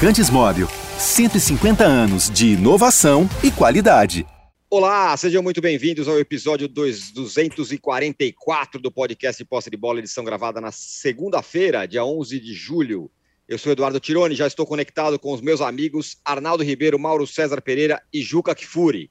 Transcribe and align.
Lubrificantes 0.00 0.30
Móvel. 0.30 0.66
150 0.98 1.84
anos 1.84 2.30
de 2.30 2.54
inovação 2.54 3.28
e 3.44 3.50
qualidade. 3.50 4.26
Olá, 4.70 5.14
sejam 5.14 5.42
muito 5.42 5.60
bem-vindos 5.60 6.08
ao 6.08 6.18
episódio 6.18 6.66
244 6.66 8.80
do 8.80 8.90
podcast 8.90 9.44
Posse 9.44 9.68
de 9.68 9.76
Bola, 9.76 9.98
edição 9.98 10.24
gravada 10.24 10.58
na 10.58 10.72
segunda-feira, 10.72 11.86
dia 11.86 12.02
11 12.02 12.40
de 12.40 12.54
julho. 12.54 13.10
Eu 13.46 13.58
sou 13.58 13.72
Eduardo 13.72 14.00
Tironi, 14.00 14.34
já 14.34 14.46
estou 14.46 14.64
conectado 14.64 15.18
com 15.18 15.34
os 15.34 15.42
meus 15.42 15.60
amigos 15.60 16.16
Arnaldo 16.24 16.64
Ribeiro, 16.64 16.98
Mauro 16.98 17.26
César 17.26 17.60
Pereira 17.60 18.02
e 18.10 18.22
Juca 18.22 18.54
Kfouri. 18.54 19.10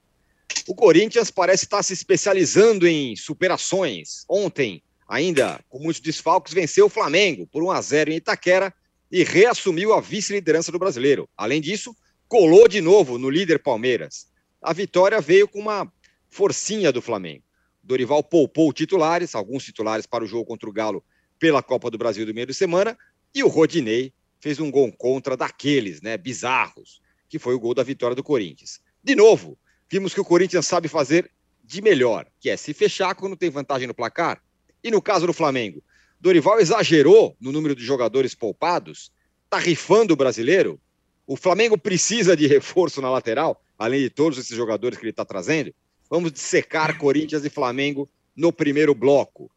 O 0.67 0.73
Corinthians 0.73 1.29
parece 1.29 1.65
estar 1.65 1.83
se 1.83 1.93
especializando 1.93 2.87
em 2.87 3.15
superações. 3.15 4.25
Ontem, 4.27 4.81
ainda 5.07 5.59
com 5.69 5.77
muitos 5.77 6.01
desfalques, 6.01 6.51
venceu 6.51 6.87
o 6.87 6.89
Flamengo 6.89 7.45
por 7.45 7.61
1 7.61 7.69
a 7.69 7.79
0 7.79 8.11
em 8.11 8.15
Itaquera 8.15 8.73
e 9.11 9.23
reassumiu 9.23 9.93
a 9.93 10.01
vice-liderança 10.01 10.71
do 10.71 10.79
brasileiro. 10.79 11.29
Além 11.35 11.61
disso, 11.61 11.95
colou 12.27 12.67
de 12.67 12.81
novo 12.81 13.17
no 13.17 13.29
líder 13.29 13.59
Palmeiras. 13.59 14.27
A 14.61 14.73
vitória 14.73 15.19
veio 15.19 15.47
com 15.47 15.59
uma 15.59 15.91
forcinha 16.29 16.91
do 16.91 17.01
Flamengo. 17.01 17.43
Dorival 17.83 18.23
poupou 18.23 18.71
titulares, 18.71 19.33
alguns 19.33 19.63
titulares 19.63 20.05
para 20.05 20.23
o 20.23 20.27
jogo 20.27 20.45
contra 20.45 20.69
o 20.69 20.73
Galo 20.73 21.03
pela 21.39 21.63
Copa 21.63 21.89
do 21.89 21.97
Brasil 21.97 22.25
do 22.25 22.33
meio 22.33 22.45
de 22.45 22.53
semana, 22.53 22.97
e 23.33 23.43
o 23.43 23.47
Rodinei 23.47 24.13
fez 24.39 24.59
um 24.59 24.69
gol 24.69 24.91
contra 24.91 25.35
daqueles, 25.35 26.01
né, 26.01 26.17
bizarros, 26.17 27.01
que 27.27 27.39
foi 27.39 27.55
o 27.55 27.59
gol 27.59 27.73
da 27.73 27.83
vitória 27.83 28.15
do 28.15 28.23
Corinthians. 28.23 28.79
De 29.03 29.15
novo, 29.15 29.57
vimos 29.89 30.13
que 30.13 30.19
o 30.19 30.25
Corinthians 30.25 30.67
sabe 30.67 30.87
fazer 30.87 31.31
de 31.63 31.81
melhor, 31.81 32.27
que 32.39 32.49
é 32.49 32.57
se 32.57 32.73
fechar 32.73 33.15
quando 33.15 33.35
tem 33.37 33.49
vantagem 33.49 33.87
no 33.87 33.93
placar. 33.93 34.41
E 34.83 34.91
no 34.91 35.01
caso 35.01 35.27
do 35.27 35.33
Flamengo, 35.33 35.83
Dorival 36.19 36.59
exagerou 36.59 37.35
no 37.39 37.51
número 37.51 37.73
de 37.73 37.83
jogadores 37.83 38.35
poupados, 38.35 39.11
tá 39.49 39.57
rifando 39.57 40.13
o 40.13 40.17
brasileiro. 40.17 40.79
O 41.25 41.37
Flamengo 41.37 41.77
precisa 41.77 42.35
de 42.35 42.45
reforço 42.45 43.01
na 43.01 43.09
lateral, 43.09 43.61
além 43.77 44.01
de 44.01 44.09
todos 44.09 44.37
esses 44.37 44.55
jogadores 44.55 44.97
que 44.97 45.03
ele 45.05 45.11
está 45.11 45.23
trazendo. 45.23 45.73
Vamos 46.09 46.31
dissecar 46.31 46.97
Corinthians 46.97 47.45
e 47.45 47.49
Flamengo 47.49 48.09
no 48.35 48.51
primeiro 48.51 48.93
bloco. 48.93 49.49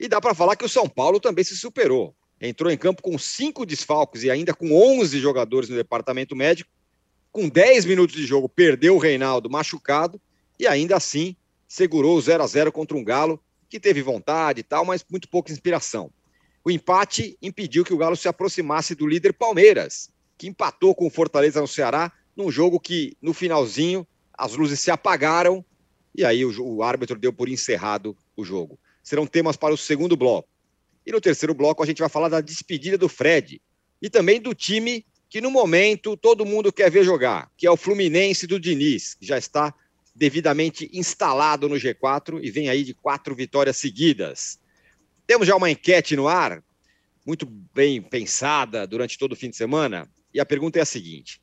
E 0.00 0.08
dá 0.08 0.20
para 0.20 0.34
falar 0.34 0.56
que 0.56 0.64
o 0.64 0.68
São 0.68 0.88
Paulo 0.88 1.20
também 1.20 1.44
se 1.44 1.56
superou. 1.56 2.14
Entrou 2.40 2.72
em 2.72 2.76
campo 2.76 3.02
com 3.02 3.16
cinco 3.18 3.66
desfalques 3.66 4.22
e 4.22 4.30
ainda 4.30 4.54
com 4.54 4.72
11 4.72 5.20
jogadores 5.20 5.68
no 5.68 5.76
departamento 5.76 6.34
médico. 6.34 6.70
Com 7.30 7.48
10 7.48 7.84
minutos 7.84 8.16
de 8.16 8.26
jogo, 8.26 8.48
perdeu 8.48 8.96
o 8.96 8.98
Reinaldo 8.98 9.50
machucado 9.50 10.20
e 10.58 10.66
ainda 10.66 10.96
assim 10.96 11.36
segurou 11.68 12.16
o 12.16 12.20
0 12.20 12.42
a 12.42 12.46
0 12.46 12.72
contra 12.72 12.96
um 12.96 13.04
Galo 13.04 13.40
que 13.72 13.80
teve 13.80 14.02
vontade 14.02 14.60
e 14.60 14.62
tal, 14.62 14.84
mas 14.84 15.02
muito 15.10 15.26
pouca 15.26 15.50
inspiração. 15.50 16.12
O 16.62 16.70
empate 16.70 17.38
impediu 17.40 17.82
que 17.84 17.94
o 17.94 17.96
Galo 17.96 18.14
se 18.14 18.28
aproximasse 18.28 18.94
do 18.94 19.06
líder 19.06 19.32
Palmeiras, 19.32 20.10
que 20.36 20.46
empatou 20.46 20.94
com 20.94 21.06
o 21.06 21.10
Fortaleza 21.10 21.58
no 21.58 21.66
Ceará, 21.66 22.12
num 22.36 22.50
jogo 22.50 22.78
que, 22.78 23.16
no 23.22 23.32
finalzinho, 23.32 24.06
as 24.36 24.52
luzes 24.52 24.78
se 24.78 24.90
apagaram 24.90 25.64
e 26.14 26.22
aí 26.22 26.44
o, 26.44 26.62
o 26.62 26.82
árbitro 26.82 27.18
deu 27.18 27.32
por 27.32 27.48
encerrado 27.48 28.14
o 28.36 28.44
jogo. 28.44 28.78
Serão 29.02 29.26
temas 29.26 29.56
para 29.56 29.72
o 29.72 29.78
segundo 29.78 30.18
bloco. 30.18 30.50
E 31.06 31.10
no 31.10 31.18
terceiro 31.20 31.54
bloco 31.54 31.82
a 31.82 31.86
gente 31.86 32.00
vai 32.00 32.10
falar 32.10 32.28
da 32.28 32.42
despedida 32.42 32.98
do 32.98 33.08
Fred 33.08 33.60
e 34.02 34.10
também 34.10 34.38
do 34.38 34.54
time 34.54 35.06
que 35.30 35.40
no 35.40 35.50
momento 35.50 36.14
todo 36.14 36.44
mundo 36.44 36.70
quer 36.70 36.90
ver 36.90 37.04
jogar, 37.04 37.50
que 37.56 37.66
é 37.66 37.70
o 37.70 37.76
Fluminense 37.76 38.46
do 38.46 38.60
Diniz, 38.60 39.14
que 39.14 39.24
já 39.24 39.38
está 39.38 39.74
devidamente 40.14 40.90
instalado 40.92 41.68
no 41.68 41.76
G4 41.76 42.40
e 42.42 42.50
vem 42.50 42.68
aí 42.68 42.84
de 42.84 42.94
quatro 42.94 43.34
vitórias 43.34 43.76
seguidas. 43.76 44.58
Temos 45.26 45.46
já 45.46 45.56
uma 45.56 45.70
enquete 45.70 46.16
no 46.16 46.28
ar, 46.28 46.62
muito 47.24 47.46
bem 47.46 48.02
pensada 48.02 48.86
durante 48.86 49.18
todo 49.18 49.32
o 49.32 49.36
fim 49.36 49.50
de 49.50 49.56
semana, 49.56 50.08
e 50.34 50.40
a 50.40 50.46
pergunta 50.46 50.78
é 50.78 50.82
a 50.82 50.86
seguinte: 50.86 51.40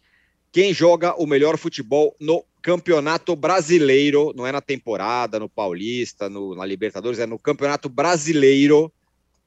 quem 0.52 0.74
joga 0.74 1.16
o 1.16 1.26
melhor 1.26 1.58
futebol 1.58 2.16
no 2.20 2.44
Campeonato 2.62 3.36
Brasileiro, 3.36 4.34
não 4.36 4.46
é 4.46 4.52
na 4.52 4.62
temporada, 4.62 5.40
no 5.40 5.48
Paulista, 5.48 6.30
no, 6.30 6.56
na 6.56 6.66
Libertadores, 6.66 7.20
é 7.20 7.26
no 7.26 7.40
Campeonato 7.40 7.88
Brasileiro 7.88 8.92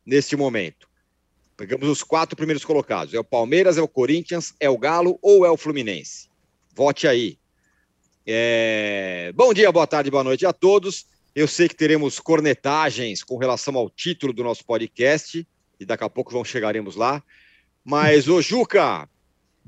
neste 0.05 0.35
momento. 0.35 0.89
Pegamos 1.57 1.89
os 1.89 2.03
quatro 2.03 2.37
primeiros 2.37 2.65
colocados: 2.65 3.13
é 3.13 3.21
o 3.21 3.25
Palmeiras, 3.25 3.77
é 3.77 3.83
o 3.83 3.89
Corinthians, 3.89 4.55
é 4.59 4.71
o 4.71 4.79
Galo 4.79 5.19
ou 5.21 5.45
é 5.45 5.51
o 5.51 5.57
Fluminense? 5.57 6.29
Vote 6.75 7.07
aí. 7.07 7.39
É... 8.27 9.33
Bom 9.35 9.53
dia, 9.53 9.71
boa 9.73 9.87
tarde, 9.87 10.11
boa 10.11 10.25
noite 10.25 10.47
a 10.47 10.53
todos. 10.53 11.07
Eu 11.35 11.49
sei 11.49 11.69
que 11.69 11.75
teremos 11.75 12.21
cornetagens 12.21 13.25
com 13.25 13.37
relação 13.37 13.77
ao 13.77 13.91
título 13.91 14.33
do 14.33 14.45
nosso 14.45 14.65
podcast, 14.65 15.47
e 15.81 15.85
daqui 15.85 16.05
a 16.05 16.11
pouco 16.11 16.33
vão 16.33 16.45
chegaremos 16.45 16.95
lá. 16.95 17.23
Mas, 17.85 18.29
ô 18.29 18.41
Juca, 18.41 19.09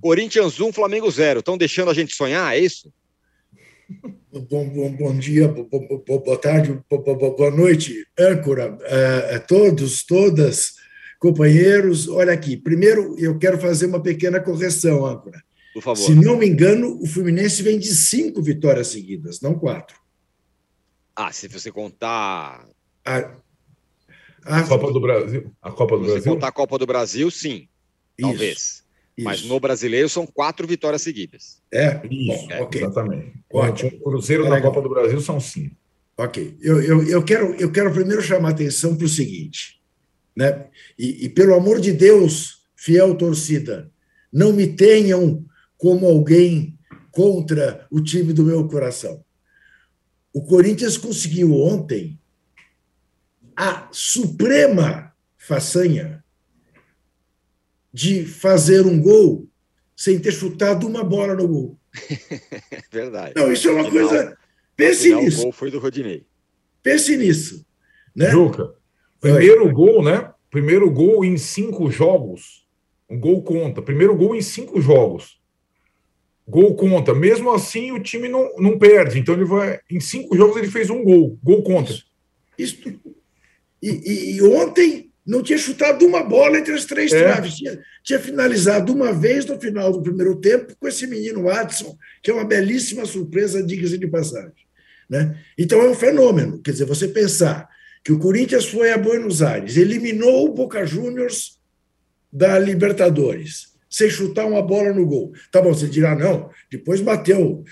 Corinthians 0.00 0.60
1, 0.60 0.72
Flamengo 0.72 1.10
0. 1.10 1.40
Estão 1.40 1.56
deixando 1.56 1.90
a 1.90 1.94
gente 1.94 2.14
sonhar, 2.14 2.54
é 2.54 2.60
isso? 2.60 2.92
Bom, 4.50 4.68
bom, 4.68 4.92
bom 4.92 5.18
dia, 5.18 5.48
boa 5.48 6.38
tarde, 6.38 6.80
boa 6.88 7.50
noite, 7.50 8.06
âncora, 8.18 8.78
a 9.34 9.38
todos, 9.40 10.04
todas, 10.04 10.74
companheiros. 11.18 12.08
Olha 12.08 12.32
aqui, 12.32 12.56
primeiro 12.56 13.14
eu 13.18 13.38
quero 13.38 13.58
fazer 13.58 13.86
uma 13.86 14.02
pequena 14.02 14.40
correção, 14.40 15.04
âncora. 15.04 15.42
Por 15.74 15.82
favor. 15.82 16.06
Se 16.06 16.14
não 16.14 16.38
me 16.38 16.46
engano, 16.46 17.02
o 17.02 17.06
Fluminense 17.06 17.60
vem 17.60 17.80
de 17.80 17.92
cinco 17.92 18.40
vitórias 18.40 18.86
seguidas, 18.86 19.40
não 19.40 19.58
quatro. 19.58 19.96
Ah, 21.16 21.32
se 21.32 21.48
você 21.48 21.72
contar. 21.72 22.64
A, 23.04 23.32
a... 24.44 24.62
Copa 24.62 24.92
do 24.92 25.00
Brasil. 25.00 25.52
A 25.60 25.72
Copa 25.72 25.98
do 25.98 26.04
se 26.04 26.10
Brasil. 26.12 26.32
contar 26.32 26.48
a 26.48 26.52
Copa 26.52 26.78
do 26.78 26.86
Brasil, 26.86 27.28
sim. 27.28 27.68
Isso, 28.16 28.28
talvez. 28.28 28.84
Isso. 29.16 29.24
Mas 29.24 29.44
no 29.44 29.58
brasileiro 29.58 30.08
são 30.08 30.26
quatro 30.26 30.66
vitórias 30.66 31.02
seguidas. 31.02 31.60
É? 31.72 32.00
Isso, 32.08 32.52
é. 32.52 32.62
Okay. 32.62 32.82
exatamente. 32.82 33.32
Ótimo. 33.52 33.90
O 34.00 34.10
Cruzeiro 34.10 34.46
é 34.46 34.48
na 34.48 34.60
Copa 34.60 34.80
do 34.80 34.88
Brasil 34.88 35.20
são 35.20 35.40
cinco. 35.40 35.76
Ok. 36.16 36.56
Eu, 36.60 36.80
eu, 36.80 37.08
eu, 37.08 37.24
quero, 37.24 37.54
eu 37.54 37.72
quero 37.72 37.92
primeiro 37.92 38.22
chamar 38.22 38.50
a 38.50 38.52
atenção 38.52 38.96
para 38.96 39.06
o 39.06 39.08
seguinte. 39.08 39.80
Né? 40.36 40.68
E, 40.96 41.26
e, 41.26 41.28
pelo 41.28 41.54
amor 41.54 41.80
de 41.80 41.92
Deus, 41.92 42.62
fiel 42.76 43.14
torcida, 43.16 43.90
não 44.32 44.52
me 44.52 44.68
tenham 44.68 45.44
como 45.84 46.06
alguém 46.06 46.78
contra 47.10 47.86
o 47.90 48.00
time 48.00 48.32
do 48.32 48.42
meu 48.42 48.66
coração. 48.66 49.22
O 50.32 50.42
Corinthians 50.42 50.96
conseguiu 50.96 51.52
ontem 51.60 52.18
a 53.54 53.86
suprema 53.92 55.14
façanha 55.36 56.24
de 57.92 58.24
fazer 58.24 58.86
um 58.86 58.98
gol 58.98 59.46
sem 59.94 60.18
ter 60.18 60.32
chutado 60.32 60.86
uma 60.86 61.04
bola 61.04 61.34
no 61.34 61.46
gol. 61.46 61.78
Verdade. 62.90 63.34
Não, 63.36 63.52
isso 63.52 63.68
é 63.68 63.72
uma 63.72 63.84
final, 63.84 64.08
coisa. 64.08 64.38
Pense 64.74 65.02
final, 65.02 65.22
nisso. 65.22 65.40
O 65.40 65.42
gol 65.42 65.52
foi 65.52 65.70
do 65.70 65.78
Rodinei. 65.78 66.26
Pense 66.82 67.14
nisso. 67.14 67.62
Né? 68.16 68.30
Juca, 68.30 68.72
primeiro 69.20 69.70
gol, 69.70 70.02
né? 70.02 70.32
Primeiro 70.50 70.90
gol 70.90 71.26
em 71.26 71.36
cinco 71.36 71.90
jogos. 71.90 72.66
Um 73.06 73.20
gol 73.20 73.42
conta. 73.42 73.82
Primeiro 73.82 74.16
gol 74.16 74.34
em 74.34 74.40
cinco 74.40 74.80
jogos. 74.80 75.43
Gol 76.46 76.74
conta. 76.74 77.14
Mesmo 77.14 77.50
assim, 77.52 77.90
o 77.92 78.00
time 78.00 78.28
não, 78.28 78.50
não 78.58 78.78
perde. 78.78 79.18
Então, 79.18 79.34
ele 79.34 79.44
vai. 79.44 79.80
Em 79.90 79.98
cinco 79.98 80.36
jogos, 80.36 80.56
ele 80.56 80.70
fez 80.70 80.90
um 80.90 81.02
gol. 81.02 81.38
Gol 81.42 81.62
conta. 81.62 81.94
Isso. 82.58 82.78
E, 83.82 83.88
e, 83.90 84.36
e 84.36 84.42
ontem 84.42 85.10
não 85.26 85.42
tinha 85.42 85.58
chutado 85.58 86.06
uma 86.06 86.22
bola 86.22 86.58
entre 86.58 86.74
as 86.74 86.84
três 86.84 87.12
é. 87.12 87.22
traves. 87.22 87.54
Tinha, 87.54 87.80
tinha, 88.02 88.18
finalizado 88.18 88.92
uma 88.92 89.12
vez 89.12 89.46
no 89.46 89.58
final 89.58 89.90
do 89.90 90.02
primeiro 90.02 90.36
tempo 90.36 90.76
com 90.78 90.86
esse 90.86 91.06
menino 91.06 91.44
Watson, 91.44 91.96
que 92.22 92.30
é 92.30 92.34
uma 92.34 92.44
belíssima 92.44 93.06
surpresa, 93.06 93.62
diga-se 93.62 93.96
de 93.96 94.06
passagem. 94.06 94.64
Né? 95.08 95.38
Então 95.56 95.80
é 95.80 95.88
um 95.88 95.94
fenômeno. 95.94 96.60
Quer 96.60 96.72
dizer, 96.72 96.84
você 96.84 97.08
pensar 97.08 97.68
que 98.04 98.12
o 98.12 98.18
Corinthians 98.18 98.66
foi 98.66 98.92
a 98.92 98.98
Buenos 98.98 99.40
Aires, 99.40 99.78
eliminou 99.78 100.46
o 100.46 100.52
Boca 100.52 100.84
Juniors 100.84 101.58
da 102.30 102.58
Libertadores 102.58 103.73
sem 103.94 104.10
chutar 104.10 104.44
uma 104.44 104.60
bola 104.60 104.92
no 104.92 105.06
gol. 105.06 105.32
Tá 105.52 105.62
bom, 105.62 105.72
você 105.72 105.86
dirá, 105.86 106.16
não, 106.16 106.50
depois 106.68 107.00
bateu, 107.00 107.62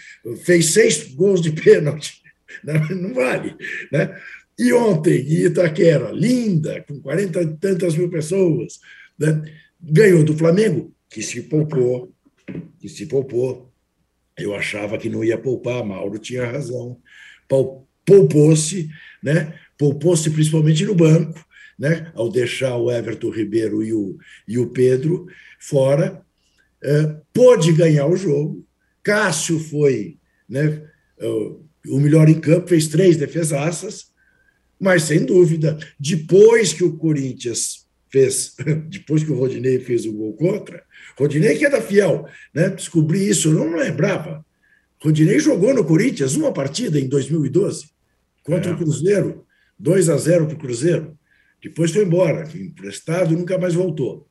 fez 0.44 0.72
seis 0.72 1.12
gols 1.14 1.40
de 1.40 1.50
pênalti. 1.60 2.22
Não 2.62 3.12
vale. 3.12 3.56
Né? 3.90 4.16
E 4.56 4.72
ontem, 4.72 5.18
em 5.18 5.46
Itaquera, 5.46 6.12
linda, 6.12 6.84
com 6.86 7.00
40 7.00 7.42
e 7.42 7.56
tantas 7.56 7.96
mil 7.96 8.08
pessoas, 8.08 8.78
né? 9.18 9.42
ganhou 9.80 10.22
do 10.22 10.38
Flamengo, 10.38 10.94
que 11.10 11.22
se 11.22 11.42
poupou, 11.42 12.14
que 12.78 12.88
se 12.88 13.06
poupou. 13.06 13.72
Eu 14.38 14.54
achava 14.54 14.98
que 14.98 15.08
não 15.08 15.24
ia 15.24 15.36
poupar, 15.36 15.84
Mauro 15.84 16.20
tinha 16.20 16.46
razão. 16.46 17.00
Poupou-se, 18.06 18.88
né? 19.20 19.58
poupou-se 19.76 20.30
principalmente 20.30 20.84
no 20.84 20.94
banco, 20.94 21.44
né? 21.76 22.12
ao 22.14 22.30
deixar 22.30 22.76
o 22.76 22.92
Everton 22.92 23.30
Ribeiro 23.30 23.82
e 23.82 23.92
o, 23.92 24.16
e 24.46 24.56
o 24.56 24.68
Pedro 24.68 25.26
fora, 25.62 26.22
é, 26.82 27.16
pôde 27.32 27.72
ganhar 27.72 28.06
o 28.06 28.16
jogo. 28.16 28.66
Cássio 29.02 29.58
foi 29.58 30.18
né, 30.48 30.82
o 31.88 31.98
melhor 31.98 32.28
em 32.28 32.40
campo, 32.40 32.68
fez 32.68 32.88
três 32.88 33.16
defesaças, 33.16 34.06
mas 34.78 35.04
sem 35.04 35.24
dúvida, 35.24 35.78
depois 35.98 36.72
que 36.72 36.84
o 36.84 36.96
Corinthians 36.96 37.86
fez, 38.10 38.54
depois 38.90 39.22
que 39.22 39.30
o 39.30 39.36
Rodinei 39.36 39.78
fez 39.78 40.04
o 40.04 40.12
gol 40.12 40.34
contra, 40.34 40.82
Rodinei 41.16 41.56
que 41.56 41.64
é 41.64 41.70
da 41.70 41.80
Fiel, 41.80 42.26
né? 42.54 42.70
descobri 42.70 43.28
isso, 43.28 43.48
eu 43.48 43.54
não 43.54 43.76
lembrava. 43.76 44.44
Rodinei 45.00 45.38
jogou 45.38 45.74
no 45.74 45.84
Corinthians 45.84 46.34
uma 46.34 46.52
partida 46.52 46.98
em 46.98 47.08
2012 47.08 47.86
contra 48.42 48.70
é. 48.70 48.74
o 48.74 48.76
Cruzeiro, 48.76 49.46
2 49.78 50.08
a 50.08 50.16
0 50.16 50.46
para 50.46 50.54
o 50.54 50.58
Cruzeiro. 50.58 51.16
Depois 51.62 51.92
foi 51.92 52.04
embora, 52.04 52.48
emprestado 52.54 53.32
e 53.32 53.36
nunca 53.36 53.56
mais 53.56 53.74
voltou. 53.74 54.26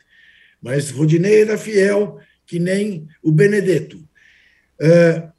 Mas 0.62 0.92
Rodinei 0.92 1.46
da 1.46 1.58
Fiel, 1.58 2.20
que 2.46 2.60
nem 2.60 3.08
o 3.24 3.32
Benedetto. 3.32 3.98
Uh, 4.80 5.32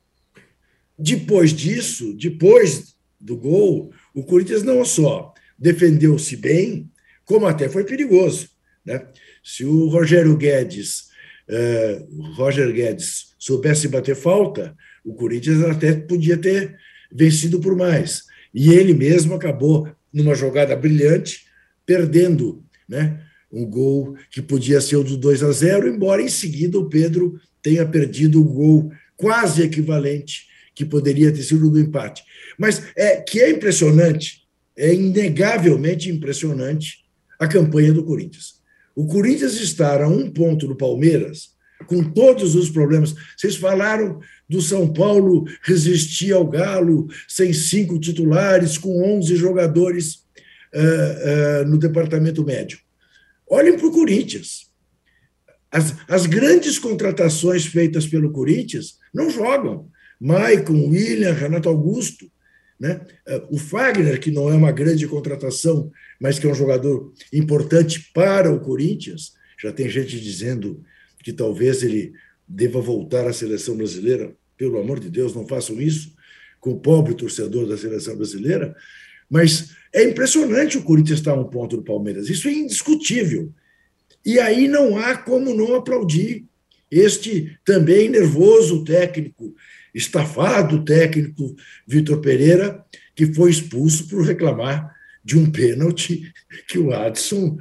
depois 0.99 1.53
disso, 1.53 2.15
depois 2.17 2.95
do 3.21 3.37
gol, 3.37 3.93
o 4.15 4.25
Corinthians 4.25 4.63
não 4.63 4.85
só 4.85 5.33
defendeu-se 5.59 6.37
bem, 6.37 6.91
como 7.25 7.47
até 7.47 7.69
foi 7.69 7.85
perigoso. 7.85 8.49
Né? 8.85 9.07
Se 9.45 9.65
o 9.65 9.87
Rogério 9.89 10.37
Guedes, 10.37 11.09
uh, 11.49 12.33
Roger 12.35 12.73
Guedes 12.73 13.35
soubesse 13.39 13.89
bater 13.89 14.17
falta, 14.17 14.77
o 15.05 15.15
Corinthians 15.15 15.63
até 15.65 15.95
podia 15.95 16.37
ter 16.37 16.77
vencido 17.13 17.61
por 17.61 17.77
mais. 17.77 18.25
E 18.55 18.73
ele 18.73 18.95
mesmo 18.95 19.35
acabou, 19.35 19.89
numa 20.13 20.35
jogada 20.35 20.77
brilhante, 20.77 21.47
perdendo 21.87 22.65
né, 22.89 23.21
um 23.53 23.67
gol 23.67 24.17
que 24.31 24.41
podia 24.41 24.81
ser 24.81 24.97
o 24.97 25.05
do 25.05 25.17
2 25.17 25.43
a 25.43 25.53
0, 25.53 25.89
embora 25.89 26.23
em 26.23 26.29
seguida 26.29 26.79
o 26.79 26.89
Pedro 26.89 27.39
tenha 27.63 27.87
perdido 27.87 28.41
o 28.41 28.45
gol 28.45 28.93
quase 29.17 29.63
equivalente 29.63 30.47
que 30.75 30.85
poderia 30.85 31.31
ter 31.31 31.43
sido 31.43 31.71
do 31.71 31.79
empate. 31.79 32.23
Mas 32.59 32.83
é 32.97 33.17
que 33.17 33.41
é 33.41 33.51
impressionante, 33.51 34.43
é 34.77 34.95
inegavelmente 34.95 36.11
impressionante 36.11 37.05
a 37.39 37.47
campanha 37.47 37.93
do 37.93 38.05
Corinthians. 38.05 38.63
O 38.97 39.07
Corinthians 39.07 39.61
estar 39.61 40.03
a 40.03 40.09
um 40.09 40.31
ponto 40.31 40.67
do 40.67 40.77
Palmeiras, 40.77 41.53
com 41.87 42.03
todos 42.03 42.55
os 42.55 42.71
problemas. 42.71 43.15
Vocês 43.37 43.57
falaram 43.57 44.21
do 44.49 44.63
São 44.63 44.93
Paulo 44.93 45.45
resistir 45.63 46.33
ao 46.33 46.47
Galo 46.47 47.09
sem 47.29 47.53
cinco 47.53 47.99
titulares, 47.99 48.79
com 48.79 49.03
11 49.19 49.35
jogadores 49.37 50.25
uh, 50.75 51.65
uh, 51.65 51.69
no 51.69 51.79
departamento 51.79 52.45
médico. 52.45 52.83
Olhem 53.53 53.77
para 53.77 53.87
o 53.87 53.93
Corinthians. 53.93 54.73
As, 55.71 55.95
as 56.09 56.25
grandes 56.25 56.79
contratações 56.79 57.67
feitas 57.67 58.07
pelo 58.07 58.33
Corinthians 58.33 58.99
não 59.13 59.29
jogam. 59.29 59.91
Maicon, 60.19 60.89
William, 60.89 61.35
Renato 61.35 61.69
Augusto. 61.69 62.33
Né? 62.81 63.05
O 63.51 63.59
Fagner, 63.59 64.19
que 64.19 64.31
não 64.31 64.49
é 64.49 64.55
uma 64.55 64.73
grande 64.73 65.07
contratação, 65.07 65.93
mas 66.19 66.39
que 66.39 66.47
é 66.47 66.51
um 66.51 66.55
jogador 66.55 67.13
importante 67.31 68.11
para 68.15 68.51
o 68.51 68.59
Corinthians, 68.59 69.35
já 69.61 69.71
tem 69.71 69.87
gente 69.87 70.19
dizendo 70.19 70.83
que 71.23 71.31
talvez 71.31 71.83
ele 71.83 72.15
deva 72.49 72.81
voltar 72.81 73.29
à 73.29 73.35
seleção 73.35 73.77
brasileira. 73.77 74.35
Pelo 74.57 74.81
amor 74.81 74.99
de 74.99 75.11
Deus, 75.11 75.35
não 75.35 75.47
façam 75.47 75.79
isso 75.79 76.15
com 76.59 76.71
o 76.71 76.81
pobre 76.81 77.15
torcedor 77.15 77.67
da 77.67 77.77
seleção 77.77 78.17
brasileira. 78.17 78.75
Mas 79.29 79.75
é 79.93 80.05
impressionante 80.05 80.79
o 80.79 80.83
Corinthians 80.83 81.19
estar 81.19 81.33
a 81.33 81.41
um 81.41 81.45
ponto 81.45 81.77
do 81.77 81.83
Palmeiras. 81.83 82.31
Isso 82.31 82.49
é 82.49 82.53
indiscutível. 82.53 83.53
E 84.25 84.39
aí 84.39 84.69
não 84.69 84.97
há 84.97 85.17
como 85.17 85.55
não 85.55 85.75
aplaudir 85.75 86.45
este 86.91 87.59
também 87.65 88.09
nervoso 88.09 88.85
técnico, 88.85 89.55
estafado 89.95 90.85
técnico 90.85 91.55
Vitor 91.87 92.21
Pereira, 92.21 92.85
que 93.15 93.33
foi 93.35 93.51
expulso 93.51 94.09
por 94.09 94.25
reclamar 94.25 94.95
de 95.25 95.39
um 95.39 95.51
pênalti 95.51 96.33
que 96.69 96.79
o 96.79 96.93
Adson 96.93 97.59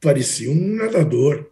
parecia 0.00 0.50
um 0.50 0.76
nadador, 0.76 1.50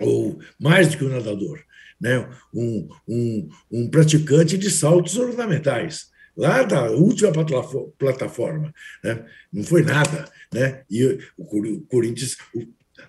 ou 0.00 0.38
mais 0.58 0.88
do 0.88 0.98
que 0.98 1.04
um 1.04 1.08
nadador, 1.08 1.60
né? 2.00 2.28
um, 2.54 2.88
um, 3.08 3.48
um 3.70 3.88
praticante 3.88 4.56
de 4.56 4.70
saltos 4.70 5.16
ornamentais 5.16 6.11
lá 6.36 6.62
da 6.62 6.90
última 6.90 7.32
plataforma. 7.98 8.72
Né? 9.02 9.24
Não 9.52 9.62
foi 9.62 9.82
nada. 9.82 10.30
Né? 10.52 10.82
E 10.90 11.18
o 11.36 11.44
Corinthians 11.86 12.36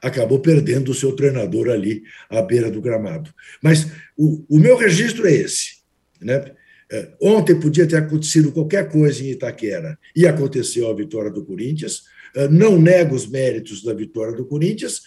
acabou 0.02 0.40
perdendo 0.40 0.92
o 0.92 0.96
seu 0.96 1.16
treinador 1.16 1.70
ali 1.70 2.04
à 2.30 2.42
beira 2.42 2.70
do 2.70 2.82
gramado. 2.82 3.34
Mas 3.62 3.88
o, 4.18 4.46
o 4.50 4.60
meu 4.60 4.78
registro 4.78 5.28
é 5.28 5.34
esse. 5.34 5.84
Né? 6.22 6.54
É, 6.92 7.14
ontem 7.22 7.60
podia 7.60 7.88
ter 7.88 7.98
acontecido 7.98 8.52
qualquer 8.52 8.90
coisa 8.90 9.24
em 9.24 9.32
Itaquera 9.32 9.98
e 10.16 10.28
aconteceu 10.28 10.90
a 10.90 10.96
vitória 10.96 11.32
do 11.32 11.46
Corinthians. 11.46 12.04
É, 12.36 12.48
não 12.48 12.80
nego 12.80 13.16
os 13.16 13.28
méritos 13.28 13.84
da 13.84 13.94
vitória 13.94 14.36
do 14.36 14.46
Corinthians, 14.46 15.02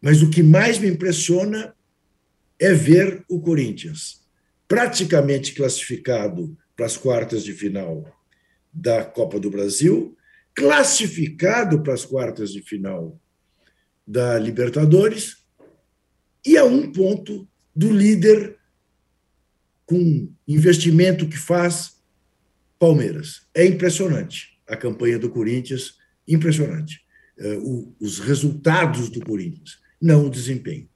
mas 0.00 0.22
o 0.22 0.28
que 0.28 0.42
mais 0.42 0.78
me 0.78 0.88
impressiona 0.88 1.74
é 2.58 2.72
ver 2.72 3.24
o 3.28 3.40
Corinthians 3.40 4.23
praticamente 4.66 5.54
classificado 5.54 6.56
para 6.76 6.86
as 6.86 6.96
quartas 6.96 7.44
de 7.44 7.52
final 7.52 8.04
da 8.72 9.04
Copa 9.04 9.38
do 9.38 9.50
Brasil, 9.50 10.16
classificado 10.54 11.82
para 11.82 11.94
as 11.94 12.04
quartas 12.04 12.52
de 12.52 12.62
final 12.62 13.20
da 14.06 14.38
Libertadores 14.38 15.44
e 16.44 16.56
a 16.56 16.64
um 16.64 16.92
ponto 16.92 17.48
do 17.74 17.90
líder 17.90 18.58
com 19.86 20.32
investimento 20.46 21.28
que 21.28 21.36
faz 21.36 22.02
Palmeiras. 22.78 23.46
É 23.54 23.64
impressionante 23.64 24.60
a 24.68 24.76
campanha 24.76 25.18
do 25.18 25.30
Corinthians, 25.30 25.96
impressionante. 26.26 27.02
É, 27.38 27.58
os 28.00 28.20
resultados 28.20 29.08
do 29.08 29.20
Corinthians, 29.20 29.78
não 30.00 30.26
o 30.26 30.30
desempenho. 30.30 30.88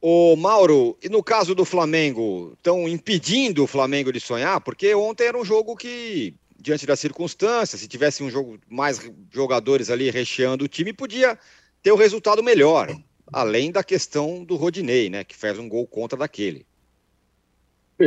Ô 0.00 0.36
Mauro, 0.36 0.96
e 1.02 1.08
no 1.08 1.24
caso 1.24 1.56
do 1.56 1.64
Flamengo, 1.64 2.52
estão 2.56 2.88
impedindo 2.88 3.64
o 3.64 3.66
Flamengo 3.66 4.12
de 4.12 4.20
sonhar? 4.20 4.60
Porque 4.60 4.94
ontem 4.94 5.26
era 5.26 5.36
um 5.36 5.44
jogo 5.44 5.74
que, 5.74 6.34
diante 6.56 6.86
das 6.86 7.00
circunstâncias, 7.00 7.80
se 7.80 7.88
tivesse 7.88 8.22
um 8.22 8.30
jogo 8.30 8.60
mais 8.68 9.00
jogadores 9.32 9.90
ali 9.90 10.08
recheando 10.08 10.64
o 10.64 10.68
time, 10.68 10.92
podia 10.92 11.36
ter 11.82 11.90
o 11.90 11.96
um 11.96 11.98
resultado 11.98 12.44
melhor. 12.44 12.96
Além 13.32 13.72
da 13.72 13.82
questão 13.82 14.44
do 14.44 14.54
Rodinei, 14.54 15.10
né? 15.10 15.24
Que 15.24 15.34
fez 15.34 15.58
um 15.58 15.68
gol 15.68 15.84
contra 15.84 16.16
daquele. 16.16 16.64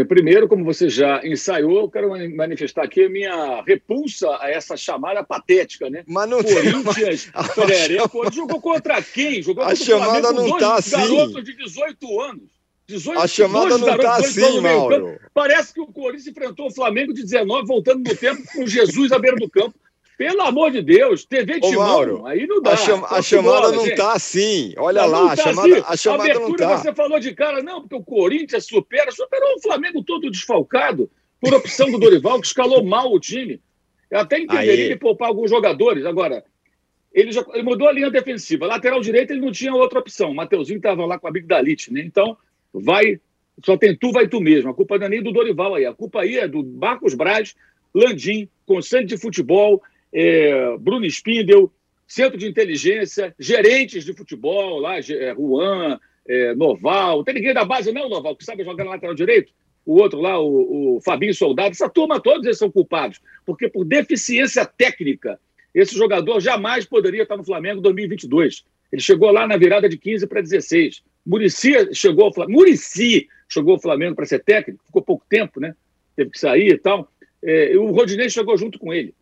Primeiro, 0.07 0.47
como 0.47 0.63
você 0.63 0.87
já 0.89 1.19
ensaiou, 1.21 1.81
eu 1.81 1.89
quero 1.89 2.09
manifestar 2.33 2.83
aqui 2.83 3.03
a 3.03 3.09
minha 3.09 3.61
repulsa 3.61 4.37
a 4.39 4.49
essa 4.49 4.77
chamada 4.77 5.21
patética, 5.21 5.89
né? 5.89 6.03
Mas 6.07 6.29
não 6.29 6.41
Corinthians, 6.41 7.29
Perereco, 7.53 8.31
jogou 8.31 8.61
contra 8.61 9.01
quem? 9.01 9.41
Jogou 9.41 9.65
a 9.65 9.75
chamada 9.75 10.31
não 10.31 10.47
está 10.47 10.75
assim. 10.75 10.91
garotos 10.91 11.43
de 11.43 11.57
18 11.57 12.21
anos. 12.21 12.61
18, 12.87 13.19
a 13.19 13.27
chamada 13.27 13.77
não 13.77 13.89
está 13.95 14.15
assim, 14.15 14.61
Mauro. 14.61 15.19
Parece 15.33 15.73
que 15.73 15.81
o 15.81 15.87
Corinthians 15.87 16.27
enfrentou 16.27 16.67
o 16.67 16.73
Flamengo 16.73 17.13
de 17.13 17.23
19, 17.23 17.67
voltando 17.67 18.09
no 18.09 18.15
tempo, 18.15 18.41
com 18.53 18.65
Jesus 18.65 19.11
à 19.11 19.19
beira 19.19 19.35
do 19.35 19.49
campo. 19.49 19.75
Pelo 20.21 20.43
amor 20.43 20.69
de 20.69 20.83
Deus, 20.83 21.25
TV 21.25 21.59
Timão, 21.59 21.83
Mauro, 21.83 22.27
aí 22.27 22.45
não 22.45 22.61
dá. 22.61 22.73
A, 22.73 22.77
cham 22.77 23.03
a 23.09 23.23
chamada 23.23 23.61
bola, 23.61 23.71
não 23.71 23.87
está 23.87 24.13
assim. 24.13 24.71
Olha 24.77 25.01
não, 25.01 25.09
lá, 25.09 25.17
não 25.17 25.25
a, 25.29 25.35
tá 25.35 25.43
chamada, 25.43 25.73
assim. 25.73 25.83
a 25.87 25.97
chamada 25.97 26.21
a 26.21 26.25
abertura, 26.25 26.47
não 26.47 26.55
tá. 26.57 26.77
Você 26.77 26.93
falou 26.93 27.19
de 27.19 27.33
cara, 27.33 27.63
não, 27.63 27.81
porque 27.81 27.95
o 27.95 28.03
Corinthians 28.03 28.67
supera, 28.67 29.11
superou 29.11 29.55
o 29.55 29.59
Flamengo 29.59 30.03
todo 30.03 30.29
desfalcado, 30.29 31.09
por 31.39 31.55
opção 31.55 31.89
do 31.89 31.97
Dorival, 31.97 32.39
que 32.39 32.45
escalou 32.45 32.83
mal 32.83 33.11
o 33.11 33.19
time. 33.19 33.59
Eu 34.11 34.19
até 34.19 34.37
entenderia 34.37 34.85
ele 34.85 34.95
poupar 34.95 35.29
alguns 35.29 35.49
jogadores. 35.49 36.05
Agora, 36.05 36.43
ele, 37.11 37.31
já, 37.31 37.43
ele 37.55 37.63
mudou 37.63 37.89
a 37.89 37.91
linha 37.91 38.11
defensiva. 38.11 38.67
Lateral 38.67 39.01
direito, 39.01 39.31
ele 39.31 39.41
não 39.41 39.51
tinha 39.51 39.73
outra 39.73 39.97
opção. 39.97 40.29
O 40.29 40.35
Mateuzinho 40.35 40.77
estava 40.77 41.03
lá 41.03 41.17
com 41.17 41.27
a 41.27 41.31
Big 41.31 41.47
Dalit, 41.47 41.91
né? 41.91 41.99
Então, 42.05 42.37
vai, 42.71 43.19
só 43.65 43.75
tem 43.75 43.95
tu, 43.95 44.11
vai 44.11 44.27
tu 44.27 44.39
mesmo. 44.39 44.69
A 44.69 44.73
culpa 44.75 44.99
não 44.99 45.07
é 45.07 45.09
nem 45.09 45.23
do 45.23 45.31
Dorival 45.31 45.73
aí. 45.73 45.87
A 45.87 45.95
culpa 45.95 46.21
aí 46.21 46.37
é 46.37 46.47
do 46.47 46.63
Marcos 46.63 47.15
Braz, 47.15 47.55
Landim, 47.91 48.47
Constante 48.67 49.07
de 49.07 49.17
Futebol, 49.17 49.81
é, 50.13 50.77
Bruno 50.77 51.05
Spindel, 51.05 51.71
centro 52.07 52.37
de 52.37 52.47
inteligência, 52.47 53.33
gerentes 53.39 54.03
de 54.03 54.13
futebol, 54.13 54.79
lá, 54.79 54.97
é, 54.99 55.33
Juan, 55.35 55.99
é, 56.27 56.53
Noval, 56.55 57.23
tem 57.23 57.35
ninguém 57.35 57.53
da 57.53 57.63
base, 57.65 57.91
não, 57.91 58.09
Noval, 58.09 58.35
que 58.35 58.43
sabe 58.43 58.63
jogar 58.63 58.83
na 58.83 58.91
lateral 58.91 59.15
direito? 59.15 59.53
O 59.85 59.99
outro 59.99 60.19
lá, 60.19 60.39
o, 60.39 60.97
o 60.97 61.01
Fabinho 61.01 61.33
Soldado, 61.33 61.71
essa 61.71 61.89
turma, 61.89 62.19
todos 62.19 62.45
eles 62.45 62.57
são 62.57 62.69
culpados, 62.69 63.19
porque 63.45 63.67
por 63.67 63.83
deficiência 63.83 64.65
técnica, 64.65 65.39
esse 65.73 65.95
jogador 65.95 66.39
jamais 66.39 66.85
poderia 66.85 67.23
estar 67.23 67.37
no 67.37 67.43
Flamengo 67.43 67.79
em 67.79 67.83
2022. 67.83 68.65
Ele 68.91 69.01
chegou 69.01 69.31
lá 69.31 69.47
na 69.47 69.57
virada 69.57 69.87
de 69.87 69.97
15 69.97 70.27
para 70.27 70.41
16. 70.41 71.01
Murici 71.25 71.93
chegou 71.93 72.25
ao 72.25 72.33
Flamengo, 72.33 72.59
Murici 72.59 73.27
chegou 73.47 73.73
ao 73.73 73.79
Flamengo 73.79 74.15
para 74.15 74.25
ser 74.25 74.43
técnico, 74.43 74.83
ficou 74.85 75.01
pouco 75.01 75.25
tempo, 75.29 75.59
né? 75.59 75.73
Teve 76.15 76.31
que 76.31 76.39
sair 76.39 76.73
e 76.73 76.77
tal. 76.77 77.09
É, 77.43 77.77
o 77.77 77.91
Rodinei 77.91 78.29
chegou 78.29 78.57
junto 78.57 78.77
com 78.77 78.93
ele. 78.93 79.13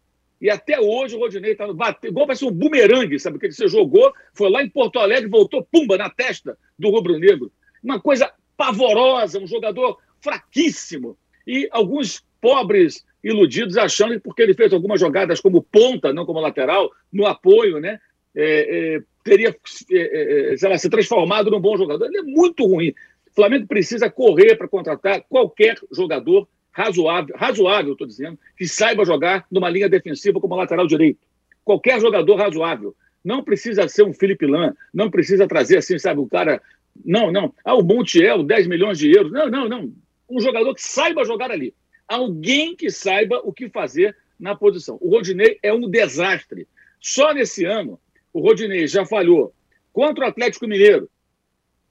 E 0.41 0.49
até 0.49 0.79
hoje 0.79 1.15
o 1.15 1.19
Rodinei 1.19 1.51
está 1.51 1.67
no 1.67 1.73
bate, 1.73 2.07
igual 2.07 2.33
ser 2.35 2.45
um 2.45 2.51
bumerangue, 2.51 3.19
sabe? 3.19 3.39
Que 3.39 3.51
você 3.51 3.67
jogou, 3.67 4.13
foi 4.33 4.49
lá 4.49 4.63
em 4.63 4.69
Porto 4.69 4.99
Alegre, 4.99 5.29
voltou, 5.29 5.67
pumba, 5.69 5.97
na 5.97 6.09
testa 6.09 6.57
do 6.77 6.89
rubro-negro. 6.89 7.51
Uma 7.83 7.99
coisa 7.99 8.31
pavorosa, 8.55 9.39
um 9.39 9.47
jogador 9.47 9.97
fraquíssimo. 10.21 11.17
E 11.45 11.67
alguns 11.71 12.23
pobres 12.39 13.05
iludidos 13.23 13.77
achando 13.77 14.13
que 14.13 14.19
porque 14.19 14.41
ele 14.41 14.53
fez 14.53 14.71
algumas 14.71 14.99
jogadas 14.99 15.41
como 15.41 15.61
ponta, 15.61 16.13
não 16.13 16.25
como 16.25 16.39
lateral, 16.39 16.89
no 17.11 17.25
apoio, 17.25 17.79
né? 17.79 17.99
é, 18.35 18.95
é, 18.95 19.01
teria 19.23 19.55
é, 19.91 20.53
é, 20.53 20.57
sei 20.57 20.69
lá, 20.69 20.77
se 20.77 20.89
transformado 20.89 21.51
num 21.51 21.59
bom 21.59 21.77
jogador. 21.77 22.05
Ele 22.05 22.19
é 22.19 22.23
muito 22.23 22.65
ruim. 22.65 22.93
O 23.31 23.35
Flamengo 23.35 23.67
precisa 23.67 24.09
correr 24.09 24.55
para 24.55 24.67
contratar 24.67 25.23
qualquer 25.29 25.77
jogador 25.91 26.47
razoável, 26.79 27.35
razoável, 27.37 27.91
estou 27.91 28.07
dizendo, 28.07 28.39
que 28.55 28.65
saiba 28.65 29.03
jogar 29.03 29.45
numa 29.51 29.69
linha 29.69 29.89
defensiva 29.89 30.39
como 30.39 30.55
lateral 30.55 30.87
direito. 30.87 31.19
Qualquer 31.63 31.99
jogador 31.99 32.35
razoável. 32.35 32.95
Não 33.21 33.43
precisa 33.43 33.85
ser 33.89 34.03
um 34.03 34.13
Felipe 34.13 34.45
Lan, 34.45 34.73
não 34.93 35.11
precisa 35.11 35.45
trazer 35.45 35.77
assim, 35.77 35.99
sabe, 35.99 36.21
o 36.21 36.25
cara. 36.25 36.61
Não, 37.03 37.31
não. 37.31 37.53
Ah, 37.65 37.75
o 37.75 37.83
Montiel, 37.83 38.43
10 38.43 38.67
milhões 38.67 38.97
de 38.97 39.11
euros. 39.11 39.31
Não, 39.31 39.49
não, 39.49 39.67
não. 39.67 39.93
Um 40.29 40.39
jogador 40.39 40.73
que 40.73 40.81
saiba 40.81 41.25
jogar 41.25 41.51
ali. 41.51 41.73
Alguém 42.07 42.75
que 42.75 42.89
saiba 42.89 43.41
o 43.43 43.51
que 43.51 43.69
fazer 43.69 44.15
na 44.39 44.55
posição. 44.55 44.97
O 45.01 45.09
Rodinei 45.09 45.59
é 45.61 45.73
um 45.73 45.89
desastre. 45.89 46.65
Só 47.01 47.33
nesse 47.33 47.65
ano, 47.65 47.99
o 48.31 48.39
Rodinei 48.39 48.87
já 48.87 49.05
falhou 49.05 49.53
contra 49.91 50.25
o 50.25 50.27
Atlético 50.29 50.65
Mineiro, 50.65 51.09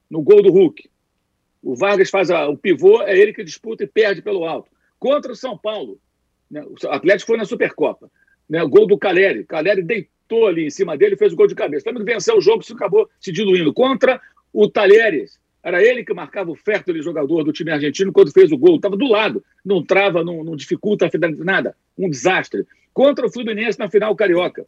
no 0.09 0.21
gol 0.21 0.41
do 0.41 0.51
Hulk. 0.51 0.89
O 1.61 1.75
Vargas 1.75 2.09
faz 2.09 2.31
a, 2.31 2.47
o 2.47 2.57
pivô, 2.57 3.03
é 3.03 3.15
ele 3.15 3.33
que 3.33 3.43
disputa 3.43 3.83
e 3.83 3.87
perde 3.87 4.21
pelo 4.21 4.45
alto. 4.45 4.69
Contra 4.99 5.31
o 5.31 5.35
São 5.35 5.57
Paulo, 5.57 5.99
né, 6.51 6.63
o 6.63 6.87
Atlético 6.89 7.27
foi 7.27 7.37
na 7.37 7.45
Supercopa. 7.45 8.11
Né, 8.49 8.61
o 8.61 8.69
gol 8.69 8.85
do 8.85 8.97
Caleri. 8.97 9.43
Caleri 9.45 9.81
deitou 9.81 10.47
ali 10.47 10.65
em 10.65 10.69
cima 10.69 10.97
dele 10.97 11.15
e 11.15 11.17
fez 11.17 11.33
o 11.33 11.35
gol 11.35 11.47
de 11.47 11.55
cabeça. 11.55 11.85
Também 11.85 12.03
venceu 12.03 12.37
o 12.37 12.41
jogo, 12.41 12.61
isso 12.61 12.73
acabou 12.73 13.09
se 13.19 13.31
diluindo. 13.31 13.73
Contra 13.73 14.19
o 14.51 14.69
Talheres. 14.69 15.39
Era 15.61 15.83
ele 15.83 16.05
que 16.05 16.13
marcava 16.13 16.49
o 16.51 16.55
fértil 16.55 17.01
jogador 17.01 17.43
do 17.43 17.51
time 17.51 17.71
argentino 17.71 18.13
quando 18.13 18.31
fez 18.31 18.51
o 18.51 18.57
gol. 18.57 18.77
Estava 18.77 18.95
do 18.95 19.07
lado. 19.07 19.43
Não 19.63 19.83
trava, 19.83 20.23
não, 20.23 20.43
não 20.43 20.55
dificulta 20.55 21.09
nada. 21.37 21.75
Um 21.97 22.09
desastre. 22.09 22.65
Contra 22.93 23.25
o 23.25 23.31
Fluminense 23.31 23.77
na 23.77 23.89
final 23.89 24.15
carioca. 24.15 24.63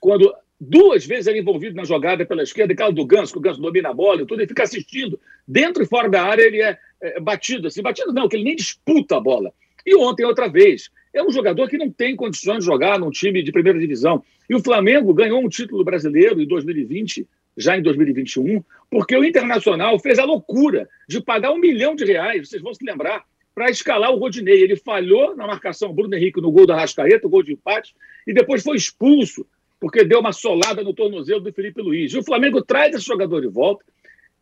Quando 0.00 0.34
duas 0.60 1.06
vezes 1.06 1.28
ele 1.28 1.38
envolvido 1.38 1.76
na 1.76 1.84
jogada 1.84 2.26
pela 2.26 2.42
esquerda, 2.42 2.72
aquela 2.72 2.90
do 2.90 3.06
Ganso, 3.06 3.32
que 3.32 3.38
o 3.38 3.42
Ganso 3.42 3.60
domina 3.60 3.90
a 3.90 3.94
bola 3.94 4.22
e 4.22 4.26
tudo, 4.26 4.40
ele 4.40 4.48
fica 4.48 4.64
assistindo. 4.64 5.20
Dentro 5.46 5.82
e 5.82 5.86
fora 5.86 6.08
da 6.08 6.22
área 6.22 6.42
ele 6.42 6.60
é, 6.60 6.76
é 7.00 7.20
batido, 7.20 7.68
assim, 7.68 7.82
batido 7.82 8.12
não, 8.12 8.28
que 8.28 8.36
ele 8.36 8.44
nem 8.44 8.56
disputa 8.56 9.16
a 9.16 9.20
bola. 9.20 9.52
E 9.86 9.94
ontem, 9.94 10.24
outra 10.24 10.48
vez, 10.48 10.90
é 11.14 11.22
um 11.22 11.30
jogador 11.30 11.68
que 11.68 11.78
não 11.78 11.90
tem 11.90 12.14
condições 12.14 12.58
de 12.58 12.64
jogar 12.64 12.98
num 12.98 13.10
time 13.10 13.42
de 13.42 13.52
primeira 13.52 13.78
divisão. 13.78 14.22
E 14.48 14.54
o 14.54 14.62
Flamengo 14.62 15.14
ganhou 15.14 15.40
um 15.42 15.48
título 15.48 15.84
brasileiro 15.84 16.40
em 16.40 16.46
2020, 16.46 17.26
já 17.56 17.76
em 17.76 17.82
2021, 17.82 18.62
porque 18.90 19.16
o 19.16 19.24
Internacional 19.24 19.98
fez 19.98 20.18
a 20.18 20.24
loucura 20.24 20.88
de 21.08 21.20
pagar 21.20 21.52
um 21.52 21.58
milhão 21.58 21.94
de 21.94 22.04
reais, 22.04 22.48
vocês 22.48 22.62
vão 22.62 22.74
se 22.74 22.84
lembrar, 22.84 23.24
para 23.54 23.70
escalar 23.70 24.12
o 24.12 24.18
Rodinei. 24.18 24.62
Ele 24.62 24.76
falhou 24.76 25.34
na 25.34 25.46
marcação 25.46 25.92
Bruno 25.92 26.14
Henrique 26.14 26.40
no 26.40 26.52
gol 26.52 26.66
da 26.66 26.76
Rascaeta, 26.76 27.26
o 27.26 27.30
gol 27.30 27.42
de 27.42 27.52
empate, 27.52 27.94
e 28.26 28.32
depois 28.32 28.62
foi 28.62 28.76
expulso 28.76 29.46
porque 29.80 30.04
deu 30.04 30.20
uma 30.20 30.32
solada 30.32 30.82
no 30.82 30.92
tornozelo 30.92 31.40
do 31.40 31.52
Felipe 31.52 31.80
Luiz. 31.80 32.12
E 32.12 32.18
o 32.18 32.24
Flamengo 32.24 32.62
traz 32.62 32.94
esse 32.94 33.04
jogador 33.04 33.40
de 33.40 33.48
volta 33.48 33.84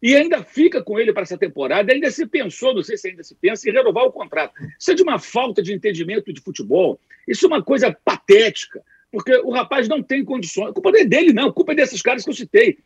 e 0.02 0.14
ainda 0.14 0.42
fica 0.42 0.82
com 0.82 0.98
ele 0.98 1.12
para 1.12 1.22
essa 1.22 1.38
temporada. 1.38 1.92
Ainda 1.92 2.10
se 2.10 2.26
pensou, 2.26 2.74
não 2.74 2.82
sei 2.82 2.96
se 2.96 3.08
ainda 3.08 3.22
se 3.22 3.34
pensa, 3.34 3.68
em 3.68 3.72
renovar 3.72 4.04
o 4.04 4.12
contrato. 4.12 4.52
Isso 4.78 4.90
é 4.90 4.94
de 4.94 5.02
uma 5.02 5.18
falta 5.18 5.62
de 5.62 5.72
entendimento 5.72 6.32
de 6.32 6.40
futebol. 6.40 7.00
Isso 7.26 7.46
é 7.46 7.48
uma 7.48 7.62
coisa 7.62 7.96
patética, 8.04 8.82
porque 9.10 9.34
o 9.38 9.50
rapaz 9.50 9.88
não 9.88 10.02
tem 10.02 10.24
condições. 10.24 10.70
A 10.70 10.72
culpa 10.72 10.92
não 10.92 11.00
é 11.00 11.04
dele, 11.04 11.32
não. 11.32 11.48
A 11.48 11.52
culpa 11.52 11.72
é 11.72 11.76
desses 11.76 12.02
caras 12.02 12.24
que 12.24 12.30
eu 12.30 12.34
citei, 12.34 12.78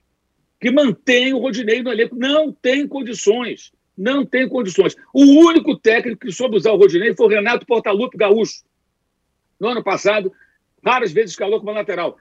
que 0.60 0.70
mantêm 0.70 1.34
o 1.34 1.38
Rodinei 1.38 1.82
no 1.82 1.90
elenco. 1.90 2.16
Não 2.16 2.52
tem 2.52 2.86
condições. 2.86 3.72
Não 3.98 4.24
tem 4.24 4.48
condições. 4.48 4.96
O 5.12 5.22
único 5.22 5.76
técnico 5.76 6.24
que 6.24 6.32
soube 6.32 6.56
usar 6.56 6.72
o 6.72 6.76
Rodinei 6.76 7.14
foi 7.14 7.26
o 7.26 7.28
Renato 7.28 7.66
Portaluppi 7.66 8.16
Gaúcho. 8.16 8.62
No 9.58 9.68
ano 9.68 9.84
passado, 9.84 10.32
várias 10.82 11.12
vezes 11.12 11.32
escalou 11.32 11.58
como 11.58 11.72
lateral. 11.72 12.16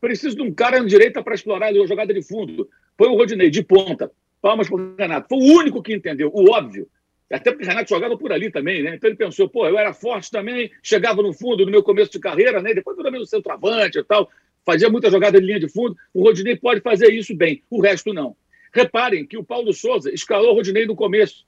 Preciso 0.00 0.36
de 0.36 0.42
um 0.42 0.52
cara 0.52 0.80
na 0.80 0.86
direita 0.86 1.22
para 1.22 1.34
explorar 1.34 1.68
a 1.68 1.86
jogada 1.86 2.12
de 2.12 2.22
fundo. 2.22 2.68
Foi 2.98 3.08
o 3.08 3.14
Rodinei, 3.14 3.48
de 3.48 3.62
ponta. 3.62 4.10
Palmas 4.42 4.68
para 4.68 4.76
o 4.76 4.96
Renato. 4.96 5.28
Foi 5.28 5.38
o 5.38 5.58
único 5.58 5.80
que 5.80 5.94
entendeu, 5.94 6.30
o 6.34 6.50
óbvio. 6.50 6.88
Até 7.30 7.50
porque 7.50 7.64
o 7.64 7.68
Renato 7.68 7.90
jogava 7.90 8.16
por 8.16 8.32
ali 8.32 8.50
também, 8.50 8.82
né? 8.82 8.96
Então 8.96 9.08
ele 9.08 9.16
pensou, 9.16 9.48
pô, 9.48 9.66
eu 9.66 9.78
era 9.78 9.92
forte 9.92 10.30
também, 10.30 10.70
chegava 10.82 11.22
no 11.22 11.32
fundo 11.32 11.64
no 11.64 11.70
meu 11.70 11.82
começo 11.82 12.10
de 12.10 12.18
carreira, 12.18 12.60
né? 12.60 12.74
Depois 12.74 12.98
eu 12.98 13.10
no 13.10 13.26
centroavante 13.26 13.98
e 13.98 14.04
tal, 14.04 14.28
fazia 14.64 14.88
muita 14.88 15.10
jogada 15.10 15.38
de 15.38 15.46
linha 15.46 15.60
de 15.60 15.68
fundo. 15.68 15.96
O 16.12 16.22
Rodinei 16.24 16.56
pode 16.56 16.80
fazer 16.80 17.12
isso 17.12 17.36
bem, 17.36 17.62
o 17.70 17.80
resto 17.80 18.12
não. 18.12 18.34
Reparem 18.72 19.26
que 19.26 19.36
o 19.36 19.44
Paulo 19.44 19.72
Souza 19.72 20.12
escalou 20.12 20.52
o 20.52 20.54
Rodinei 20.54 20.86
no 20.86 20.96
começo. 20.96 21.46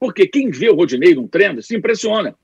Porque 0.00 0.26
quem 0.26 0.50
vê 0.50 0.70
o 0.70 0.74
Rodinei 0.74 1.14
num 1.14 1.28
treino 1.28 1.62
se 1.62 1.76
impressiona 1.76 2.34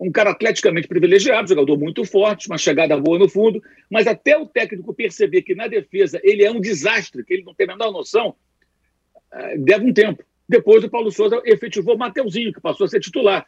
um 0.00 0.12
cara 0.12 0.30
atleticamente 0.30 0.86
privilegiado, 0.86 1.48
jogador 1.48 1.76
muito 1.76 2.04
forte, 2.04 2.46
uma 2.46 2.56
chegada 2.56 2.96
boa 2.96 3.18
no 3.18 3.28
fundo, 3.28 3.60
mas 3.90 4.06
até 4.06 4.38
o 4.38 4.46
técnico 4.46 4.94
perceber 4.94 5.42
que 5.42 5.54
na 5.54 5.66
defesa 5.66 6.20
ele 6.22 6.44
é 6.44 6.50
um 6.50 6.60
desastre, 6.60 7.24
que 7.24 7.34
ele 7.34 7.44
não 7.44 7.54
tem 7.54 7.68
a 7.68 7.72
menor 7.76 7.90
noção, 7.90 8.36
eh, 9.32 9.58
deve 9.58 9.86
um 9.86 9.92
tempo. 9.92 10.22
Depois 10.48 10.84
o 10.84 10.88
Paulo 10.88 11.10
Souza 11.10 11.42
efetivou 11.44 11.96
o 11.96 11.98
Mateuzinho, 11.98 12.52
que 12.52 12.60
passou 12.60 12.86
a 12.86 12.88
ser 12.88 13.00
titular. 13.00 13.46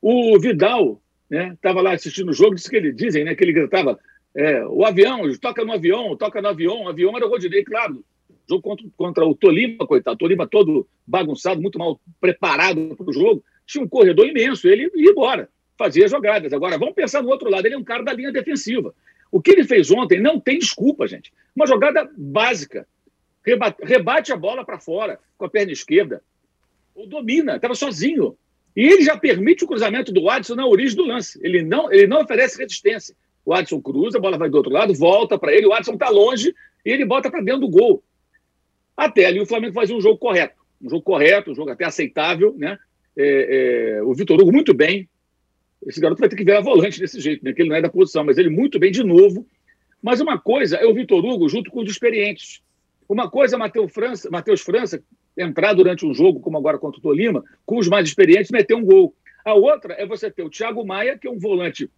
O 0.00 0.38
Vidal 0.40 1.00
estava 1.30 1.82
né, 1.82 1.88
lá 1.88 1.94
assistindo 1.94 2.30
o 2.30 2.34
jogo, 2.34 2.56
disse 2.56 2.68
que 2.68 2.76
ele, 2.76 2.92
dizem 2.92 3.24
né, 3.24 3.34
que 3.34 3.44
ele 3.44 3.52
gritava 3.52 3.98
é, 4.34 4.66
o 4.66 4.84
avião, 4.84 5.22
toca 5.40 5.64
no 5.64 5.72
avião, 5.72 6.16
toca 6.16 6.42
no 6.42 6.48
avião, 6.48 6.82
o 6.82 6.88
avião 6.88 7.16
era 7.16 7.26
o 7.26 7.28
Rodinei, 7.28 7.62
claro. 7.62 8.04
Jogo 8.48 8.62
contra, 8.62 8.86
contra 8.96 9.24
o 9.24 9.36
Tolima, 9.36 9.86
coitado, 9.86 10.18
Tolima 10.18 10.48
todo 10.48 10.86
bagunçado, 11.06 11.62
muito 11.62 11.78
mal 11.78 12.00
preparado 12.20 12.94
para 12.96 13.08
o 13.08 13.12
jogo 13.12 13.42
tinha 13.72 13.84
um 13.84 13.88
corredor 13.88 14.26
imenso, 14.26 14.68
ele 14.68 14.90
ia 14.94 15.10
embora, 15.10 15.48
fazia 15.78 16.06
jogadas. 16.06 16.52
Agora, 16.52 16.78
vamos 16.78 16.94
pensar 16.94 17.22
no 17.22 17.30
outro 17.30 17.50
lado, 17.50 17.66
ele 17.66 17.74
é 17.74 17.78
um 17.78 17.84
cara 17.84 18.02
da 18.02 18.12
linha 18.12 18.30
defensiva. 18.30 18.94
O 19.30 19.40
que 19.40 19.50
ele 19.50 19.64
fez 19.64 19.90
ontem 19.90 20.20
não 20.20 20.38
tem 20.38 20.58
desculpa, 20.58 21.06
gente. 21.08 21.32
Uma 21.56 21.66
jogada 21.66 22.08
básica. 22.16 22.86
Rebate, 23.82 24.32
a 24.32 24.36
bola 24.36 24.64
para 24.64 24.78
fora 24.78 25.18
com 25.38 25.46
a 25.46 25.50
perna 25.50 25.72
esquerda. 25.72 26.22
Ou 26.94 27.06
domina, 27.06 27.56
estava 27.56 27.74
sozinho. 27.74 28.36
E 28.76 28.82
ele 28.82 29.02
já 29.02 29.16
permite 29.16 29.64
o 29.64 29.66
cruzamento 29.66 30.12
do 30.12 30.28
Adson 30.28 30.54
na 30.54 30.66
origem 30.66 30.96
do 30.96 31.06
lance. 31.06 31.40
Ele 31.42 31.62
não, 31.62 31.90
ele 31.90 32.06
não 32.06 32.20
oferece 32.20 32.58
resistência. 32.58 33.16
O 33.44 33.54
Adson 33.54 33.80
cruza, 33.80 34.18
a 34.18 34.20
bola 34.20 34.38
vai 34.38 34.50
do 34.50 34.56
outro 34.56 34.70
lado, 34.70 34.94
volta 34.94 35.38
para 35.38 35.52
ele, 35.52 35.66
o 35.66 35.72
Adson 35.72 35.94
está 35.94 36.08
longe 36.10 36.54
e 36.84 36.90
ele 36.90 37.04
bota 37.04 37.30
para 37.30 37.42
dentro 37.42 37.62
do 37.62 37.68
gol. 37.68 38.02
Até 38.96 39.26
ali 39.26 39.40
o 39.40 39.46
Flamengo 39.46 39.74
fazia 39.74 39.96
um 39.96 40.00
jogo 40.00 40.18
correto. 40.18 40.60
Um 40.80 40.90
jogo 40.90 41.02
correto, 41.02 41.50
um 41.50 41.54
jogo 41.54 41.70
até 41.70 41.84
aceitável, 41.84 42.54
né? 42.56 42.78
É, 43.16 43.96
é, 43.96 44.02
o 44.02 44.14
Vitor 44.14 44.40
Hugo 44.40 44.52
muito 44.52 44.72
bem. 44.74 45.08
Esse 45.86 46.00
garoto 46.00 46.20
vai 46.20 46.28
ter 46.28 46.36
que 46.36 46.44
virar 46.44 46.60
volante 46.60 47.00
desse 47.00 47.20
jeito, 47.20 47.44
né? 47.44 47.52
Que 47.52 47.62
ele 47.62 47.68
não 47.68 47.76
é 47.76 47.82
da 47.82 47.88
posição, 47.88 48.24
mas 48.24 48.38
ele 48.38 48.48
muito 48.48 48.78
bem 48.78 48.90
de 48.90 49.02
novo. 49.02 49.46
Mas 50.02 50.20
uma 50.20 50.38
coisa 50.38 50.76
é 50.76 50.86
o 50.86 50.94
Vitor 50.94 51.24
Hugo 51.24 51.48
junto 51.48 51.70
com 51.70 51.80
os 51.80 51.90
experientes. 51.90 52.62
Uma 53.08 53.30
coisa 53.30 53.56
é 53.56 53.58
Matheus 53.58 53.92
França, 53.92 54.30
Matheus 54.30 54.60
França 54.60 55.02
entrar 55.36 55.72
durante 55.72 56.06
um 56.06 56.12
jogo, 56.12 56.40
como 56.40 56.58
agora 56.58 56.78
contra 56.78 56.98
o 56.98 57.02
Tolima, 57.02 57.44
com 57.64 57.78
os 57.78 57.88
mais 57.88 58.06
experientes, 58.08 58.50
meter 58.50 58.74
um 58.74 58.84
gol. 58.84 59.14
A 59.44 59.54
outra 59.54 59.94
é 59.94 60.06
você 60.06 60.30
ter 60.30 60.42
o 60.42 60.50
Thiago 60.50 60.84
Maia, 60.84 61.18
que 61.18 61.26
é 61.26 61.30
um 61.30 61.38
volante 61.38 61.90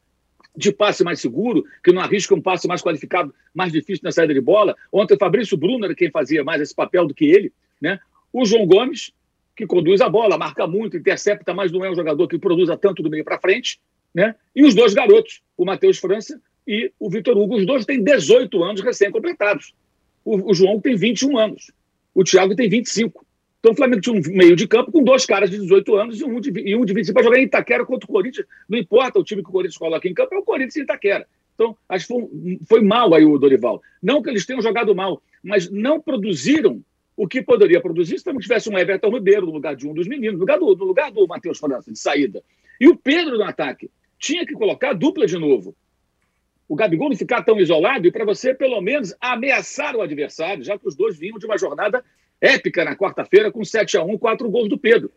de 0.56 0.72
passe 0.72 1.02
mais 1.02 1.20
seguro, 1.20 1.64
que 1.82 1.92
não 1.92 2.00
arrisca 2.00 2.34
um 2.34 2.40
passe 2.40 2.68
mais 2.68 2.80
qualificado, 2.80 3.34
mais 3.52 3.72
difícil 3.72 4.02
na 4.04 4.12
saída 4.12 4.32
de 4.32 4.40
bola. 4.40 4.76
Ontem 4.92 5.14
o 5.14 5.18
Fabrício 5.18 5.56
Bruno 5.56 5.84
era 5.84 5.94
quem 5.94 6.10
fazia 6.10 6.44
mais 6.44 6.60
esse 6.60 6.74
papel 6.74 7.06
do 7.06 7.14
que 7.14 7.24
ele. 7.24 7.52
Né? 7.80 7.98
O 8.32 8.44
João 8.44 8.66
Gomes, 8.66 9.12
que 9.56 9.66
conduz 9.66 10.00
a 10.00 10.08
bola, 10.08 10.36
marca 10.36 10.66
muito, 10.66 10.96
intercepta, 10.96 11.54
mas 11.54 11.70
não 11.70 11.84
é 11.84 11.90
um 11.90 11.94
jogador 11.94 12.26
que 12.26 12.38
produza 12.38 12.76
tanto 12.76 13.02
do 13.02 13.10
meio 13.10 13.24
para 13.24 13.38
frente. 13.38 13.80
Né? 14.14 14.34
E 14.54 14.64
os 14.64 14.74
dois 14.74 14.94
garotos, 14.94 15.42
o 15.56 15.64
Matheus 15.64 15.98
França 15.98 16.40
e 16.66 16.92
o 16.98 17.10
Vitor 17.10 17.36
Hugo, 17.36 17.56
os 17.56 17.66
dois 17.66 17.84
têm 17.84 18.02
18 18.02 18.62
anos 18.62 18.80
recém-completados. 18.80 19.74
O, 20.24 20.50
o, 20.50 20.54
João 20.54 20.80
tem 20.80 20.96
21 20.96 21.36
anos, 21.38 21.70
o 22.14 22.24
Thiago 22.24 22.54
tem 22.54 22.68
25. 22.68 23.24
Então 23.60 23.72
o 23.72 23.76
Flamengo 23.76 24.00
tinha 24.00 24.14
um 24.14 24.20
meio 24.36 24.54
de 24.54 24.66
campo 24.66 24.92
com 24.92 25.02
dois 25.02 25.24
caras 25.24 25.50
de 25.50 25.58
18 25.58 25.96
anos 25.96 26.20
e 26.20 26.24
um 26.24 26.40
de, 26.40 26.50
e 26.60 26.76
um 26.76 26.84
de 26.84 26.92
25 26.92 27.14
para 27.14 27.24
jogar 27.24 27.38
em 27.38 27.44
Itaquera 27.44 27.84
contra 27.84 28.04
o 28.04 28.12
Corinthians. 28.12 28.46
Não 28.68 28.78
importa 28.78 29.18
o 29.18 29.24
time 29.24 29.42
que 29.42 29.48
o 29.48 29.52
Corinthians 29.52 29.78
coloca 29.78 30.08
em 30.08 30.14
campo, 30.14 30.34
é 30.34 30.38
o 30.38 30.42
Corinthians 30.42 30.76
em 30.76 30.82
Itaquera. 30.82 31.26
Então, 31.54 31.76
acho 31.88 32.06
que 32.06 32.12
foi, 32.12 32.58
foi 32.68 32.80
mal 32.82 33.14
aí 33.14 33.24
o 33.24 33.38
Dorival. 33.38 33.80
Não 34.02 34.22
que 34.22 34.28
eles 34.28 34.44
tenham 34.44 34.60
jogado 34.60 34.94
mal, 34.94 35.22
mas 35.42 35.70
não 35.70 36.00
produziram 36.00 36.82
o 37.16 37.28
que 37.28 37.42
poderia 37.42 37.80
produzir 37.80 38.18
se 38.18 38.24
também 38.24 38.40
tivesse 38.40 38.68
um 38.68 38.78
Everton 38.78 39.10
Ribeiro 39.10 39.46
no 39.46 39.52
lugar 39.52 39.76
de 39.76 39.86
um 39.86 39.94
dos 39.94 40.06
meninos, 40.06 40.34
no 40.34 40.40
lugar 40.40 40.58
do, 40.58 40.74
no 40.74 40.84
lugar 40.84 41.10
do 41.12 41.26
Matheus 41.26 41.58
França, 41.58 41.92
de 41.92 41.98
saída. 41.98 42.42
E 42.80 42.88
o 42.88 42.96
Pedro 42.96 43.38
no 43.38 43.44
ataque. 43.44 43.90
Tinha 44.18 44.46
que 44.46 44.54
colocar 44.54 44.90
a 44.90 44.94
dupla 44.94 45.26
de 45.26 45.38
novo. 45.38 45.76
O 46.68 46.74
Gabigol 46.74 47.10
não 47.10 47.16
ficar 47.16 47.42
tão 47.42 47.60
isolado 47.60 48.06
e 48.06 48.10
para 48.10 48.24
você, 48.24 48.54
pelo 48.54 48.80
menos, 48.80 49.14
ameaçar 49.20 49.94
o 49.94 50.00
adversário, 50.00 50.64
já 50.64 50.78
que 50.78 50.88
os 50.88 50.96
dois 50.96 51.18
vinham 51.18 51.38
de 51.38 51.44
uma 51.46 51.58
jornada 51.58 52.02
épica 52.40 52.84
na 52.84 52.96
quarta-feira 52.96 53.52
com 53.52 53.64
7 53.64 53.98
a 53.98 54.02
1 54.02 54.18
quatro 54.18 54.50
gols 54.50 54.68
do 54.68 54.78
Pedro. 54.78 55.10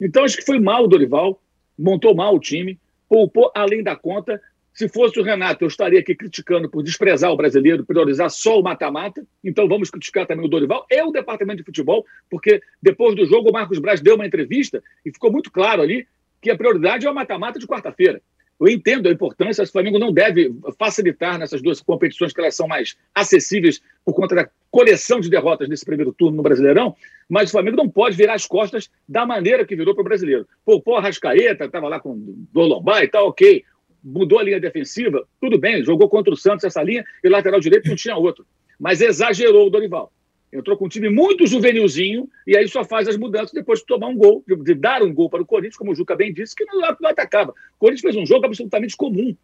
Então, 0.00 0.24
acho 0.24 0.36
que 0.36 0.44
foi 0.44 0.58
mal 0.58 0.84
o 0.84 0.88
Dorival, 0.88 1.40
montou 1.78 2.14
mal 2.14 2.34
o 2.34 2.40
time, 2.40 2.80
poupou 3.08 3.52
além 3.54 3.82
da 3.82 3.94
conta 3.94 4.40
se 4.74 4.88
fosse 4.88 5.20
o 5.20 5.22
Renato, 5.22 5.64
eu 5.64 5.68
estaria 5.68 6.00
aqui 6.00 6.16
criticando 6.16 6.68
por 6.68 6.82
desprezar 6.82 7.30
o 7.30 7.36
brasileiro, 7.36 7.84
priorizar 7.84 8.28
só 8.28 8.58
o 8.58 8.62
mata-mata. 8.62 9.24
Então 9.42 9.68
vamos 9.68 9.88
criticar 9.88 10.26
também 10.26 10.44
o 10.44 10.48
Dorival 10.48 10.84
e 10.90 11.00
o 11.02 11.12
departamento 11.12 11.58
de 11.58 11.64
futebol, 11.64 12.04
porque 12.28 12.60
depois 12.82 13.14
do 13.14 13.24
jogo 13.24 13.50
o 13.50 13.52
Marcos 13.52 13.78
Braz 13.78 14.00
deu 14.00 14.16
uma 14.16 14.26
entrevista 14.26 14.82
e 15.06 15.12
ficou 15.12 15.30
muito 15.30 15.50
claro 15.52 15.80
ali 15.80 16.08
que 16.42 16.50
a 16.50 16.56
prioridade 16.56 17.06
é 17.06 17.10
o 17.10 17.14
mata-mata 17.14 17.58
de 17.58 17.66
quarta-feira. 17.66 18.20
Eu 18.60 18.68
entendo 18.68 19.08
a 19.08 19.12
importância, 19.12 19.64
o 19.64 19.66
Flamengo 19.66 19.98
não 19.98 20.12
deve 20.12 20.54
facilitar 20.78 21.38
nessas 21.38 21.60
duas 21.60 21.80
competições 21.80 22.32
que 22.32 22.40
elas 22.40 22.54
são 22.54 22.68
mais 22.68 22.96
acessíveis 23.14 23.80
por 24.04 24.14
conta 24.14 24.34
da 24.34 24.48
coleção 24.70 25.20
de 25.20 25.30
derrotas 25.30 25.68
nesse 25.68 25.84
primeiro 25.84 26.12
turno 26.12 26.36
no 26.36 26.42
Brasileirão, 26.42 26.96
mas 27.28 27.48
o 27.48 27.52
Flamengo 27.52 27.76
não 27.76 27.88
pode 27.88 28.16
virar 28.16 28.34
as 28.34 28.46
costas 28.46 28.90
da 29.08 29.24
maneira 29.26 29.64
que 29.64 29.76
virou 29.76 29.94
para 29.94 30.02
o 30.02 30.04
brasileiro. 30.04 30.46
Pô, 30.64 30.80
pô, 30.80 30.98
Rascaeta, 30.98 31.64
estava 31.64 31.88
lá 31.88 31.98
com 31.98 32.10
o 32.10 32.46
Dolombar 32.52 33.02
e 33.02 33.08
tal, 33.08 33.28
ok. 33.28 33.64
Mudou 34.04 34.38
a 34.38 34.42
linha 34.42 34.60
defensiva, 34.60 35.26
tudo 35.40 35.58
bem, 35.58 35.82
jogou 35.82 36.08
contra 36.10 36.32
o 36.32 36.36
Santos 36.36 36.64
essa 36.64 36.82
linha 36.82 37.04
e 37.22 37.28
lateral 37.28 37.58
direito 37.58 37.88
não 37.88 37.96
tinha 37.96 38.16
outro. 38.16 38.44
Mas 38.78 39.00
exagerou 39.00 39.66
o 39.66 39.70
Dorival. 39.70 40.12
Entrou 40.52 40.76
com 40.76 40.84
um 40.84 40.88
time 40.88 41.08
muito 41.08 41.46
juvenilzinho 41.46 42.28
e 42.46 42.56
aí 42.56 42.68
só 42.68 42.84
faz 42.84 43.08
as 43.08 43.16
mudanças 43.16 43.52
depois 43.52 43.80
de 43.80 43.86
tomar 43.86 44.08
um 44.08 44.16
gol, 44.16 44.44
de, 44.46 44.74
dar 44.74 45.02
um 45.02 45.12
gol 45.12 45.28
para 45.28 45.42
o 45.42 45.46
Corinthians, 45.46 45.76
como 45.76 45.90
o 45.90 45.94
Juca 45.94 46.14
bem 46.14 46.32
disse, 46.32 46.54
que 46.54 46.64
não, 46.66 46.80
não 47.00 47.10
atacava. 47.10 47.50
O 47.50 47.78
Corinthians 47.78 48.02
fez 48.02 48.16
um 48.16 48.26
jogo 48.26 48.46
absolutamente 48.46 48.96
comum. 48.96 49.34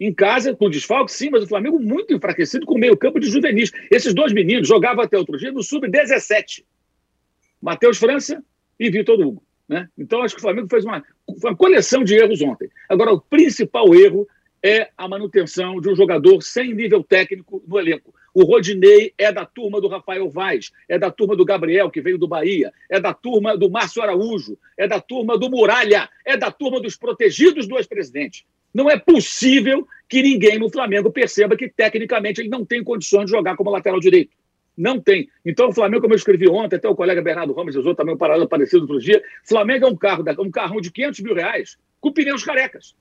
Em 0.00 0.12
casa, 0.12 0.56
com 0.56 0.68
desfalque, 0.68 1.12
sim, 1.12 1.30
mas 1.30 1.44
o 1.44 1.46
Flamengo 1.46 1.78
muito 1.78 2.12
enfraquecido 2.12 2.66
com 2.66 2.76
meio 2.76 2.96
campo 2.96 3.20
de 3.20 3.28
juvenis. 3.28 3.70
Esses 3.90 4.12
dois 4.12 4.32
meninos 4.32 4.66
jogavam 4.66 5.04
até 5.04 5.16
outro 5.16 5.38
dia 5.38 5.52
no 5.52 5.62
Sub-17. 5.62 6.64
Matheus 7.62 7.96
França 7.96 8.42
e 8.78 8.90
Vitor 8.90 9.20
Hugo. 9.20 9.42
Né? 9.68 9.88
Então, 9.96 10.22
acho 10.22 10.34
que 10.34 10.40
o 10.40 10.42
Flamengo 10.42 10.68
fez 10.68 10.84
uma, 10.84 11.02
uma 11.26 11.56
coleção 11.56 12.04
de 12.04 12.14
erros 12.14 12.42
ontem. 12.42 12.68
Agora, 12.88 13.12
o 13.12 13.20
principal 13.20 13.94
erro 13.94 14.26
é 14.62 14.88
a 14.96 15.06
manutenção 15.06 15.80
de 15.80 15.90
um 15.90 15.94
jogador 15.94 16.42
sem 16.42 16.74
nível 16.74 17.02
técnico 17.04 17.62
no 17.66 17.78
elenco. 17.78 18.14
O 18.32 18.44
Rodinei 18.44 19.12
é 19.16 19.30
da 19.30 19.44
turma 19.44 19.80
do 19.80 19.88
Rafael 19.88 20.28
Vaz, 20.28 20.72
é 20.88 20.98
da 20.98 21.10
turma 21.10 21.36
do 21.36 21.44
Gabriel, 21.44 21.90
que 21.90 22.00
veio 22.00 22.18
do 22.18 22.26
Bahia, 22.26 22.72
é 22.90 22.98
da 22.98 23.14
turma 23.14 23.56
do 23.56 23.70
Márcio 23.70 24.02
Araújo, 24.02 24.58
é 24.76 24.88
da 24.88 25.00
turma 25.00 25.38
do 25.38 25.48
Muralha, 25.48 26.08
é 26.24 26.36
da 26.36 26.50
turma 26.50 26.80
dos 26.80 26.96
protegidos 26.96 27.68
do 27.68 27.76
ex-presidente. 27.76 28.46
Não 28.72 28.90
é 28.90 28.98
possível 28.98 29.86
que 30.08 30.20
ninguém 30.20 30.58
no 30.58 30.68
Flamengo 30.68 31.12
perceba 31.12 31.56
que, 31.56 31.68
tecnicamente, 31.68 32.40
ele 32.40 32.48
não 32.48 32.64
tem 32.64 32.82
condições 32.82 33.26
de 33.26 33.30
jogar 33.30 33.56
como 33.56 33.70
lateral 33.70 34.00
direito. 34.00 34.34
Não 34.76 35.00
tem. 35.00 35.28
Então, 35.44 35.68
o 35.68 35.72
Flamengo, 35.72 36.02
como 36.02 36.14
eu 36.14 36.18
escrevi 36.18 36.48
ontem, 36.48 36.76
até 36.76 36.88
o 36.88 36.96
colega 36.96 37.22
Bernardo 37.22 37.52
Ramos 37.52 37.76
usou 37.76 37.94
também 37.94 38.14
um 38.14 38.18
paralelo 38.18 38.48
parecido 38.48 38.82
outro 38.82 38.98
dia, 38.98 39.22
Flamengo 39.44 39.86
é 39.86 39.88
um 39.88 39.96
carro, 39.96 40.24
um 40.40 40.50
carrão 40.50 40.80
de 40.80 40.90
500 40.90 41.20
mil 41.20 41.34
reais 41.34 41.78
com 42.00 42.12
pneus 42.12 42.44
carecas. 42.44 42.94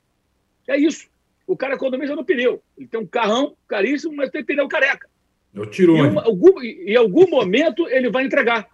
É 0.67 0.77
isso. 0.77 1.07
O 1.45 1.57
cara 1.57 1.75
economiza 1.75 2.15
no 2.15 2.23
pneu. 2.23 2.61
Ele 2.77 2.87
tem 2.87 2.99
um 2.99 3.05
carrão 3.05 3.55
caríssimo, 3.67 4.15
mas 4.15 4.29
tem 4.29 4.43
pneu 4.43 4.67
careca. 4.67 5.09
Eu 5.53 5.65
tiro 5.65 5.97
em, 5.97 6.17
algum, 6.17 6.61
em 6.61 6.95
algum 6.95 7.29
momento 7.29 7.87
ele 7.89 8.09
vai 8.09 8.25
entregar. 8.25 8.67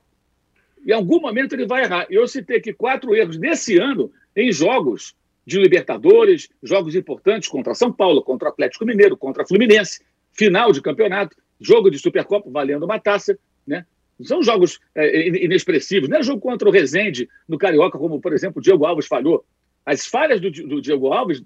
Em 0.85 0.93
algum 0.93 1.19
momento 1.19 1.53
ele 1.53 1.65
vai 1.65 1.83
errar. 1.83 2.05
Eu 2.09 2.27
citei 2.27 2.57
aqui 2.57 2.71
quatro 2.71 3.15
erros 3.15 3.37
desse 3.37 3.77
ano 3.77 4.11
em 4.35 4.51
jogos 4.51 5.15
de 5.45 5.59
Libertadores, 5.59 6.47
jogos 6.61 6.95
importantes 6.95 7.49
contra 7.49 7.73
São 7.73 7.91
Paulo, 7.91 8.21
contra 8.21 8.49
Atlético 8.49 8.85
Mineiro, 8.85 9.17
contra 9.17 9.45
Fluminense, 9.45 10.01
final 10.31 10.71
de 10.71 10.81
campeonato, 10.81 11.35
jogo 11.59 11.89
de 11.89 11.99
Supercopa 11.99 12.49
valendo 12.49 12.83
uma 12.83 12.99
taça, 12.99 13.37
né? 13.65 13.85
São 14.21 14.43
jogos 14.43 14.79
é, 14.93 15.27
inexpressivos. 15.45 16.09
Não 16.09 16.17
é 16.17 16.23
jogo 16.23 16.41
contra 16.41 16.67
o 16.67 16.71
Rezende 16.71 17.29
no 17.47 17.57
Carioca, 17.57 17.97
como, 17.97 18.19
por 18.19 18.33
exemplo, 18.33 18.59
o 18.59 18.61
Diego 18.61 18.85
Alves 18.85 19.07
falhou. 19.07 19.45
As 19.85 20.05
falhas 20.05 20.41
do, 20.41 20.51
do, 20.51 20.81
Diego 20.81 21.13
Alves 21.13 21.41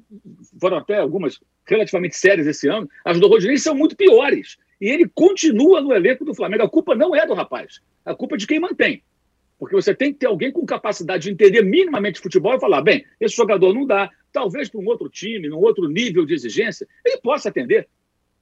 foram 0.59 0.77
até 0.77 0.97
algumas 0.97 1.39
relativamente 1.65 2.17
sérias 2.17 2.47
esse 2.47 2.67
ano. 2.67 2.89
As 3.05 3.19
do 3.19 3.27
Rodinei 3.27 3.57
são 3.57 3.75
muito 3.75 3.95
piores. 3.95 4.57
E 4.81 4.87
ele 4.89 5.07
continua 5.13 5.81
no 5.81 5.93
elenco 5.93 6.25
do 6.25 6.33
Flamengo. 6.33 6.63
A 6.63 6.69
culpa 6.69 6.95
não 6.95 7.15
é 7.15 7.25
do 7.27 7.33
rapaz. 7.33 7.79
A 8.03 8.15
culpa 8.15 8.35
é 8.35 8.37
de 8.37 8.47
quem 8.47 8.59
mantém. 8.59 9.03
Porque 9.59 9.75
você 9.75 9.93
tem 9.93 10.11
que 10.11 10.19
ter 10.19 10.25
alguém 10.25 10.51
com 10.51 10.65
capacidade 10.65 11.23
de 11.23 11.31
entender 11.31 11.61
minimamente 11.61 12.19
futebol 12.19 12.55
e 12.55 12.59
falar: 12.59 12.81
bem, 12.81 13.05
esse 13.19 13.35
jogador 13.35 13.73
não 13.73 13.85
dá. 13.85 14.09
Talvez 14.31 14.67
para 14.67 14.81
um 14.81 14.85
outro 14.87 15.07
time, 15.07 15.47
num 15.47 15.59
outro 15.59 15.87
nível 15.87 16.25
de 16.25 16.33
exigência, 16.33 16.87
ele 17.05 17.17
possa 17.21 17.49
atender. 17.49 17.87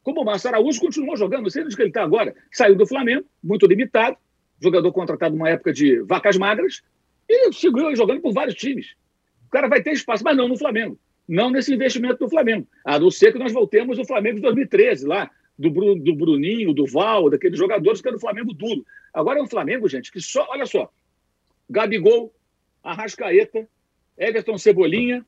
Como 0.04 0.22
o 0.22 0.26
Márcio 0.26 0.50
Araújo 0.50 0.82
continuou 0.82 1.16
jogando, 1.16 1.44
não 1.44 1.50
sei 1.50 1.64
onde 1.64 1.76
ele 1.80 1.90
está 1.90 2.04
agora. 2.04 2.36
Saiu 2.52 2.76
do 2.76 2.88
Flamengo, 2.88 3.26
muito 3.44 3.68
limitado, 3.68 4.18
jogador 4.60 4.92
contratado 4.92 5.36
numa 5.36 5.50
época 5.50 5.72
de 5.72 6.02
vacas 6.02 6.38
magras, 6.38 6.82
e 7.30 7.54
seguiu 7.54 7.96
jogando 7.96 8.22
por 8.22 8.34
vários 8.34 8.56
times. 8.56 8.96
O 9.48 9.50
cara 9.52 9.68
vai 9.68 9.82
ter 9.82 9.92
espaço, 9.92 10.24
mas 10.24 10.36
não 10.36 10.48
no 10.48 10.58
Flamengo. 10.58 10.98
Não 11.28 11.50
nesse 11.50 11.74
investimento 11.74 12.18
do 12.18 12.30
Flamengo. 12.30 12.68
A 12.84 13.00
não 13.00 13.12
ser 13.12 13.32
que 13.32 13.40
nós 13.40 13.54
voltemos 13.54 13.98
ao 14.00 14.06
Flamengo 14.06 14.36
de 14.36 14.42
2013, 14.42 15.06
lá, 15.06 15.30
do, 15.58 15.70
do 15.96 16.16
Bruninho, 16.16 16.74
do 16.74 16.86
Val, 16.86 17.30
daqueles 17.30 17.58
jogadores 17.58 18.02
que 18.02 18.08
eram 18.08 18.18
do 18.18 18.22
Flamengo 18.22 18.54
duro. 18.54 18.86
Agora 19.14 19.40
é 19.40 19.42
um 19.42 19.48
Flamengo, 19.48 19.88
gente, 19.88 20.12
que 20.12 20.20
só, 20.20 20.48
olha 20.50 20.66
só, 20.66 20.92
Gabigol, 21.70 22.34
Arrascaeta, 22.84 23.68
Everton 24.18 24.58
Cebolinha 24.58 25.26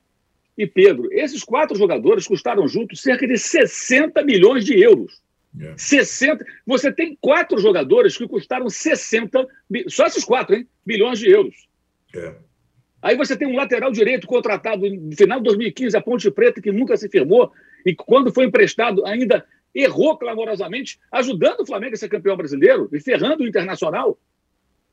e 0.56 0.66
Pedro. 0.66 1.08
Esses 1.12 1.42
quatro 1.42 1.76
jogadores 1.76 2.26
custaram 2.26 2.66
juntos 2.68 3.00
cerca 3.00 3.26
de 3.26 3.36
60 3.36 4.22
milhões 4.22 4.64
de 4.64 4.80
euros. 4.80 5.22
Yeah. 5.56 5.74
É. 5.74 5.78
60. 5.78 6.44
Você 6.66 6.92
tem 6.92 7.16
quatro 7.20 7.58
jogadores 7.58 8.16
que 8.16 8.26
custaram 8.26 8.68
60, 8.68 9.46
só 9.88 10.06
esses 10.06 10.24
quatro, 10.24 10.56
hein? 10.56 10.66
Milhões 10.84 11.18
de 11.18 11.30
euros. 11.30 11.54
Yeah. 12.14 12.38
É. 12.38 12.44
Aí 13.02 13.16
você 13.16 13.36
tem 13.36 13.46
um 13.46 13.54
lateral 13.54 13.92
direito 13.92 14.26
contratado 14.26 14.88
no 14.88 15.14
final 15.14 15.38
de 15.38 15.44
2015, 15.44 15.94
a 15.94 16.00
Ponte 16.00 16.30
Preta, 16.30 16.62
que 16.62 16.72
nunca 16.72 16.96
se 16.96 17.06
firmou, 17.08 17.52
e 17.84 17.94
quando 17.94 18.32
foi 18.32 18.46
emprestado 18.46 19.04
ainda 19.04 19.44
errou 19.74 20.16
clamorosamente, 20.16 20.98
ajudando 21.12 21.60
o 21.60 21.66
Flamengo 21.66 21.94
a 21.94 21.98
ser 21.98 22.08
campeão 22.08 22.34
brasileiro 22.34 22.88
e 22.92 23.00
ferrando 23.00 23.42
o 23.42 23.46
Internacional. 23.46 24.18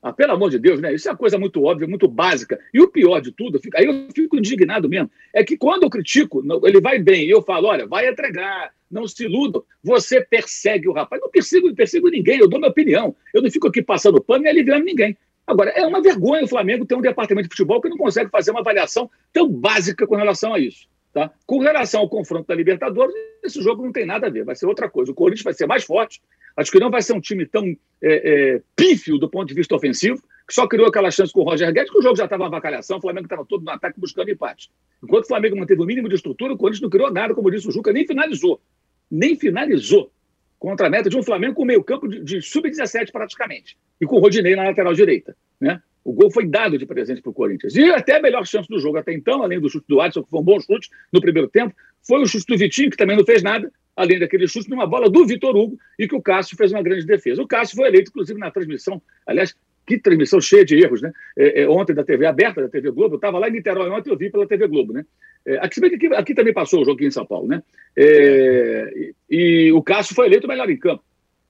Ah, 0.01 0.11
pelo 0.11 0.31
amor 0.31 0.49
de 0.49 0.57
Deus, 0.57 0.81
né? 0.81 0.93
Isso 0.95 1.07
é 1.07 1.11
uma 1.11 1.17
coisa 1.17 1.37
muito 1.37 1.63
óbvia, 1.63 1.87
muito 1.87 2.07
básica. 2.07 2.59
E 2.73 2.81
o 2.81 2.87
pior 2.87 3.19
de 3.19 3.31
tudo, 3.31 3.61
aí 3.75 3.85
eu 3.85 4.07
fico 4.15 4.35
indignado 4.35 4.89
mesmo, 4.89 5.11
é 5.31 5.43
que 5.43 5.55
quando 5.55 5.83
eu 5.83 5.91
critico, 5.91 6.43
ele 6.65 6.81
vai 6.81 6.97
bem, 6.97 7.25
e 7.25 7.29
eu 7.29 7.43
falo, 7.43 7.67
olha, 7.67 7.85
vai 7.85 8.09
entregar, 8.09 8.73
não 8.89 9.07
se 9.07 9.25
iluda, 9.25 9.61
você 9.83 10.19
persegue 10.19 10.87
o 10.87 10.91
rapaz. 10.91 11.21
Não 11.21 11.29
persigo, 11.29 11.67
não 11.67 11.75
persigo 11.75 12.09
ninguém, 12.09 12.39
eu 12.39 12.49
dou 12.49 12.59
minha 12.59 12.71
opinião. 12.71 13.15
Eu 13.31 13.43
não 13.43 13.51
fico 13.51 13.67
aqui 13.67 13.81
passando 13.81 14.21
pano 14.21 14.45
e 14.45 14.49
aliviando 14.49 14.83
ninguém. 14.83 15.15
Agora, 15.45 15.69
é 15.71 15.85
uma 15.85 16.01
vergonha 16.01 16.43
o 16.43 16.47
Flamengo 16.47 16.85
ter 16.85 16.95
um 16.95 17.01
departamento 17.01 17.47
de 17.47 17.53
futebol 17.53 17.81
que 17.81 17.89
não 17.89 17.97
consegue 17.97 18.29
fazer 18.29 18.51
uma 18.51 18.61
avaliação 18.61 19.09
tão 19.31 19.47
básica 19.49 20.07
com 20.07 20.15
relação 20.15 20.53
a 20.53 20.59
isso. 20.59 20.87
Tá? 21.13 21.29
Com 21.45 21.59
relação 21.59 22.01
ao 22.01 22.09
confronto 22.09 22.47
da 22.47 22.55
Libertadores, 22.55 23.13
esse 23.43 23.61
jogo 23.61 23.83
não 23.83 23.91
tem 23.91 24.05
nada 24.05 24.27
a 24.27 24.29
ver, 24.29 24.45
vai 24.45 24.55
ser 24.55 24.65
outra 24.65 24.89
coisa. 24.89 25.11
O 25.11 25.15
Corinthians 25.15 25.43
vai 25.43 25.53
ser 25.53 25.67
mais 25.67 25.83
forte, 25.83 26.21
acho 26.55 26.71
que 26.71 26.79
não 26.79 26.89
vai 26.89 27.01
ser 27.01 27.13
um 27.13 27.19
time 27.19 27.45
tão 27.45 27.65
é, 28.01 28.55
é, 28.55 28.61
pífio 28.75 29.17
do 29.17 29.29
ponto 29.29 29.47
de 29.49 29.53
vista 29.53 29.75
ofensivo, 29.75 30.23
que 30.47 30.53
só 30.53 30.65
criou 30.67 30.87
aquela 30.87 31.11
chance 31.11 31.33
com 31.33 31.41
o 31.41 31.43
Roger 31.43 31.71
Guedes, 31.73 31.91
que 31.91 31.99
o 31.99 32.01
jogo 32.01 32.15
já 32.15 32.23
estava 32.23 32.45
avacalhação, 32.45 32.97
o 32.97 33.01
Flamengo 33.01 33.25
estava 33.25 33.45
todo 33.45 33.63
no 33.63 33.71
ataque 33.71 33.99
buscando 33.99 34.31
empate. 34.31 34.71
Enquanto 35.03 35.25
o 35.25 35.27
Flamengo 35.27 35.57
manteve 35.57 35.81
o 35.81 35.85
mínimo 35.85 36.07
de 36.07 36.15
estrutura, 36.15 36.53
o 36.53 36.57
Corinthians 36.57 36.81
não 36.81 36.89
criou 36.89 37.11
nada, 37.11 37.33
como 37.33 37.51
disse 37.51 37.67
o 37.67 37.71
Juca, 37.71 37.91
nem 37.91 38.07
finalizou. 38.07 38.61
Nem 39.09 39.35
finalizou 39.35 40.11
contra 40.57 40.87
a 40.87 40.89
meta 40.89 41.09
de 41.09 41.17
um 41.17 41.23
Flamengo 41.23 41.55
com 41.55 41.65
meio 41.65 41.83
campo 41.83 42.07
de, 42.07 42.23
de 42.23 42.41
sub-17 42.41 43.11
praticamente, 43.11 43.77
e 43.99 44.05
com 44.05 44.15
o 44.15 44.19
Rodinei 44.19 44.55
na 44.55 44.63
lateral 44.63 44.93
direita. 44.93 45.35
Né? 45.59 45.81
O 46.03 46.13
gol 46.13 46.31
foi 46.31 46.45
dado 46.45 46.77
de 46.77 46.85
presente 46.85 47.21
para 47.21 47.29
o 47.29 47.33
Corinthians. 47.33 47.75
E 47.75 47.91
até 47.91 48.17
a 48.17 48.21
melhor 48.21 48.45
chance 48.45 48.67
do 48.67 48.79
jogo 48.79 48.97
até 48.97 49.13
então, 49.13 49.43
além 49.43 49.59
do 49.59 49.69
chute 49.69 49.85
do 49.87 50.01
Adson, 50.01 50.23
que 50.23 50.29
foi 50.29 50.39
um 50.39 50.43
bom 50.43 50.59
chute 50.59 50.89
no 51.11 51.21
primeiro 51.21 51.47
tempo, 51.47 51.75
foi 52.07 52.21
o 52.21 52.25
chute 52.25 52.45
do 52.47 52.57
Vitinho, 52.57 52.89
que 52.89 52.97
também 52.97 53.15
não 53.15 53.23
fez 53.23 53.43
nada, 53.43 53.71
além 53.95 54.19
daquele 54.19 54.47
chute 54.47 54.69
numa 54.69 54.87
bola 54.87 55.09
do 55.09 55.25
Vitor 55.25 55.55
Hugo, 55.55 55.77
e 55.99 56.07
que 56.07 56.15
o 56.15 56.21
Cássio 56.21 56.57
fez 56.57 56.71
uma 56.71 56.81
grande 56.81 57.05
defesa. 57.05 57.41
O 57.41 57.47
Cássio 57.47 57.75
foi 57.75 57.87
eleito, 57.87 58.09
inclusive, 58.09 58.39
na 58.39 58.49
transmissão, 58.49 59.01
aliás, 59.27 59.55
que 59.85 59.97
transmissão 59.99 60.39
cheia 60.39 60.63
de 60.63 60.75
erros, 60.75 61.01
né? 61.01 61.11
É, 61.37 61.63
é, 61.63 61.69
ontem 61.69 61.93
da 61.93 62.03
TV 62.03 62.25
aberta, 62.25 62.61
da 62.61 62.69
TV 62.69 62.91
Globo, 62.91 63.15
eu 63.15 63.17
estava 63.17 63.39
lá 63.39 63.47
em 63.47 63.51
Niterói 63.51 63.89
ontem, 63.89 64.09
eu 64.09 64.17
vi 64.17 64.29
pela 64.29 64.47
TV 64.47 64.67
Globo, 64.67 64.93
né? 64.93 65.05
É, 65.45 65.57
aqui, 65.57 65.83
aqui, 65.85 66.07
aqui, 66.07 66.33
também 66.33 66.53
passou 66.53 66.81
o 66.81 66.85
jogo 66.85 66.97
aqui 66.97 67.05
em 67.05 67.11
São 67.11 67.25
Paulo, 67.25 67.47
né? 67.47 67.63
É, 67.95 69.13
e, 69.29 69.67
e, 69.67 69.71
o 69.71 69.81
Cássio 69.81 70.15
foi 70.15 70.27
eleito 70.27 70.47
melhor 70.47 70.69
em 70.69 70.77
campo, 70.77 71.03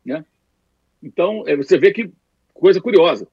né? 0.05 0.25
Então, 1.03 1.43
é, 1.47 1.55
você 1.55 1.77
vê 1.77 1.91
que 1.91 2.09
coisa 2.53 2.79
curiosa? 2.79 3.27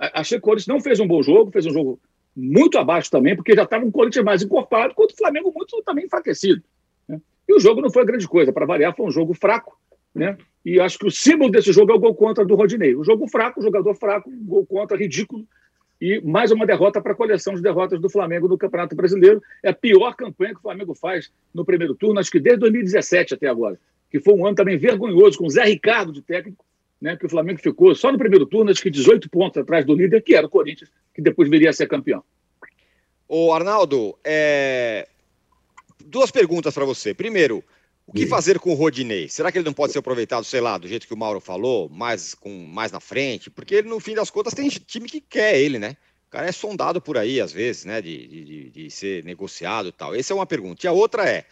Achei 0.00 0.38
que 0.38 0.42
o 0.42 0.44
Corinthians 0.44 0.66
não 0.66 0.80
fez 0.80 1.00
um 1.00 1.06
bom 1.06 1.22
jogo, 1.22 1.50
fez 1.50 1.66
um 1.66 1.72
jogo 1.72 2.00
muito 2.36 2.78
abaixo 2.78 3.10
também, 3.10 3.34
porque 3.34 3.54
já 3.54 3.62
estava 3.62 3.84
um 3.84 3.90
Corinthians 3.90 4.24
mais 4.24 4.42
encorpado, 4.42 4.94
quanto 4.94 5.12
o 5.12 5.16
Flamengo 5.16 5.52
muito 5.54 5.82
também 5.82 6.04
enfraquecido. 6.04 6.62
Né? 7.08 7.20
E 7.48 7.54
o 7.54 7.60
jogo 7.60 7.80
não 7.80 7.90
foi 7.90 8.04
grande 8.04 8.28
coisa, 8.28 8.52
para 8.52 8.66
variar, 8.66 8.94
foi 8.94 9.06
um 9.06 9.10
jogo 9.10 9.32
fraco, 9.32 9.78
né? 10.14 10.36
E 10.64 10.80
acho 10.80 10.98
que 10.98 11.06
o 11.06 11.10
símbolo 11.10 11.50
desse 11.50 11.72
jogo 11.72 11.92
é 11.92 11.94
o 11.94 11.98
gol 11.98 12.14
contra 12.14 12.44
do 12.44 12.56
Rodinei. 12.56 12.96
O 12.96 13.04
jogo 13.04 13.28
fraco, 13.28 13.60
o 13.60 13.62
jogador 13.62 13.94
fraco, 13.94 14.28
gol 14.42 14.66
contra 14.66 14.96
ridículo. 14.96 15.46
E 16.00 16.20
mais 16.20 16.50
uma 16.50 16.66
derrota 16.66 17.00
para 17.00 17.12
a 17.12 17.14
coleção 17.14 17.54
de 17.54 17.62
derrotas 17.62 18.00
do 18.00 18.10
Flamengo 18.10 18.48
no 18.48 18.58
Campeonato 18.58 18.96
Brasileiro. 18.96 19.40
É 19.62 19.70
a 19.70 19.72
pior 19.72 20.14
campanha 20.16 20.52
que 20.52 20.58
o 20.58 20.62
Flamengo 20.62 20.92
faz 20.92 21.32
no 21.54 21.64
primeiro 21.64 21.94
turno, 21.94 22.18
acho 22.18 22.32
que 22.32 22.40
desde 22.40 22.60
2017 22.60 23.34
até 23.34 23.46
agora. 23.46 23.78
Que 24.10 24.18
foi 24.18 24.34
um 24.34 24.44
ano 24.44 24.56
também 24.56 24.76
vergonhoso, 24.76 25.38
com 25.38 25.46
o 25.46 25.50
Zé 25.50 25.64
Ricardo 25.64 26.12
de 26.12 26.20
técnico, 26.20 26.64
né, 27.00 27.16
que 27.16 27.26
o 27.26 27.28
Flamengo 27.28 27.60
ficou 27.60 27.94
só 27.94 28.10
no 28.10 28.18
primeiro 28.18 28.46
turno, 28.46 28.70
acho 28.70 28.82
que 28.82 28.90
18 28.90 29.28
pontos 29.28 29.60
atrás 29.60 29.84
do 29.84 29.94
líder, 29.94 30.22
que 30.22 30.34
era 30.34 30.46
o 30.46 30.50
Corinthians, 30.50 30.90
que 31.14 31.20
depois 31.20 31.48
viria 31.48 31.70
a 31.70 31.72
ser 31.72 31.86
campeão. 31.86 32.22
Ô, 33.28 33.52
Arnaldo, 33.52 34.16
é... 34.24 35.08
duas 36.04 36.30
perguntas 36.30 36.72
para 36.72 36.84
você. 36.84 37.12
Primeiro, 37.12 37.62
o 38.06 38.12
que 38.12 38.26
fazer 38.26 38.58
com 38.58 38.70
o 38.70 38.74
Rodinei? 38.74 39.28
Será 39.28 39.50
que 39.50 39.58
ele 39.58 39.64
não 39.64 39.72
pode 39.72 39.92
ser 39.92 39.98
aproveitado, 39.98 40.44
sei 40.44 40.60
lá, 40.60 40.78
do 40.78 40.86
jeito 40.86 41.06
que 41.06 41.14
o 41.14 41.16
Mauro 41.16 41.40
falou, 41.40 41.88
mais, 41.88 42.34
com, 42.34 42.50
mais 42.50 42.92
na 42.92 43.00
frente? 43.00 43.50
Porque 43.50 43.74
ele, 43.74 43.88
no 43.88 43.98
fim 43.98 44.14
das 44.14 44.30
contas, 44.30 44.54
tem 44.54 44.68
time 44.68 45.08
que 45.08 45.20
quer 45.20 45.58
ele, 45.58 45.78
né? 45.78 45.96
cara 46.36 46.48
é 46.48 46.52
sondado 46.52 47.00
por 47.00 47.16
aí, 47.16 47.40
às 47.40 47.50
vezes, 47.50 47.86
né? 47.86 48.02
De, 48.02 48.26
de, 48.26 48.70
de 48.70 48.90
ser 48.90 49.24
negociado 49.24 49.88
e 49.88 49.92
tal. 49.92 50.14
Essa 50.14 50.34
é 50.34 50.36
uma 50.36 50.44
pergunta. 50.44 50.84
E 50.84 50.88
a 50.88 50.92
outra 50.92 51.26
é: 51.26 51.46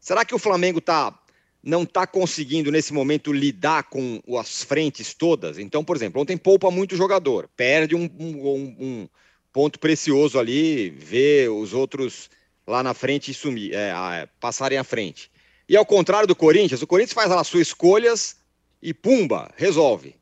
será 0.00 0.24
que 0.24 0.34
o 0.34 0.38
Flamengo 0.38 0.80
tá, 0.80 1.16
não 1.62 1.82
está 1.82 2.06
conseguindo, 2.06 2.70
nesse 2.70 2.92
momento, 2.92 3.32
lidar 3.32 3.84
com 3.84 4.20
as 4.38 4.62
frentes 4.62 5.14
todas? 5.14 5.58
Então, 5.58 5.84
por 5.84 5.96
exemplo, 5.96 6.20
ontem 6.20 6.36
poupa 6.36 6.70
muito 6.70 6.96
jogador, 6.96 7.48
perde 7.56 7.94
um, 7.94 8.10
um, 8.18 8.76
um 8.78 9.08
ponto 9.52 9.78
precioso 9.78 10.38
ali, 10.38 10.90
vê 10.90 11.48
os 11.48 11.72
outros 11.72 12.30
lá 12.66 12.82
na 12.82 12.94
frente 12.94 13.32
sumir, 13.32 13.72
é, 13.74 14.28
passarem 14.40 14.78
à 14.78 14.84
frente. 14.84 15.30
E 15.68 15.76
ao 15.76 15.84
contrário 15.84 16.28
do 16.28 16.36
Corinthians, 16.36 16.82
o 16.82 16.86
Corinthians 16.86 17.14
faz 17.14 17.30
as 17.30 17.46
suas 17.46 17.68
escolhas 17.68 18.36
e 18.82 18.92
pumba, 18.94 19.50
resolve. 19.56 20.14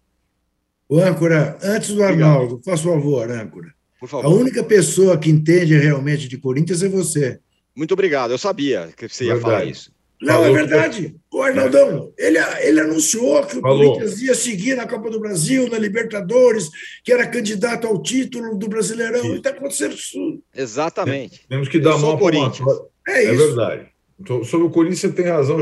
O 0.88 0.98
âncora, 0.98 1.58
antes 1.62 1.90
do 1.90 2.02
Arnaldo, 2.02 2.60
faz 2.64 2.80
favor, 2.80 3.30
âncora. 3.30 3.74
Por 3.98 4.08
favor. 4.08 4.26
A 4.26 4.28
única 4.28 4.62
pessoa 4.62 5.18
que 5.18 5.30
entende 5.30 5.76
realmente 5.76 6.28
de 6.28 6.38
Corinthians 6.38 6.82
é 6.82 6.88
você. 6.88 7.40
Muito 7.74 7.92
obrigado, 7.92 8.30
eu 8.30 8.38
sabia 8.38 8.92
que 8.96 9.08
você 9.08 9.24
ia 9.26 9.40
falar 9.40 9.64
isso. 9.64 9.93
Não, 10.20 10.34
Falou. 10.34 10.48
é 10.48 10.52
verdade. 10.52 11.16
O 11.32 11.42
Arnaldão, 11.42 12.12
ele, 12.16 12.38
ele 12.60 12.80
anunciou 12.80 13.44
que 13.44 13.58
o 13.58 13.60
Falou. 13.60 13.94
Corinthians 13.94 14.22
ia 14.22 14.34
seguir 14.34 14.76
na 14.76 14.86
Copa 14.86 15.10
do 15.10 15.20
Brasil, 15.20 15.68
na 15.68 15.78
Libertadores, 15.78 16.68
que 17.02 17.12
era 17.12 17.26
candidato 17.26 17.86
ao 17.86 18.00
título 18.00 18.56
do 18.56 18.68
Brasileirão. 18.68 19.34
E 19.34 19.36
está 19.36 19.50
acontecendo 19.50 19.94
isso. 19.94 20.40
Exatamente. 20.54 21.46
Temos 21.48 21.68
que 21.68 21.78
dar 21.78 21.98
mão 21.98 22.16
para 22.16 22.36
o 22.36 22.90
É, 23.06 23.24
é 23.24 23.34
verdade. 23.34 23.86
Então, 24.18 24.44
sobre 24.44 24.66
o 24.66 24.70
Corinthians, 24.70 25.00
você 25.00 25.12
tem 25.12 25.26
razão. 25.26 25.58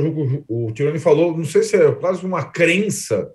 O, 0.48 0.66
o 0.66 0.72
Tironi 0.72 0.98
falou, 0.98 1.36
não 1.36 1.44
sei 1.44 1.62
se 1.62 1.74
é 1.74 1.90
quase 1.92 2.24
uma 2.24 2.44
crença, 2.44 3.30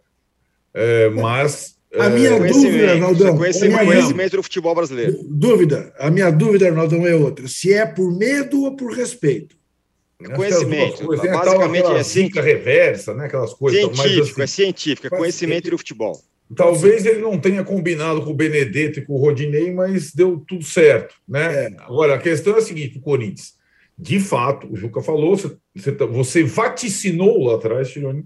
é, 0.74 1.10
mas 1.10 1.78
a 1.96 2.06
é, 2.06 2.10
minha 2.10 2.40
dúvida, 2.40 2.92
Arnaldão. 2.92 3.38
Conhecimento, 3.38 3.86
conhecimento 3.86 4.38
do 4.38 4.44
futebol 4.44 4.76
brasileiro. 4.76 5.20
Dúvida. 5.24 5.94
A 5.98 6.12
minha 6.12 6.30
dúvida, 6.30 6.68
Arnaldão, 6.68 7.08
é 7.08 7.16
outra. 7.16 7.48
Se 7.48 7.74
é 7.74 7.86
por 7.86 8.16
medo 8.16 8.64
ou 8.64 8.76
por 8.76 8.92
respeito. 8.94 9.58
Conhecimento. 10.36 11.06
Coisas, 11.06 11.32
basicamente 11.32 11.86
é 11.86 12.00
assim. 12.00 12.30
reversa, 12.34 13.14
né? 13.14 13.26
Aquelas 13.26 13.54
coisas. 13.54 13.80
Científico, 13.80 14.42
assim, 14.42 14.42
é 14.42 14.48
científico, 14.48 15.08
é 15.08 15.18
conhecimento 15.18 15.70
do 15.70 15.78
futebol. 15.78 16.20
Talvez 16.56 17.06
ele 17.06 17.22
não 17.22 17.38
tenha 17.38 17.64
combinado 17.64 18.22
com 18.24 18.32
o 18.32 18.36
Benedetto 18.36 19.00
e 19.00 19.06
com 19.06 19.14
o 19.14 19.18
Rodinei, 19.18 19.72
mas 19.72 20.14
deu 20.14 20.44
tudo 20.48 20.64
certo, 20.64 21.16
né? 21.28 21.66
É. 21.66 21.68
Agora, 21.80 22.16
a 22.16 22.18
questão 22.18 22.56
é 22.56 22.60
a 22.60 22.62
seguinte: 22.62 22.98
o 22.98 23.02
Corinthians, 23.02 23.54
de 23.98 24.20
fato, 24.20 24.72
o 24.72 24.76
Juca 24.76 25.02
falou, 25.02 25.36
você, 25.36 25.58
você 26.10 26.44
vaticinou 26.44 27.44
lá 27.44 27.56
atrás, 27.56 27.90
Tironi, 27.90 28.26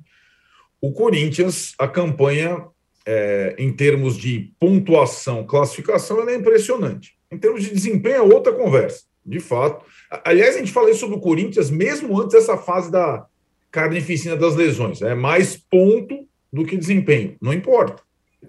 o 0.79 0.91
Corinthians, 0.91 1.73
a 1.79 1.87
campanha 1.87 2.65
é, 3.05 3.55
em 3.57 3.71
termos 3.71 4.17
de 4.17 4.53
pontuação, 4.59 5.45
classificação, 5.45 6.21
ela 6.21 6.31
é 6.31 6.35
impressionante. 6.35 7.15
Em 7.31 7.37
termos 7.37 7.63
de 7.63 7.71
desempenho, 7.71 8.15
é 8.15 8.21
outra 8.21 8.53
conversa, 8.53 9.03
de 9.25 9.39
fato. 9.39 9.85
Aliás, 10.25 10.55
a 10.55 10.59
gente 10.59 10.71
falou 10.71 10.93
sobre 10.93 11.15
o 11.15 11.21
Corinthians 11.21 11.69
mesmo 11.69 12.19
antes 12.19 12.33
dessa 12.33 12.57
fase 12.57 12.91
da 12.91 13.25
carnificina 13.69 14.35
das 14.35 14.55
lesões. 14.55 15.01
É 15.01 15.15
mais 15.15 15.55
ponto 15.55 16.27
do 16.51 16.65
que 16.65 16.77
desempenho. 16.77 17.35
Não 17.41 17.53
importa. 17.53 18.03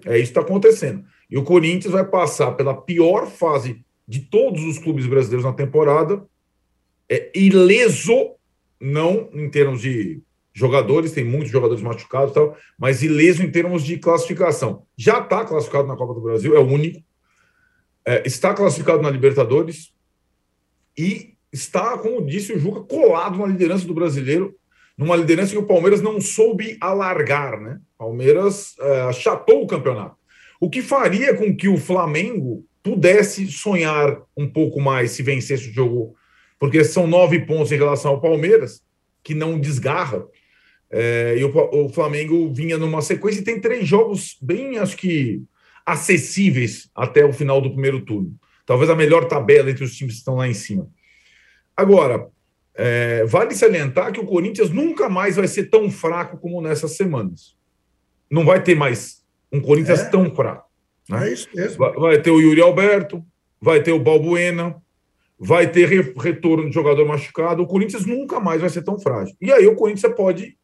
É 0.05 0.17
isso 0.17 0.33
que 0.33 0.39
está 0.39 0.41
acontecendo. 0.41 1.05
E 1.29 1.37
o 1.37 1.43
Corinthians 1.43 1.93
vai 1.93 2.05
passar 2.05 2.51
pela 2.53 2.75
pior 2.75 3.27
fase 3.27 3.83
de 4.07 4.19
todos 4.19 4.63
os 4.63 4.77
clubes 4.77 5.05
brasileiros 5.05 5.45
na 5.45 5.53
temporada, 5.53 6.25
é 7.09 7.31
ileso, 7.33 8.35
não 8.79 9.29
em 9.33 9.49
termos 9.49 9.81
de 9.81 10.21
jogadores, 10.53 11.11
tem 11.11 11.23
muitos 11.23 11.51
jogadores 11.51 11.81
machucados 11.81 12.31
e 12.31 12.33
tal, 12.35 12.57
mas 12.77 13.01
ileso 13.01 13.43
em 13.43 13.49
termos 13.49 13.83
de 13.83 13.97
classificação. 13.97 14.83
Já 14.97 15.19
está 15.19 15.45
classificado 15.45 15.87
na 15.87 15.95
Copa 15.95 16.13
do 16.13 16.21
Brasil, 16.21 16.55
é 16.55 16.59
o 16.59 16.67
único. 16.67 17.01
É, 18.05 18.27
está 18.27 18.53
classificado 18.53 19.01
na 19.01 19.09
Libertadores 19.09 19.92
e 20.97 21.33
está, 21.51 21.97
como 21.97 22.25
disse 22.25 22.53
o 22.53 22.59
Juca, 22.59 22.81
colado 22.81 23.37
na 23.37 23.45
liderança 23.45 23.85
do 23.85 23.93
brasileiro, 23.93 24.55
numa 24.97 25.15
liderança 25.15 25.51
que 25.51 25.57
o 25.57 25.67
Palmeiras 25.67 26.01
não 26.01 26.19
soube 26.21 26.77
alargar, 26.79 27.59
né? 27.59 27.79
Palmeiras 27.97 28.75
é, 28.79 29.01
achatou 29.01 29.63
o 29.63 29.67
campeonato. 29.67 30.15
O 30.59 30.69
que 30.69 30.81
faria 30.81 31.33
com 31.33 31.55
que 31.55 31.67
o 31.67 31.77
Flamengo 31.77 32.65
pudesse 32.81 33.47
sonhar 33.47 34.21
um 34.35 34.47
pouco 34.47 34.79
mais 34.79 35.11
se 35.11 35.23
vencesse 35.23 35.69
o 35.69 35.73
jogo, 35.73 36.15
porque 36.59 36.83
são 36.83 37.07
nove 37.07 37.39
pontos 37.45 37.71
em 37.71 37.77
relação 37.77 38.11
ao 38.11 38.21
Palmeiras, 38.21 38.81
que 39.23 39.33
não 39.33 39.59
desgarra. 39.59 40.23
É, 40.91 41.35
e 41.37 41.43
o, 41.43 41.85
o, 41.85 41.89
Flamengo 41.89 42.53
vinha 42.53 42.77
numa 42.77 43.01
sequência 43.01 43.39
e 43.39 43.43
tem 43.43 43.59
três 43.59 43.87
jogos 43.87 44.37
bem, 44.41 44.77
acho 44.77 44.95
que, 44.95 45.41
acessíveis 45.85 46.89
até 46.93 47.25
o 47.25 47.33
final 47.33 47.59
do 47.59 47.71
primeiro 47.71 48.01
turno. 48.01 48.35
Talvez 48.65 48.89
a 48.89 48.95
melhor 48.95 49.25
tabela 49.25 49.69
entre 49.69 49.83
os 49.83 49.95
times 49.95 50.13
que 50.13 50.19
estão 50.19 50.35
lá 50.35 50.47
em 50.47 50.53
cima. 50.53 50.87
Agora, 51.75 52.27
é, 52.75 53.25
vale 53.25 53.53
salientar 53.53 54.11
que 54.11 54.19
o 54.19 54.25
Corinthians 54.25 54.69
nunca 54.69 55.09
mais 55.09 55.35
vai 55.35 55.47
ser 55.47 55.69
tão 55.69 55.91
fraco 55.91 56.37
como 56.37 56.61
nessas 56.61 56.95
semanas. 56.95 57.55
Não 58.29 58.45
vai 58.45 58.63
ter 58.63 58.75
mais 58.75 59.23
um 59.51 59.59
Corinthians 59.59 60.01
é. 60.01 60.09
tão 60.09 60.33
fraco. 60.33 60.67
Né? 61.09 61.29
É 61.29 61.33
isso 61.33 61.47
mesmo. 61.53 61.77
Vai, 61.77 61.93
vai, 61.93 62.21
ter 62.21 62.31
o 62.31 62.39
Yuri 62.39 62.61
Alberto, 62.61 63.23
vai 63.61 63.81
ter 63.81 63.91
o 63.91 63.99
Balbuena, 63.99 64.75
vai 65.37 65.69
ter 65.69 65.87
re, 65.87 66.13
retorno 66.17 66.69
de 66.69 66.73
jogador 66.73 67.05
machucado. 67.05 67.61
O 67.61 67.67
Corinthians 67.67 68.05
nunca 68.05 68.39
mais 68.39 68.61
vai 68.61 68.69
ser 68.69 68.81
tão 68.81 68.99
frágil. 68.99 69.35
E 69.41 69.51
aí 69.51 69.67
o 69.67 69.75
Corinthians 69.75 70.13
pode 70.15 70.57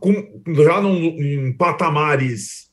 com, 0.00 0.42
já 0.48 0.80
num, 0.80 0.94
em 0.94 1.52
patamares 1.52 2.70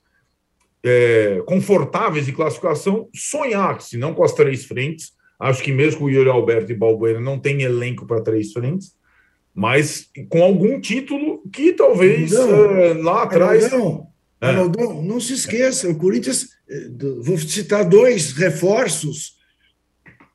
é, 0.84 1.42
confortáveis 1.46 2.26
de 2.26 2.32
classificação, 2.32 3.10
sonhar, 3.13 3.82
se 3.82 3.98
não 3.98 4.13
com 4.13 4.24
as 4.24 4.34
três 4.34 4.65
frentes. 4.65 5.12
Acho 5.39 5.63
que 5.63 5.72
mesmo 5.72 6.00
com 6.00 6.06
o 6.06 6.10
Yuri 6.10 6.30
Alberto 6.30 6.72
e 6.72 6.76
Balbuena 6.76 7.20
não 7.20 7.39
tem 7.39 7.62
elenco 7.62 8.06
para 8.06 8.22
três 8.22 8.52
frentes, 8.52 8.94
mas 9.54 10.10
com 10.30 10.44
algum 10.44 10.80
título 10.80 11.42
que 11.52 11.74
talvez 11.74 12.32
não, 12.32 12.76
é, 12.76 12.94
lá 12.94 13.24
atrás. 13.24 13.72
Não, 13.72 14.08
é. 14.42 14.54
não, 14.54 15.02
não 15.02 15.20
se 15.20 15.34
esqueça, 15.34 15.89
o 15.89 15.98
Corinthians, 15.98 16.48
é, 16.70 16.89
vou 17.22 17.38
citar 17.38 17.88
dois 17.88 18.34
reforços. 18.34 19.38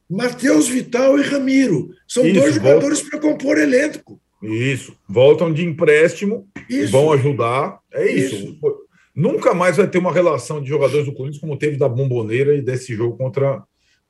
Matheus 0.08 0.68
Vital 0.68 1.18
e 1.18 1.22
Ramiro. 1.22 1.90
São 2.06 2.26
Isso, 2.26 2.40
dois 2.40 2.54
jogadores 2.54 3.02
para 3.02 3.18
compor 3.18 3.58
elenco. 3.58 4.20
Isso. 4.42 4.94
Voltam 5.08 5.52
de 5.52 5.64
empréstimo, 5.64 6.46
isso. 6.68 6.92
vão 6.92 7.10
ajudar. 7.12 7.80
É 7.92 8.10
isso. 8.10 8.34
isso. 8.34 8.58
Nunca 9.14 9.54
mais 9.54 9.76
vai 9.76 9.86
ter 9.86 9.98
uma 9.98 10.12
relação 10.12 10.60
de 10.60 10.68
jogadores 10.68 11.06
do 11.06 11.12
Corinthians 11.12 11.40
como 11.40 11.56
teve 11.56 11.76
da 11.76 11.88
Bomboneira 11.88 12.54
e 12.54 12.62
desse 12.62 12.94
jogo 12.94 13.16
contra 13.16 13.62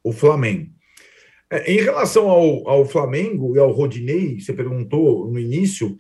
o 0.03 0.13
Flamengo. 0.13 0.71
É, 1.51 1.73
em 1.73 1.77
relação 1.77 2.29
ao, 2.29 2.69
ao, 2.69 2.87
Flamengo 2.87 3.55
e 3.55 3.59
ao 3.59 3.71
Rodinei, 3.71 4.41
você 4.41 4.53
perguntou 4.53 5.31
no 5.31 5.39
início, 5.39 5.97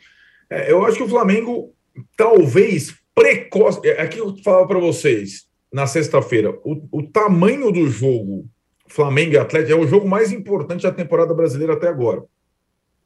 é, 0.48 0.70
eu 0.72 0.84
acho 0.84 0.96
que 0.96 1.02
o 1.02 1.08
Flamengo 1.08 1.74
talvez 2.16 2.94
precoce. 3.14 3.80
É, 3.84 4.00
aqui 4.00 4.18
eu 4.18 4.36
falava 4.42 4.66
para 4.66 4.78
vocês 4.78 5.46
na 5.72 5.86
sexta-feira, 5.86 6.50
o, 6.64 6.88
o 6.90 7.02
tamanho 7.02 7.70
do 7.70 7.88
jogo 7.88 8.48
Flamengo 8.86 9.32
e 9.32 9.38
Atlético 9.38 9.72
é 9.72 9.76
o 9.76 9.86
jogo 9.86 10.08
mais 10.08 10.30
importante 10.30 10.84
da 10.84 10.92
temporada 10.92 11.34
brasileira 11.34 11.72
até 11.72 11.88
agora. 11.88 12.22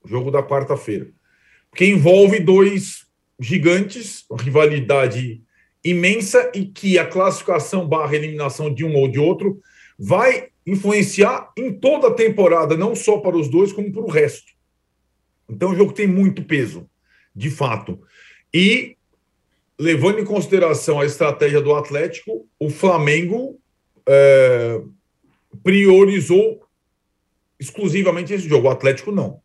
O 0.05 0.09
jogo 0.09 0.31
da 0.31 0.43
quarta-feira 0.43 1.09
que 1.75 1.87
envolve 1.87 2.41
dois 2.41 3.07
gigantes, 3.39 4.25
rivalidade 4.41 5.43
imensa 5.91 6.51
e 6.55 6.67
que 6.67 6.99
a 6.99 7.07
classificação 7.07 7.87
barra 7.87 8.17
eliminação 8.17 8.73
de 8.73 8.85
um 8.85 8.95
ou 8.97 9.09
de 9.09 9.19
outro 9.19 9.61
vai 9.99 10.49
influenciar 10.67 11.51
em 11.57 11.73
toda 11.73 12.09
a 12.09 12.15
temporada, 12.15 12.77
não 12.77 12.95
só 12.95 13.19
para 13.19 13.37
os 13.37 13.49
dois, 13.49 13.73
como 13.73 13.91
para 13.93 14.03
o 14.03 14.11
resto. 14.11 14.53
Então 15.49 15.71
o 15.71 15.77
jogo 15.77 15.93
tem 15.93 16.07
muito 16.07 16.45
peso, 16.45 16.89
de 17.35 17.51
fato. 17.51 18.01
E, 18.53 18.97
levando 19.79 20.21
em 20.21 20.25
consideração 20.25 21.01
a 21.01 21.07
estratégia 21.07 21.61
do 21.61 21.75
Atlético, 21.75 22.47
o 22.59 22.69
Flamengo 22.69 23.59
é, 24.07 24.81
priorizou 25.63 26.67
exclusivamente 27.59 28.33
esse 28.33 28.49
jogo. 28.49 28.69
O 28.69 28.71
Atlético 28.71 29.11
não. 29.11 29.41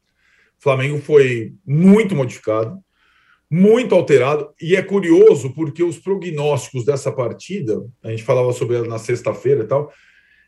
Flamengo 0.60 1.00
foi 1.00 1.54
muito 1.66 2.16
modificado, 2.16 2.82
muito 3.56 3.94
alterado, 3.94 4.50
e 4.60 4.76
é 4.76 4.82
curioso 4.82 5.54
porque 5.54 5.84
os 5.84 6.00
prognósticos 6.00 6.84
dessa 6.84 7.12
partida, 7.12 7.86
a 8.02 8.10
gente 8.10 8.24
falava 8.24 8.52
sobre 8.52 8.78
ela 8.78 8.88
na 8.88 8.98
sexta-feira 8.98 9.64
e 9.64 9.68
tal, 9.68 9.94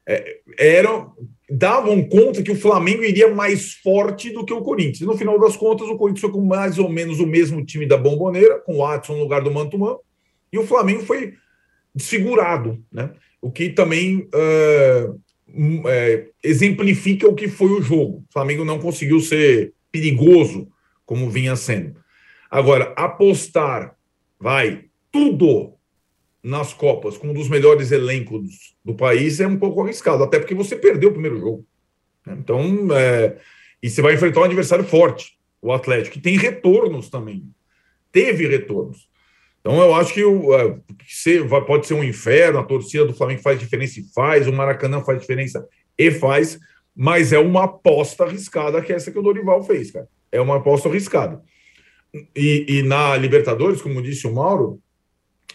é, 0.07 0.37
eram 0.57 1.13
davam 1.47 2.01
conta 2.01 2.41
que 2.41 2.51
o 2.51 2.55
Flamengo 2.55 3.03
iria 3.03 3.31
mais 3.31 3.73
forte 3.73 4.31
do 4.31 4.43
que 4.43 4.51
o 4.51 4.63
Corinthians. 4.63 5.01
No 5.01 5.15
final 5.15 5.39
das 5.39 5.55
contas, 5.55 5.87
o 5.87 5.97
Corinthians 5.97 6.21
foi 6.21 6.31
com 6.31 6.43
mais 6.43 6.79
ou 6.79 6.89
menos 6.89 7.19
o 7.19 7.27
mesmo 7.27 7.63
time 7.63 7.85
da 7.85 7.95
Bomboneira, 7.95 8.59
com 8.59 8.73
o 8.73 8.77
Watson 8.79 9.13
no 9.13 9.19
lugar 9.19 9.43
do 9.43 9.51
Mantuan, 9.51 9.97
e 10.51 10.57
o 10.57 10.65
Flamengo 10.65 11.03
foi 11.03 11.33
desfigurado, 11.93 12.83
né? 12.91 13.11
O 13.39 13.51
que 13.51 13.69
também 13.69 14.27
é, 15.87 16.25
exemplifica 16.43 17.27
o 17.27 17.35
que 17.35 17.47
foi 17.47 17.69
o 17.69 17.83
jogo. 17.83 18.23
O 18.27 18.33
Flamengo 18.33 18.65
não 18.65 18.79
conseguiu 18.79 19.19
ser 19.19 19.73
perigoso 19.91 20.67
como 21.05 21.29
vinha 21.29 21.55
sendo. 21.55 22.03
Agora, 22.49 22.93
apostar, 22.95 23.95
vai, 24.39 24.85
tudo 25.11 25.73
nas 26.45 26.73
Copas 26.73 27.17
com 27.17 27.29
um 27.29 27.33
dos 27.33 27.49
melhores 27.49 27.91
elencos 27.91 28.75
do 28.85 28.93
país 28.93 29.39
é 29.39 29.47
um 29.47 29.57
pouco 29.57 29.81
arriscado, 29.81 30.23
até 30.23 30.37
porque 30.37 30.53
você 30.53 30.75
perdeu 30.75 31.09
o 31.09 31.13
primeiro 31.13 31.39
jogo. 31.39 31.65
Né? 32.25 32.37
Então, 32.39 32.87
é, 32.95 33.37
e 33.81 33.89
você 33.89 34.01
vai 34.01 34.13
enfrentar 34.13 34.41
um 34.41 34.45
adversário 34.45 34.85
forte, 34.85 35.39
o 35.61 35.71
Atlético, 35.73 36.13
que 36.13 36.21
tem 36.21 36.37
retornos 36.37 37.09
também. 37.09 37.49
Teve 38.11 38.47
retornos. 38.47 39.09
Então, 39.59 39.81
eu 39.81 39.95
acho 39.95 40.13
que, 40.13 40.21
é, 40.21 41.61
pode 41.61 41.87
ser 41.87 41.95
um 41.95 42.03
inferno, 42.03 42.59
a 42.59 42.63
torcida 42.63 43.03
do 43.03 43.15
Flamengo 43.15 43.41
faz 43.41 43.59
diferença 43.59 43.99
e 43.99 44.03
faz, 44.13 44.47
o 44.47 44.53
Maracanã 44.53 45.01
faz 45.01 45.19
diferença 45.19 45.67
e 45.97 46.11
faz, 46.11 46.59
mas 46.95 47.33
é 47.33 47.39
uma 47.39 47.63
aposta 47.63 48.23
arriscada 48.23 48.81
que 48.83 48.93
é 48.93 48.95
essa 48.95 49.11
que 49.11 49.17
o 49.17 49.23
Dorival 49.23 49.63
fez, 49.63 49.89
cara. 49.89 50.07
É 50.31 50.39
uma 50.39 50.57
aposta 50.57 50.87
arriscada. 50.87 51.41
E, 52.35 52.65
e 52.67 52.83
na 52.83 53.15
Libertadores, 53.17 53.81
como 53.81 54.01
disse 54.01 54.27
o 54.27 54.33
Mauro, 54.33 54.81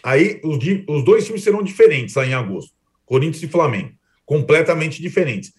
Aí 0.03 0.39
os, 0.43 0.57
os 0.87 1.03
dois 1.03 1.25
times 1.25 1.43
serão 1.43 1.61
diferentes 1.61 2.15
lá 2.15 2.25
em 2.25 2.33
agosto. 2.33 2.73
Corinthians 3.05 3.43
e 3.43 3.47
Flamengo. 3.47 3.91
Completamente 4.25 5.01
diferentes. 5.01 5.53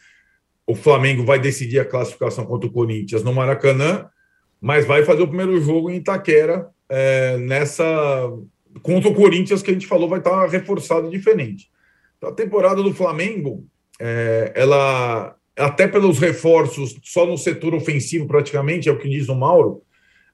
O 0.67 0.75
Flamengo 0.75 1.25
vai 1.25 1.39
decidir 1.39 1.79
a 1.79 1.85
classificação 1.85 2.45
contra 2.47 2.69
o 2.69 2.73
Corinthians 2.73 3.23
no 3.23 3.33
Maracanã, 3.33 4.07
mas 4.61 4.87
vai 4.87 5.05
fazer 5.05 5.23
o 5.23 5.29
primeiro 5.29 5.61
jogo 5.61 5.91
em 5.91 5.97
Itaquera 5.97 6.69
é, 6.89 7.37
nessa. 7.39 7.85
Contra 8.83 9.11
o 9.11 9.15
Corinthians, 9.15 9.63
que 9.63 9.71
a 9.71 9.75
gente 9.75 9.87
falou, 9.87 10.09
vai 10.09 10.19
estar 10.19 10.47
reforçado 10.47 11.11
diferente. 11.11 11.71
Então, 12.17 12.31
a 12.31 12.35
temporada 12.35 12.83
do 12.83 12.95
Flamengo, 12.95 13.67
é, 14.01 14.53
ela, 14.55 15.37
até 15.57 15.87
pelos 15.87 16.19
reforços, 16.19 16.99
só 17.03 17.27
no 17.27 17.37
setor 17.37 17.75
ofensivo, 17.75 18.27
praticamente, 18.27 18.89
é 18.89 18.93
o 18.93 18.99
que 18.99 19.11
diz 19.11 19.29
o 19.29 19.35
Mauro, 19.35 19.83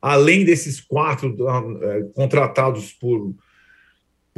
além 0.00 0.44
desses 0.44 0.80
quatro 0.80 1.34
é, 1.82 2.02
contratados 2.14 2.92
por 2.92 3.34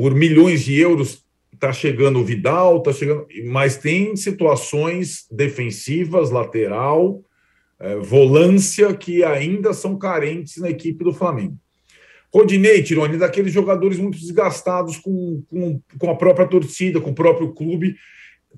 por 0.00 0.14
milhões 0.14 0.64
de 0.64 0.80
euros 0.80 1.26
está 1.52 1.74
chegando 1.74 2.20
o 2.20 2.24
Vidal, 2.24 2.78
está 2.78 2.90
chegando, 2.90 3.26
mas 3.44 3.76
tem 3.76 4.16
situações 4.16 5.26
defensivas, 5.30 6.30
lateral, 6.30 7.22
é, 7.78 7.96
volância 7.96 8.94
que 8.94 9.22
ainda 9.22 9.74
são 9.74 9.98
carentes 9.98 10.56
na 10.56 10.70
equipe 10.70 11.04
do 11.04 11.12
Flamengo. 11.12 11.54
Rodinei, 12.32 12.82
Tironi, 12.82 13.18
daqueles 13.18 13.52
jogadores 13.52 13.98
muito 13.98 14.18
desgastados 14.18 14.96
com, 14.96 15.42
com, 15.50 15.78
com 15.98 16.10
a 16.10 16.16
própria 16.16 16.46
torcida, 16.46 16.98
com 16.98 17.10
o 17.10 17.14
próprio 17.14 17.52
clube. 17.52 17.94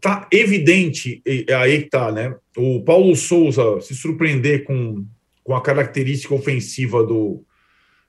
Tá 0.00 0.28
evidente, 0.30 1.20
aí 1.58 1.82
que 1.82 1.90
tá, 1.90 2.12
né? 2.12 2.36
O 2.56 2.84
Paulo 2.84 3.16
Souza 3.16 3.80
se 3.80 3.96
surpreender 3.96 4.62
com, 4.62 5.04
com 5.42 5.54
a 5.54 5.60
característica 5.60 6.34
ofensiva 6.34 7.04
do, 7.04 7.44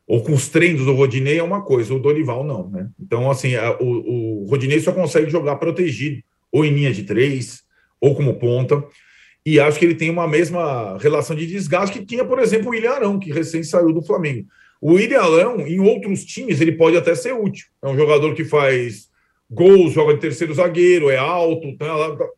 ou 0.08 0.24
com 0.24 0.34
os 0.34 0.50
treinos 0.50 0.86
do 0.86 0.94
Rodinei 0.94 1.40
é 1.40 1.44
uma 1.44 1.62
coisa, 1.62 1.94
o 1.94 2.00
Dorival 2.00 2.44
não, 2.44 2.70
né? 2.70 2.90
Então, 3.00 3.32
assim, 3.32 3.56
a, 3.56 3.72
o, 3.80 4.44
o 4.44 4.46
Rodinei 4.46 4.80
só 4.80 4.92
consegue 4.92 5.30
jogar 5.30 5.56
protegido, 5.56 6.22
ou 6.52 6.66
em 6.66 6.74
linha 6.74 6.94
de 6.94 7.04
três, 7.04 7.64
ou 8.00 8.16
como 8.16 8.36
ponta, 8.36 8.84
e 9.46 9.60
acho 9.60 9.78
que 9.78 9.86
ele 9.86 9.96
tem 9.96 10.10
uma 10.10 10.28
mesma 10.28 10.98
relação 10.98 11.36
de 11.36 11.46
desgaste 11.46 12.00
que 12.00 12.06
tinha, 12.06 12.24
por 12.24 12.40
exemplo, 12.40 12.68
o 12.68 12.72
William 12.72 12.92
Arão, 12.92 13.20
que 13.20 13.32
recém 13.32 13.64
saiu 13.64 13.92
do 13.92 14.02
Flamengo. 14.02 14.48
O 14.82 14.94
William 14.94 15.22
Arão, 15.22 15.60
em 15.62 15.80
outros 15.80 16.24
times, 16.24 16.62
ele 16.62 16.74
pode 16.74 16.96
até 16.96 17.16
ser 17.16 17.34
útil. 17.34 17.68
É 17.82 17.88
um 17.88 17.98
jogador 17.98 18.34
que 18.36 18.46
faz 18.46 19.08
gols, 19.54 19.94
joga 19.94 20.14
de 20.14 20.20
terceiro 20.20 20.54
zagueiro, 20.54 21.10
é 21.10 21.18
alto. 21.18 21.76
Tá 21.78 21.86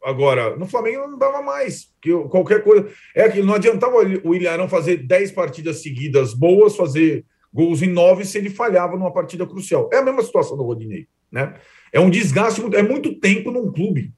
agora, 0.03 0.55
no 0.57 0.67
Flamengo 0.67 1.07
não 1.07 1.17
dava 1.17 1.41
mais. 1.41 1.89
Que 2.01 2.11
qualquer 2.29 2.63
coisa. 2.63 2.87
É 3.15 3.29
que 3.29 3.41
não 3.41 3.53
adiantava 3.53 3.95
o 3.95 4.29
William 4.29 4.51
Arão 4.51 4.69
fazer 4.69 4.97
10 4.97 5.31
partidas 5.31 5.81
seguidas 5.81 6.33
boas, 6.33 6.75
fazer 6.75 7.25
gols 7.53 7.81
em 7.81 7.89
nove 7.89 8.25
se 8.25 8.37
ele 8.37 8.49
falhava 8.49 8.97
numa 8.97 9.13
partida 9.13 9.47
crucial. 9.47 9.89
É 9.93 9.97
a 9.97 10.03
mesma 10.03 10.21
situação 10.21 10.57
do 10.57 10.63
Rodinei, 10.63 11.07
né? 11.31 11.53
É 11.93 11.99
um 11.99 12.09
desgaste, 12.09 12.61
é 12.73 12.83
muito 12.83 13.17
tempo 13.19 13.49
num 13.49 13.71
clube, 13.71 14.11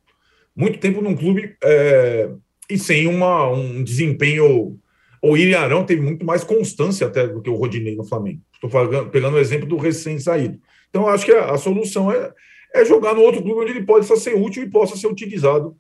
muito 0.56 0.80
tempo 0.80 1.02
num 1.02 1.16
clube 1.16 1.56
é, 1.64 2.32
e 2.68 2.78
sem 2.80 3.08
uma, 3.08 3.48
um 3.50 3.84
desempenho. 3.84 4.80
O 5.22 5.38
Ilharão 5.38 5.84
teve 5.84 6.02
muito 6.02 6.26
mais 6.26 6.44
constância 6.44 7.06
até 7.06 7.28
do 7.28 7.42
que 7.42 7.50
o 7.50 7.56
Rodinei 7.56 7.96
no 7.96 8.04
Flamengo. 8.04 8.42
Estou 8.54 8.70
pegando 9.12 9.36
o 9.36 9.40
exemplo 9.40 9.68
do 9.68 9.78
recém-saído. 9.78 10.60
Então, 10.90 11.08
acho 11.08 11.26
que 11.26 11.32
a, 11.32 11.52
a 11.52 11.58
solução 11.58 12.12
é, 12.12 12.32
é 12.74 12.86
jogar 12.86 13.14
no 13.14 13.22
outro 13.22 13.42
clube 13.42 13.62
onde 13.62 13.72
ele 13.72 13.86
possa 13.86 14.16
ser 14.16 14.36
útil 14.36 14.64
e 14.64 14.70
possa 14.70 14.96
ser 14.96 15.08
utilizado 15.08 15.76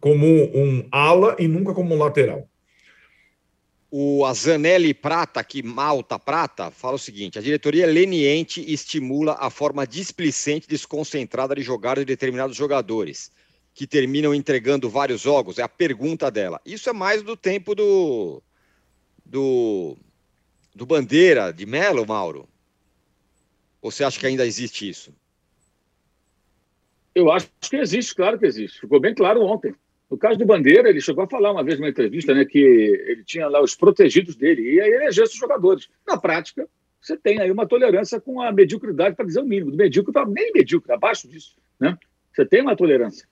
como 0.00 0.26
um 0.26 0.86
ala 0.90 1.36
e 1.38 1.46
nunca 1.46 1.72
como 1.72 1.94
um 1.94 1.98
lateral. 1.98 2.48
O 3.94 4.24
Azanelli 4.24 4.94
Prata, 4.94 5.38
aqui 5.38 5.62
Malta 5.62 6.18
Prata, 6.18 6.70
fala 6.70 6.94
o 6.94 6.98
seguinte: 6.98 7.38
a 7.38 7.42
diretoria 7.42 7.84
é 7.84 7.86
leniente 7.86 8.64
estimula 8.72 9.36
a 9.38 9.50
forma 9.50 9.86
displicente 9.86 10.66
desconcentrada 10.66 11.54
de 11.54 11.60
jogar 11.60 11.98
de 11.98 12.04
determinados 12.06 12.56
jogadores, 12.56 13.30
que 13.74 13.86
terminam 13.86 14.34
entregando 14.34 14.88
vários 14.88 15.20
jogos. 15.20 15.58
É 15.58 15.62
a 15.62 15.68
pergunta 15.68 16.30
dela. 16.30 16.58
Isso 16.64 16.88
é 16.88 16.92
mais 16.92 17.22
do 17.22 17.36
tempo 17.36 17.74
do. 17.74 18.42
do. 19.26 19.94
do 20.74 20.86
Bandeira, 20.86 21.52
de 21.52 21.66
Melo, 21.66 22.06
Mauro? 22.06 22.48
Ou 23.82 23.90
você 23.90 24.04
acha 24.04 24.18
que 24.18 24.26
ainda 24.26 24.46
existe 24.46 24.88
isso? 24.88 25.14
Eu 27.14 27.30
acho 27.30 27.48
que 27.60 27.76
existe, 27.76 28.14
claro 28.14 28.38
que 28.38 28.46
existe. 28.46 28.80
Ficou 28.80 29.00
bem 29.00 29.14
claro 29.14 29.42
ontem. 29.42 29.74
No 30.10 30.18
caso 30.18 30.38
do 30.38 30.44
Bandeira, 30.44 30.90
ele 30.90 31.00
chegou 31.00 31.24
a 31.24 31.26
falar 31.28 31.52
uma 31.52 31.64
vez 31.64 31.78
numa 31.78 31.88
entrevista 31.88 32.34
né, 32.34 32.44
que 32.44 32.58
ele 32.58 33.24
tinha 33.24 33.48
lá 33.48 33.62
os 33.62 33.74
protegidos 33.74 34.36
dele 34.36 34.74
e 34.74 34.80
aí 34.80 34.90
eleger 34.90 35.24
os 35.24 35.32
jogadores. 35.32 35.88
Na 36.06 36.18
prática, 36.18 36.68
você 37.00 37.16
tem 37.16 37.40
aí 37.40 37.50
uma 37.50 37.66
tolerância 37.66 38.20
com 38.20 38.40
a 38.40 38.52
mediocridade, 38.52 39.16
para 39.16 39.24
dizer 39.24 39.40
o 39.40 39.46
mínimo. 39.46 39.70
Do 39.70 39.76
medíocre 39.76 40.12
para 40.12 40.26
nem 40.26 40.52
medíocre, 40.52 40.92
abaixo 40.92 41.26
disso. 41.26 41.56
Né? 41.80 41.96
Você 42.32 42.44
tem 42.44 42.60
uma 42.60 42.76
tolerância. 42.76 43.26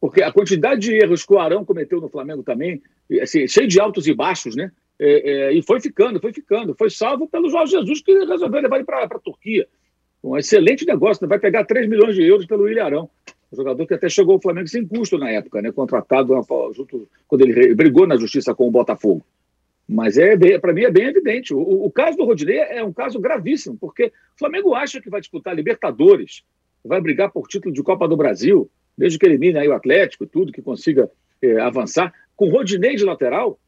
Porque 0.00 0.22
a 0.22 0.32
quantidade 0.32 0.80
de 0.80 0.94
erros 0.94 1.24
que 1.24 1.34
o 1.34 1.38
Arão 1.38 1.64
cometeu 1.64 2.00
no 2.00 2.08
Flamengo 2.08 2.42
também, 2.42 2.82
assim, 3.20 3.46
cheio 3.46 3.68
de 3.68 3.78
altos 3.78 4.06
e 4.06 4.14
baixos, 4.14 4.56
né? 4.56 4.72
É, 4.98 5.30
é, 5.30 5.52
e 5.52 5.62
foi 5.62 5.80
ficando, 5.80 6.20
foi 6.20 6.32
ficando. 6.32 6.74
Foi 6.74 6.88
salvo 6.90 7.28
pelo 7.28 7.50
Jorge 7.50 7.72
Jesus, 7.72 8.00
que 8.00 8.12
resolveu 8.24 8.62
levar 8.62 8.76
ele 8.76 8.84
para 8.84 9.04
a 9.04 9.18
Turquia. 9.18 9.68
Um 10.22 10.36
excelente 10.36 10.86
negócio, 10.86 11.24
né? 11.24 11.28
vai 11.28 11.38
pegar 11.38 11.64
3 11.64 11.88
milhões 11.88 12.14
de 12.14 12.22
euros 12.22 12.46
pelo 12.46 12.68
Ilharão 12.68 13.08
um 13.52 13.56
jogador 13.56 13.86
que 13.86 13.94
até 13.94 14.08
chegou 14.08 14.34
ao 14.34 14.40
Flamengo 14.40 14.68
sem 14.68 14.86
custo 14.86 15.18
na 15.18 15.30
época, 15.30 15.60
né? 15.60 15.72
contratado 15.72 16.34
junto, 16.72 17.08
quando 17.26 17.42
ele 17.42 17.74
brigou 17.74 18.06
na 18.06 18.16
justiça 18.16 18.54
com 18.54 18.68
o 18.68 18.70
Botafogo. 18.70 19.24
Mas 19.88 20.16
é 20.16 20.36
para 20.58 20.72
mim 20.72 20.84
é 20.84 20.90
bem 20.90 21.06
evidente. 21.06 21.52
O, 21.52 21.58
o, 21.58 21.90
caso 21.90 22.16
do 22.16 22.24
Rodinei 22.24 22.58
é 22.58 22.84
um 22.84 22.92
caso 22.92 23.18
gravíssimo, 23.18 23.76
porque 23.76 24.06
o 24.06 24.38
Flamengo 24.38 24.72
acha 24.72 25.00
que 25.00 25.10
vai 25.10 25.20
disputar 25.20 25.54
Libertadores, 25.54 26.44
vai 26.84 27.00
brigar 27.00 27.32
por 27.32 27.48
título 27.48 27.74
de 27.74 27.82
Copa 27.82 28.06
do 28.06 28.16
Brasil, 28.16 28.70
desde 28.96 29.18
que 29.18 29.26
elimine 29.26 29.58
aí 29.58 29.66
o 29.66 29.74
Atlético, 29.74 30.26
tudo 30.26 30.52
que 30.52 30.62
consiga 30.62 31.10
é, 31.42 31.58
avançar. 31.58 32.14
Com 32.36 32.48
o 32.48 32.52
Rodinei 32.52 32.94
de 32.94 33.04
lateral, 33.04 33.58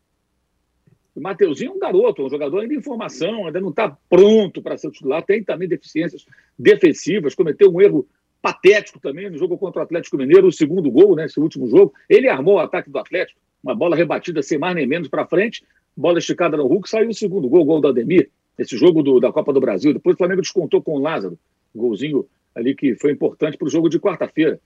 o 1.14 1.20
Mateuzinho 1.20 1.72
é 1.72 1.75
um 1.75 1.79
garoto, 1.79 2.25
um 2.25 2.31
jogador 2.31 2.61
ainda 2.61 2.75
em 2.75 2.81
formação, 2.81 3.46
ainda 3.46 3.61
não 3.61 3.70
está 3.70 3.96
pronto 4.09 4.62
para 4.62 4.79
ser 4.79 4.90
titular, 4.90 5.22
tem 5.22 5.44
também 5.44 5.68
deficiências 5.68 6.25
defensivas, 6.59 7.35
cometeu 7.35 7.70
um 7.70 7.81
erro 7.81 8.07
patético 8.40 8.98
também 8.98 9.31
no 9.31 9.38
jogo 9.38 9.57
contra 9.59 9.81
o 9.81 9.85
Atlético 9.85 10.16
Mineiro, 10.16 10.48
o 10.48 10.53
segundo 10.53 10.90
gol, 10.90 11.14
né, 11.14 11.27
último 11.37 11.68
jogo. 11.68 11.92
Ele 12.09 12.29
armou 12.29 12.55
o 12.55 12.59
ataque 12.59 12.90
do 12.90 12.98
Atlético, 12.98 13.38
uma 13.62 13.75
bola 13.75 13.94
rebatida 13.94 14.42
sem 14.42 14.59
mais 14.59 14.75
nem 14.75 14.87
menos 14.87 15.09
para 15.09 15.27
frente, 15.27 15.62
bola 15.96 16.18
esticada 16.18 16.57
no 16.57 16.66
Hulk, 16.66 16.88
saiu 16.88 17.11
o 17.11 17.14
segundo 17.14 17.48
gol, 17.48 17.64
gol 17.64 17.81
do 17.81 17.88
Ademir, 17.88 18.31
esse 18.59 18.77
jogo 18.77 19.03
do, 19.03 19.20
da 19.20 19.31
Copa 19.31 19.53
do 19.53 19.61
Brasil. 19.61 19.92
Depois 19.92 20.14
o 20.14 20.18
Flamengo 20.18 20.40
descontou 20.40 20.83
com 20.83 20.94
o 20.94 20.98
Lázaro, 20.98 21.38
golzinho 21.75 22.27
ali 22.55 22.75
que 22.75 22.94
foi 22.96 23.12
importante 23.12 23.57
para 23.57 23.66
o 23.66 23.70
jogo 23.70 23.88
de 23.88 24.01
quarta-feira. 24.01 24.59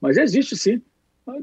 Mas 0.00 0.16
existe 0.16 0.56
sim. 0.56 0.82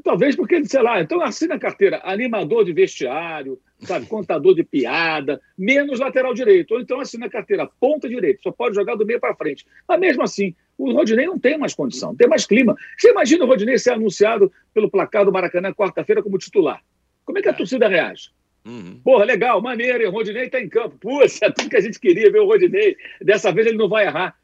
Talvez 0.02 0.36
porque, 0.36 0.64
sei 0.64 0.82
lá, 0.82 1.00
então 1.00 1.22
assina 1.22 1.54
a 1.54 1.58
carteira 1.58 2.00
animador 2.04 2.64
de 2.64 2.72
vestiário, 2.72 3.58
sabe, 3.80 4.06
contador 4.06 4.54
de 4.54 4.62
piada, 4.62 5.40
menos 5.56 6.00
lateral 6.00 6.34
direito. 6.34 6.74
Ou 6.74 6.80
então 6.80 7.00
assina 7.00 7.26
a 7.26 7.30
carteira 7.30 7.68
ponta 7.80 8.08
direito, 8.08 8.42
só 8.42 8.50
pode 8.50 8.74
jogar 8.74 8.96
do 8.96 9.06
meio 9.06 9.20
para 9.20 9.34
frente. 9.34 9.64
Mas 9.86 10.00
mesmo 10.00 10.22
assim, 10.22 10.54
o 10.76 10.92
Rodinei 10.92 11.26
não 11.26 11.38
tem 11.38 11.56
mais 11.56 11.74
condição, 11.74 12.10
não 12.10 12.16
tem 12.16 12.28
mais 12.28 12.44
clima. 12.44 12.76
Você 12.96 13.10
imagina 13.10 13.44
o 13.44 13.46
Rodinei 13.46 13.78
ser 13.78 13.92
anunciado 13.92 14.52
pelo 14.74 14.90
placar 14.90 15.24
do 15.24 15.32
Maracanã 15.32 15.72
quarta-feira 15.72 16.22
como 16.22 16.38
titular. 16.38 16.82
Como 17.24 17.38
é 17.38 17.42
que 17.42 17.48
a 17.48 17.52
é. 17.52 17.54
torcida 17.54 17.88
reage? 17.88 18.30
Uhum. 18.64 19.00
Porra, 19.02 19.24
legal, 19.24 19.62
maneiro, 19.62 20.08
o 20.08 20.12
Rodinei 20.12 20.46
está 20.46 20.60
em 20.60 20.68
campo. 20.68 20.98
Puxa, 20.98 21.46
é 21.46 21.50
tudo 21.50 21.70
que 21.70 21.76
a 21.76 21.80
gente 21.80 21.98
queria 21.98 22.30
ver 22.30 22.40
o 22.40 22.46
Rodinei. 22.46 22.96
Dessa 23.20 23.52
vez 23.52 23.66
ele 23.66 23.78
não 23.78 23.88
vai 23.88 24.06
errar. 24.06 24.36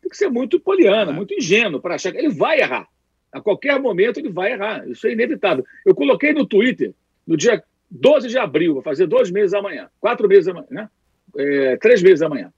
Tem 0.00 0.10
que 0.10 0.16
ser 0.16 0.28
muito 0.28 0.60
poliana, 0.60 1.10
é. 1.10 1.14
muito 1.14 1.34
ingênuo 1.34 1.80
para 1.80 1.94
achar 1.94 2.12
que 2.12 2.18
ele 2.18 2.28
vai 2.28 2.60
errar. 2.60 2.86
A 3.34 3.40
qualquer 3.40 3.80
momento 3.80 4.18
ele 4.18 4.30
vai 4.30 4.52
errar. 4.52 4.88
Isso 4.88 5.08
é 5.08 5.12
inevitável. 5.12 5.66
Eu 5.84 5.92
coloquei 5.92 6.32
no 6.32 6.46
Twitter, 6.46 6.94
no 7.26 7.36
dia 7.36 7.60
12 7.90 8.28
de 8.28 8.38
abril, 8.38 8.74
vou 8.74 8.82
fazer 8.82 9.08
dois 9.08 9.28
meses 9.28 9.52
amanhã, 9.52 9.90
quatro 10.00 10.28
meses 10.28 10.46
amanhã, 10.46 10.66
né? 10.70 10.88
É, 11.36 11.76
três 11.78 12.00
meses 12.00 12.22
amanhã. 12.22 12.52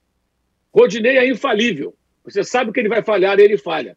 Rodinei 0.71 1.17
é 1.17 1.27
infalível. 1.27 1.95
Você 2.25 2.45
sabe 2.45 2.73
que 2.73 2.79
ele 2.79 2.91
vai 2.91 3.03
falhar 3.03 3.39
e 3.39 3.43
ele 3.43 3.57
falha. 3.57 3.97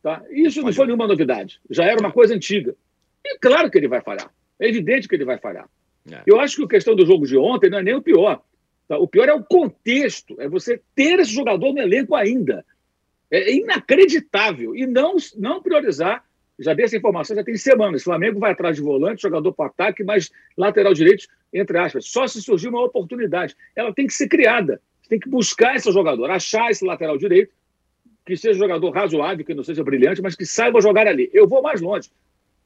Tá? 0.00 0.22
Isso 0.30 0.62
não 0.62 0.72
foi 0.72 0.86
nenhuma 0.86 1.08
novidade. 1.08 1.60
Já 1.68 1.84
era 1.86 1.98
uma 1.98 2.12
coisa 2.12 2.34
antiga. 2.34 2.76
E 3.24 3.38
claro 3.38 3.68
que 3.68 3.78
ele 3.78 3.88
vai 3.88 4.00
falhar. 4.00 4.30
É 4.60 4.68
evidente 4.68 5.08
que 5.08 5.16
ele 5.16 5.24
vai 5.24 5.38
falhar. 5.38 5.68
É. 6.08 6.22
Eu 6.24 6.38
acho 6.38 6.56
que 6.56 6.64
a 6.64 6.68
questão 6.68 6.94
do 6.94 7.04
jogo 7.04 7.26
de 7.26 7.36
ontem 7.36 7.68
não 7.68 7.78
é 7.78 7.82
nem 7.82 7.94
o 7.94 8.02
pior. 8.02 8.40
Tá? 8.86 8.96
O 8.98 9.08
pior 9.08 9.28
é 9.28 9.32
o 9.32 9.42
contexto. 9.42 10.40
É 10.40 10.48
você 10.48 10.80
ter 10.94 11.18
esse 11.18 11.32
jogador 11.32 11.72
no 11.72 11.80
elenco 11.80 12.14
ainda. 12.14 12.64
É 13.32 13.50
inacreditável. 13.50 14.76
E 14.76 14.86
não, 14.86 15.16
não 15.38 15.62
priorizar, 15.62 16.22
já 16.58 16.74
dei 16.74 16.84
essa 16.84 16.98
informação, 16.98 17.34
já 17.34 17.42
tem 17.42 17.56
semanas. 17.56 18.02
O 18.02 18.04
Flamengo 18.04 18.38
vai 18.38 18.52
atrás 18.52 18.76
de 18.76 18.82
volante, 18.82 19.22
jogador 19.22 19.54
para 19.54 19.66
ataque, 19.66 20.04
mas 20.04 20.30
lateral 20.54 20.92
direito, 20.92 21.26
entre 21.50 21.78
aspas. 21.78 22.04
Só 22.06 22.26
se 22.26 22.42
surgir 22.42 22.68
uma 22.68 22.84
oportunidade. 22.84 23.56
Ela 23.74 23.90
tem 23.90 24.06
que 24.06 24.12
ser 24.12 24.28
criada. 24.28 24.82
Você 25.00 25.08
tem 25.08 25.18
que 25.18 25.30
buscar 25.30 25.74
esse 25.74 25.90
jogador, 25.90 26.30
achar 26.30 26.70
esse 26.70 26.84
lateral 26.84 27.16
direito, 27.16 27.54
que 28.26 28.36
seja 28.36 28.56
um 28.56 28.62
jogador 28.62 28.90
razoável, 28.90 29.44
que 29.44 29.54
não 29.54 29.64
seja 29.64 29.82
brilhante, 29.82 30.20
mas 30.20 30.36
que 30.36 30.44
saiba 30.44 30.82
jogar 30.82 31.06
ali. 31.06 31.30
Eu 31.32 31.48
vou 31.48 31.62
mais 31.62 31.80
longe. 31.80 32.10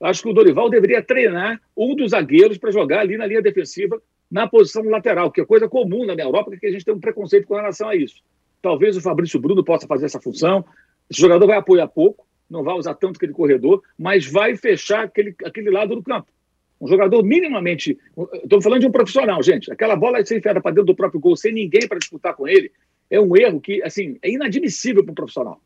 Acho 0.01 0.23
que 0.23 0.29
o 0.29 0.33
Dorival 0.33 0.69
deveria 0.69 1.01
treinar 1.01 1.61
um 1.77 1.95
dos 1.95 2.11
zagueiros 2.11 2.59
para 2.59 2.73
jogar 2.73 3.01
ali 3.01 3.17
na 3.17 3.25
linha 3.25 3.41
defensiva, 3.41 4.03
na 4.29 4.49
posição 4.49 4.83
lateral, 4.83 5.31
que 5.31 5.41
é 5.41 5.47
coisa 5.47 5.69
comum 5.69 6.05
na 6.05 6.13
Europa, 6.13 6.55
que 6.57 6.67
a 6.67 6.71
gente 6.73 6.85
tem 6.85 6.93
um 6.93 7.01
preconceito 7.01 7.47
com 7.47 7.55
relação 7.55 7.89
a 7.89 7.95
isso. 7.95 8.21
Talvez 8.67 8.97
o 8.97 9.01
Fabrício 9.01 9.39
Bruno 9.39 9.63
possa 9.63 9.87
fazer 9.87 10.07
essa 10.07 10.21
função. 10.21 10.65
Esse 11.09 11.21
jogador 11.21 11.47
vai 11.47 11.57
apoiar 11.57 11.87
pouco, 11.87 12.27
não 12.51 12.65
vai 12.65 12.75
usar 12.75 12.95
tanto 12.95 13.15
aquele 13.15 13.33
corredor, 13.33 13.81
mas 13.97 14.27
vai 14.29 14.57
fechar 14.57 15.05
aquele, 15.05 15.37
aquele 15.45 15.71
lado 15.71 15.95
do 15.95 16.03
campo. 16.03 16.27
Um 16.81 16.89
jogador 16.89 17.23
minimamente. 17.23 17.97
Estou 18.43 18.61
falando 18.61 18.81
de 18.81 18.89
um 18.89 18.91
profissional, 18.91 19.41
gente. 19.41 19.71
Aquela 19.71 19.95
bola 19.95 20.27
ser 20.27 20.39
enfiada 20.39 20.61
para 20.61 20.73
dentro 20.73 20.87
do 20.87 20.97
próprio 20.97 21.21
gol 21.21 21.37
sem 21.37 21.53
ninguém 21.53 21.87
para 21.87 22.01
disputar 22.01 22.35
com 22.35 22.49
ele 22.49 22.73
é 23.09 23.21
um 23.21 23.37
erro 23.37 23.61
que, 23.61 23.81
assim, 23.85 24.19
é 24.21 24.29
inadmissível 24.33 25.05
para 25.05 25.13
um 25.13 25.15
profissional. 25.15 25.61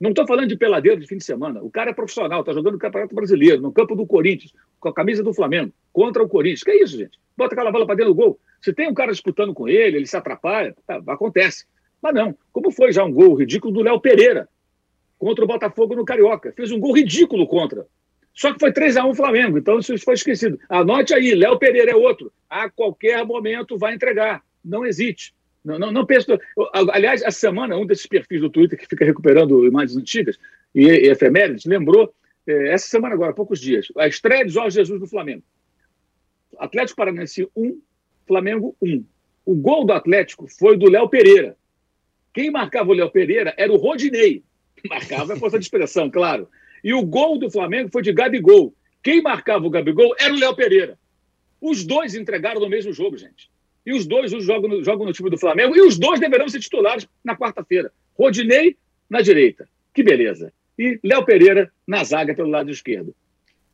Não 0.00 0.10
estou 0.10 0.24
falando 0.24 0.46
de 0.46 0.56
peladeiro 0.56 1.00
de 1.00 1.08
fim 1.08 1.16
de 1.16 1.24
semana. 1.24 1.60
O 1.60 1.68
cara 1.68 1.90
é 1.90 1.92
profissional, 1.92 2.38
está 2.38 2.52
jogando 2.52 2.74
no 2.74 2.78
Campeonato 2.78 3.16
Brasileiro, 3.16 3.60
no 3.60 3.72
campo 3.72 3.96
do 3.96 4.06
Corinthians, 4.06 4.52
com 4.78 4.90
a 4.90 4.94
camisa 4.94 5.24
do 5.24 5.34
Flamengo, 5.34 5.72
contra 5.92 6.22
o 6.22 6.28
Corinthians. 6.28 6.62
Que 6.62 6.70
é 6.70 6.84
isso, 6.84 6.96
gente? 6.96 7.18
Bota 7.36 7.56
aquela 7.56 7.72
bola 7.72 7.84
para 7.84 7.96
dentro 7.96 8.14
do 8.14 8.16
gol. 8.16 8.38
Se 8.62 8.72
tem 8.72 8.88
um 8.88 8.94
cara 8.94 9.10
disputando 9.10 9.52
com 9.52 9.68
ele, 9.68 9.96
ele 9.96 10.06
se 10.06 10.16
atrapalha, 10.16 10.72
tá, 10.86 11.02
acontece. 11.08 11.66
Mas 12.02 12.14
não, 12.14 12.36
como 12.52 12.70
foi 12.70 12.92
já 12.92 13.04
um 13.04 13.12
gol 13.12 13.34
ridículo 13.34 13.72
do 13.72 13.82
Léo 13.82 14.00
Pereira 14.00 14.48
contra 15.18 15.44
o 15.44 15.48
Botafogo 15.48 15.96
no 15.96 16.04
Carioca. 16.04 16.52
Fez 16.52 16.70
um 16.70 16.78
gol 16.78 16.94
ridículo 16.94 17.46
contra. 17.46 17.86
Só 18.32 18.52
que 18.52 18.60
foi 18.60 18.72
3 18.72 18.96
a 18.98 19.04
1 19.04 19.14
Flamengo, 19.14 19.58
então 19.58 19.80
isso 19.80 19.98
foi 19.98 20.14
esquecido. 20.14 20.60
Anote 20.68 21.12
aí, 21.12 21.34
Léo 21.34 21.58
Pereira 21.58 21.90
é 21.90 21.96
outro. 21.96 22.32
A 22.48 22.70
qualquer 22.70 23.24
momento 23.26 23.76
vai 23.76 23.94
entregar. 23.94 24.44
Não 24.64 24.86
hesite. 24.86 25.34
Não, 25.64 25.76
não, 25.76 25.90
não 25.90 26.06
penso. 26.06 26.38
Aliás, 26.92 27.20
essa 27.22 27.38
semana, 27.38 27.76
um 27.76 27.84
desses 27.84 28.06
perfis 28.06 28.40
do 28.40 28.48
Twitter 28.48 28.78
que 28.78 28.86
fica 28.86 29.04
recuperando 29.04 29.66
imagens 29.66 29.96
antigas 29.96 30.38
e, 30.72 30.86
e 30.86 31.10
efemérides 31.10 31.64
lembrou, 31.64 32.14
é, 32.46 32.68
essa 32.68 32.86
semana 32.86 33.14
agora, 33.14 33.32
há 33.32 33.34
poucos 33.34 33.60
dias, 33.60 33.88
a 33.96 34.06
estreia 34.06 34.44
de 34.44 34.52
Jorge 34.52 34.76
Jesus 34.76 35.00
no 35.00 35.06
Flamengo. 35.06 35.42
Atlético 36.58 36.96
Paranaense 36.96 37.48
1, 37.56 37.80
Flamengo 38.26 38.76
1. 38.80 39.04
O 39.44 39.54
gol 39.54 39.84
do 39.84 39.92
Atlético 39.92 40.46
foi 40.46 40.76
do 40.76 40.88
Léo 40.88 41.08
Pereira. 41.08 41.56
Quem 42.32 42.50
marcava 42.50 42.90
o 42.90 42.94
Léo 42.94 43.10
Pereira 43.10 43.54
era 43.56 43.72
o 43.72 43.76
Rodinei. 43.76 44.42
Marcava 44.88 45.32
a 45.32 45.36
força 45.36 45.58
de 45.58 45.64
expressão, 45.64 46.08
claro. 46.08 46.48
E 46.84 46.94
o 46.94 47.02
gol 47.02 47.38
do 47.38 47.50
Flamengo 47.50 47.90
foi 47.92 48.02
de 48.02 48.12
Gabigol. 48.12 48.72
Quem 49.02 49.20
marcava 49.20 49.66
o 49.66 49.70
Gabigol 49.70 50.14
era 50.18 50.32
o 50.32 50.38
Léo 50.38 50.54
Pereira. 50.54 50.98
Os 51.60 51.84
dois 51.84 52.14
entregaram 52.14 52.60
no 52.60 52.68
mesmo 52.68 52.92
jogo, 52.92 53.16
gente. 53.16 53.50
E 53.84 53.92
os 53.92 54.06
dois 54.06 54.30
jogam 54.44 54.68
no, 54.68 54.84
jogam 54.84 55.06
no 55.06 55.12
time 55.12 55.30
do 55.30 55.38
Flamengo. 55.38 55.76
E 55.76 55.80
os 55.80 55.98
dois 55.98 56.20
deverão 56.20 56.48
ser 56.48 56.60
titulares 56.60 57.08
na 57.24 57.36
quarta-feira. 57.36 57.90
Rodinei 58.16 58.76
na 59.08 59.20
direita. 59.20 59.68
Que 59.92 60.02
beleza. 60.02 60.52
E 60.78 61.00
Léo 61.02 61.24
Pereira 61.24 61.72
na 61.86 62.04
zaga 62.04 62.34
pelo 62.34 62.50
lado 62.50 62.70
esquerdo. 62.70 63.14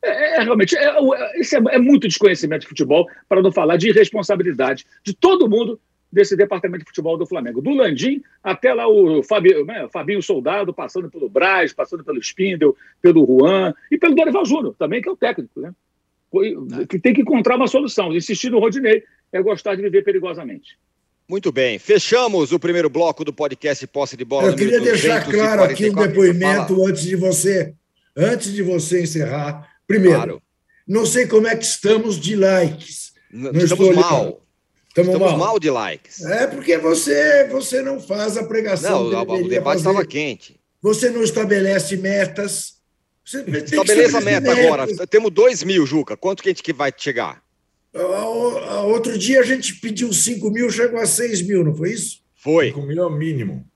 É, 0.01 0.37
é 0.37 0.43
realmente, 0.43 0.75
é, 0.77 0.85
é, 0.85 1.39
isso 1.39 1.55
é, 1.55 1.75
é 1.75 1.79
muito 1.79 2.07
desconhecimento 2.07 2.61
de 2.61 2.67
futebol, 2.67 3.07
para 3.27 3.41
não 3.41 3.51
falar 3.51 3.77
de 3.77 3.89
irresponsabilidade 3.89 4.85
de 5.03 5.13
todo 5.13 5.49
mundo 5.49 5.79
desse 6.15 6.33
departamento 6.35 6.85
de 6.85 6.89
futebol 6.89 7.17
do 7.17 7.27
Flamengo. 7.27 7.61
Do 7.61 7.71
Landim 7.71 8.23
até 8.41 8.73
lá 8.73 8.87
o 8.87 9.21
Fabinho, 9.21 9.65
né, 9.65 9.87
Fabinho 9.91 10.21
Soldado, 10.23 10.73
passando 10.73 11.09
pelo 11.09 11.29
Braz, 11.29 11.73
passando 11.73 12.05
pelo 12.05 12.19
Spindel, 12.19 12.73
pelo 13.01 13.25
Juan 13.25 13.73
e 13.91 13.97
pelo 13.97 14.15
Dorival 14.15 14.45
Júnior, 14.45 14.73
também, 14.79 15.01
que 15.01 15.09
é 15.09 15.11
o 15.11 15.17
técnico, 15.17 15.59
né? 15.59 15.73
Que 16.89 16.97
tem 16.97 17.13
que 17.13 17.21
encontrar 17.21 17.57
uma 17.57 17.67
solução. 17.67 18.15
Insistir 18.15 18.49
no 18.49 18.59
Rodinei 18.59 19.03
é 19.31 19.41
gostar 19.41 19.75
de 19.75 19.81
viver 19.81 20.03
perigosamente. 20.03 20.77
Muito 21.27 21.51
bem, 21.51 21.77
fechamos 21.79 22.51
o 22.51 22.59
primeiro 22.59 22.89
bloco 22.89 23.25
do 23.25 23.33
podcast 23.33 23.85
Posse 23.87 24.15
de 24.15 24.23
Bola. 24.23 24.47
Eu 24.47 24.55
queria 24.55 24.79
deixar 24.79 25.25
claro 25.29 25.63
aqui 25.63 25.89
um 25.89 25.95
depoimento 25.95 26.85
antes 26.85 27.03
de 27.03 27.15
você, 27.15 27.73
antes 28.15 28.53
de 28.53 28.63
você 28.63 29.03
encerrar. 29.03 29.67
Primeiro, 29.85 30.15
claro. 30.15 30.41
não 30.87 31.05
sei 31.05 31.27
como 31.27 31.47
é 31.47 31.55
que 31.55 31.65
estamos 31.65 32.19
de 32.19 32.35
likes. 32.35 33.13
Não 33.31 33.51
estamos 33.51 33.95
mal. 33.95 34.44
Estamos, 34.95 35.13
estamos 35.13 35.31
mal. 35.31 35.37
mal. 35.37 35.59
de 35.59 35.69
likes. 35.69 36.21
É 36.23 36.47
porque 36.47 36.77
você, 36.77 37.45
você 37.49 37.81
não 37.81 37.99
faz 37.99 38.37
a 38.37 38.43
pregação. 38.45 39.09
Não, 39.11 39.23
o 39.23 39.49
debate 39.49 39.79
estava 39.79 40.05
quente. 40.05 40.57
Você 40.81 41.09
não 41.09 41.21
estabelece 41.21 41.97
metas. 41.97 42.75
Você 43.25 43.39
Estabeleça 43.39 44.19
a 44.19 44.21
meta 44.21 44.55
metas. 44.55 44.65
agora. 44.65 45.07
Temos 45.07 45.31
2 45.31 45.63
mil, 45.63 45.85
Juca. 45.85 46.15
Quanto 46.15 46.41
que 46.41 46.47
a 46.47 46.53
gente 46.53 46.71
vai 46.71 46.93
chegar? 46.95 47.43
Outro 48.85 49.17
dia 49.17 49.41
a 49.41 49.43
gente 49.43 49.75
pediu 49.75 50.13
5 50.13 50.49
mil, 50.49 50.69
chegou 50.69 50.99
a 50.99 51.05
6 51.05 51.41
mil, 51.41 51.63
não 51.63 51.75
foi 51.75 51.91
isso? 51.91 52.21
Foi. 52.35 52.67
5 52.67 52.81
mil 52.83 53.03
é 53.03 53.05
o 53.05 53.09
mínimo. 53.09 53.67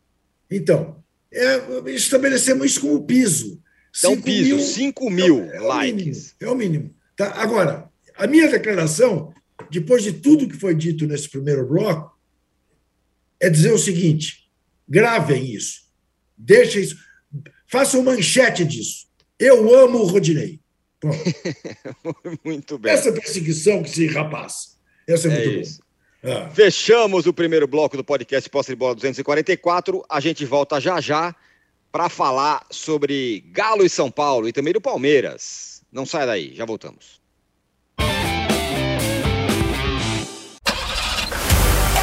Então, 0.50 1.04
é, 1.34 1.62
estabelecemos 1.88 2.66
isso 2.66 2.82
como 2.82 3.04
piso. 3.04 3.62
Então, 3.98 4.22
piso, 4.22 4.60
5 4.60 5.10
mil, 5.10 5.50
é, 5.52 5.58
é 5.58 5.60
likes. 5.60 5.96
Mínimo, 5.96 6.34
é 6.40 6.50
o 6.50 6.56
mínimo. 6.56 6.96
Tá? 7.18 7.32
Agora, 7.42 7.90
a 8.16 8.28
minha 8.28 8.48
declaração, 8.48 9.34
depois 9.70 10.04
de 10.04 10.14
tudo 10.14 10.48
que 10.48 10.58
foi 10.58 10.76
dito 10.76 11.06
nesse 11.06 11.30
primeiro 11.30 11.66
bloco, 11.68 12.18
é 13.40 13.50
dizer 13.50 13.72
o 13.72 13.78
seguinte: 13.78 14.50
gravem 14.88 15.54
isso, 15.54 15.84
deixem 16.38 16.82
isso, 16.82 16.98
façam 17.68 18.04
manchete 18.04 18.66
disso. 18.66 19.08
Eu 19.40 19.74
amo 19.74 20.00
o 20.00 20.06
Rodinei. 20.06 20.60
muito 22.44 22.78
bem. 22.78 22.92
Essa 22.92 23.12
perseguição 23.12 23.82
que 23.82 23.90
se 23.90 24.08
rapaz. 24.08 24.78
Essa 25.08 25.30
é, 25.30 25.32
é 25.32 25.36
muito 25.36 25.62
isso. 25.62 25.82
Ah. 26.22 26.50
Fechamos 26.50 27.26
o 27.26 27.34
primeiro 27.34 27.66
bloco 27.66 27.96
do 27.96 28.04
podcast 28.04 28.50
Posse 28.50 28.72
de 28.72 28.76
Bola 28.76 28.96
244. 28.96 30.04
A 30.10 30.20
gente 30.20 30.46
volta 30.46 30.80
já 30.80 31.00
já 31.00 31.34
para 31.92 32.10
falar 32.10 32.66
sobre 32.70 33.46
Galo 33.52 33.86
e 33.86 33.90
São 33.90 34.12
Paulo 34.12 34.48
e 34.48 34.54
também 34.54 34.74
do 34.74 34.82
Palmeiras. 34.82 35.82
Não 35.92 36.06
sai 36.06 36.26
daí, 36.26 36.54
já 36.54 36.66
voltamos. 36.66 37.20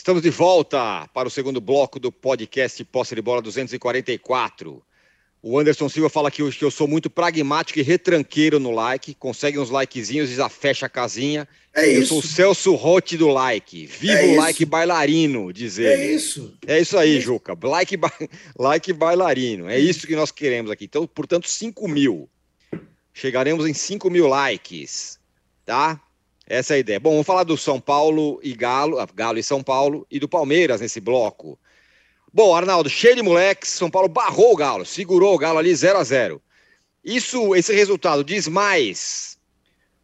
Estamos 0.00 0.22
de 0.22 0.30
volta 0.30 1.06
para 1.12 1.28
o 1.28 1.30
segundo 1.30 1.60
bloco 1.60 2.00
do 2.00 2.10
podcast 2.10 2.82
Posse 2.86 3.14
de 3.14 3.20
Bola 3.20 3.42
244. 3.42 4.82
O 5.42 5.58
Anderson 5.58 5.90
Silva 5.90 6.08
fala 6.08 6.30
que 6.30 6.40
eu, 6.40 6.48
que 6.48 6.64
eu 6.64 6.70
sou 6.70 6.88
muito 6.88 7.10
pragmático 7.10 7.78
e 7.78 7.82
retranqueiro 7.82 8.58
no 8.58 8.70
like, 8.70 9.12
consegue 9.14 9.58
uns 9.58 9.68
likezinhos 9.68 10.30
e 10.30 10.36
já 10.36 10.48
fecha 10.48 10.86
a 10.86 10.88
casinha. 10.88 11.46
É 11.74 11.86
eu 11.86 12.00
isso. 12.00 12.08
sou 12.08 12.18
o 12.20 12.22
Celso 12.22 12.74
Rotti 12.76 13.18
do 13.18 13.28
like. 13.28 13.84
Viva 13.84 14.14
é 14.14 14.32
o 14.32 14.36
like 14.36 14.64
bailarino, 14.64 15.52
dizer. 15.52 15.98
É 15.98 16.12
isso. 16.12 16.56
É 16.66 16.80
isso 16.80 16.96
aí, 16.96 17.18
é 17.18 17.20
Juca. 17.20 17.54
Like, 17.62 17.94
ba... 17.98 18.10
like 18.58 18.90
bailarino. 18.94 19.68
É 19.68 19.78
isso 19.78 20.06
que 20.06 20.16
nós 20.16 20.30
queremos 20.30 20.70
aqui. 20.70 20.86
Então, 20.86 21.06
portanto, 21.06 21.46
5 21.46 21.86
mil. 21.86 22.26
Chegaremos 23.12 23.66
em 23.66 23.74
5 23.74 24.08
mil 24.08 24.26
likes. 24.28 25.20
Tá? 25.66 26.00
Essa 26.50 26.74
é 26.74 26.76
a 26.76 26.80
ideia. 26.80 26.98
Bom, 26.98 27.12
vamos 27.12 27.26
falar 27.28 27.44
do 27.44 27.56
São 27.56 27.80
Paulo 27.80 28.40
e 28.42 28.52
Galo, 28.54 28.98
ah, 28.98 29.06
Galo 29.14 29.38
e 29.38 29.42
São 29.42 29.62
Paulo, 29.62 30.04
e 30.10 30.18
do 30.18 30.28
Palmeiras 30.28 30.80
nesse 30.80 30.98
bloco. 31.00 31.56
Bom, 32.32 32.52
Arnaldo, 32.56 32.90
cheio 32.90 33.14
de 33.14 33.22
moleques, 33.22 33.70
São 33.70 33.88
Paulo 33.88 34.08
barrou 34.08 34.52
o 34.52 34.56
Galo, 34.56 34.84
segurou 34.84 35.32
o 35.32 35.38
Galo 35.38 35.60
ali 35.60 35.72
0 35.72 35.98
a 35.98 36.02
0 36.02 36.42
Isso, 37.04 37.54
esse 37.54 37.72
resultado 37.72 38.24
diz 38.24 38.48
mais 38.48 39.38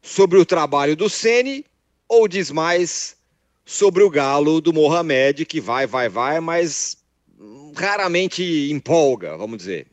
sobre 0.00 0.38
o 0.38 0.46
trabalho 0.46 0.94
do 0.94 1.10
Ceni 1.10 1.64
ou 2.08 2.28
diz 2.28 2.52
mais 2.52 3.16
sobre 3.64 4.04
o 4.04 4.10
Galo 4.10 4.60
do 4.60 4.72
Mohamed, 4.72 5.44
que 5.46 5.60
vai, 5.60 5.84
vai, 5.84 6.08
vai, 6.08 6.38
mas 6.38 6.96
raramente 7.74 8.70
empolga, 8.70 9.36
vamos 9.36 9.58
dizer? 9.58 9.88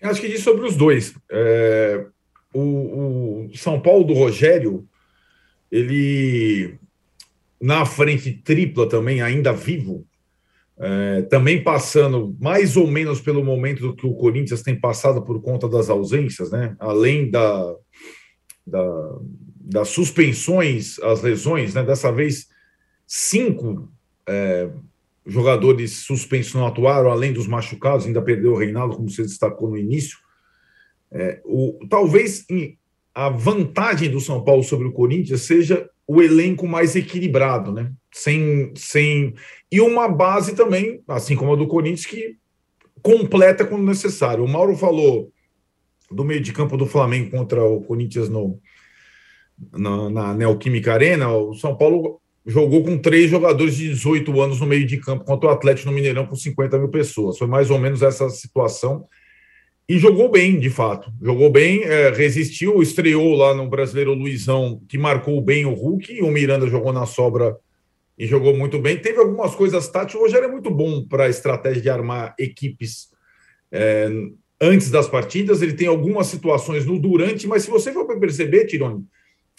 Acho 0.00 0.18
que 0.22 0.28
diz 0.28 0.42
sobre 0.42 0.66
os 0.66 0.74
dois. 0.74 1.14
É, 1.30 2.06
o, 2.52 3.46
o 3.46 3.56
São 3.56 3.80
Paulo 3.80 4.04
do 4.04 4.14
Rogério, 4.14 4.86
ele 5.70 6.78
na 7.60 7.86
frente 7.86 8.32
tripla 8.32 8.88
também, 8.88 9.22
ainda 9.22 9.52
vivo, 9.52 10.04
é, 10.76 11.22
também 11.22 11.62
passando 11.62 12.36
mais 12.40 12.76
ou 12.76 12.88
menos 12.88 13.20
pelo 13.20 13.44
momento 13.44 13.82
do 13.82 13.94
que 13.94 14.04
o 14.04 14.14
Corinthians 14.14 14.62
tem 14.62 14.78
passado 14.78 15.22
por 15.22 15.40
conta 15.40 15.68
das 15.68 15.88
ausências, 15.88 16.50
né? 16.50 16.74
Além 16.80 17.30
da, 17.30 17.76
da, 18.66 19.18
das 19.60 19.88
suspensões, 19.88 20.98
as 21.00 21.22
lesões, 21.22 21.74
né? 21.74 21.84
Dessa 21.84 22.10
vez, 22.10 22.48
cinco 23.06 23.88
é, 24.28 24.68
jogadores 25.24 25.92
suspensos 25.92 26.54
não 26.54 26.66
atuaram, 26.66 27.12
além 27.12 27.32
dos 27.32 27.46
machucados, 27.46 28.06
ainda 28.06 28.20
perdeu 28.20 28.54
o 28.54 28.58
Reinaldo, 28.58 28.96
como 28.96 29.08
você 29.08 29.22
destacou 29.22 29.70
no 29.70 29.76
início. 29.76 30.18
É, 31.12 31.40
o, 31.44 31.78
talvez 31.88 32.46
a 33.14 33.28
vantagem 33.28 34.10
do 34.10 34.20
São 34.20 34.42
Paulo 34.42 34.62
sobre 34.62 34.88
o 34.88 34.92
Corinthians 34.92 35.42
seja 35.42 35.88
o 36.06 36.22
elenco 36.22 36.66
mais 36.66 36.96
equilibrado, 36.96 37.72
né? 37.72 37.92
Sem, 38.12 38.72
sem 38.74 39.34
e 39.70 39.80
uma 39.80 40.08
base 40.08 40.54
também, 40.54 41.02
assim 41.08 41.36
como 41.36 41.52
a 41.52 41.56
do 41.56 41.66
Corinthians, 41.66 42.06
que 42.06 42.36
completa 43.02 43.64
quando 43.64 43.84
necessário. 43.84 44.44
O 44.44 44.48
Mauro 44.48 44.76
falou 44.76 45.32
do 46.10 46.24
meio 46.24 46.40
de 46.40 46.52
campo 46.52 46.76
do 46.76 46.86
Flamengo 46.86 47.30
contra 47.30 47.64
o 47.64 47.82
Corinthians 47.82 48.28
no, 48.28 48.58
na, 49.72 50.10
na 50.10 50.34
Neoquímica 50.34 50.92
Arena. 50.92 51.30
O 51.32 51.54
São 51.54 51.76
Paulo 51.76 52.20
jogou 52.44 52.82
com 52.82 52.98
três 52.98 53.30
jogadores 53.30 53.76
de 53.76 53.88
18 53.88 54.40
anos 54.40 54.60
no 54.60 54.66
meio 54.66 54.86
de 54.86 54.98
campo 54.98 55.24
contra 55.24 55.48
o 55.48 55.52
Atlético 55.52 55.88
no 55.88 55.94
Mineirão 55.94 56.26
com 56.26 56.34
50 56.34 56.78
mil 56.78 56.88
pessoas. 56.88 57.38
Foi 57.38 57.46
mais 57.46 57.70
ou 57.70 57.78
menos 57.78 58.02
essa 58.02 58.28
situação. 58.30 59.06
E 59.88 59.98
jogou 59.98 60.30
bem, 60.30 60.58
de 60.58 60.70
fato. 60.70 61.12
Jogou 61.20 61.50
bem, 61.50 61.82
é, 61.82 62.10
resistiu, 62.10 62.82
estreou 62.82 63.34
lá 63.34 63.52
no 63.52 63.68
brasileiro 63.68 64.14
Luizão, 64.14 64.80
que 64.88 64.96
marcou 64.96 65.40
bem 65.40 65.66
o 65.66 65.74
Hulk, 65.74 66.12
e 66.12 66.22
o 66.22 66.30
Miranda 66.30 66.66
jogou 66.66 66.92
na 66.92 67.04
sobra 67.04 67.56
e 68.18 68.26
jogou 68.26 68.56
muito 68.56 68.78
bem. 68.78 68.96
Teve 68.96 69.18
algumas 69.18 69.54
coisas 69.54 69.88
táticas. 69.88 70.14
O 70.14 70.24
Rogério 70.24 70.48
é 70.48 70.50
muito 70.50 70.70
bom 70.70 71.04
para 71.04 71.24
a 71.24 71.28
estratégia 71.28 71.82
de 71.82 71.90
armar 71.90 72.34
equipes 72.38 73.08
é, 73.70 74.08
antes 74.60 74.90
das 74.90 75.08
partidas. 75.08 75.60
Ele 75.60 75.72
tem 75.72 75.88
algumas 75.88 76.28
situações 76.28 76.86
no 76.86 76.98
durante, 76.98 77.46
mas 77.46 77.64
se 77.64 77.70
você 77.70 77.92
for 77.92 78.06
perceber, 78.18 78.66
Tironi, 78.66 79.04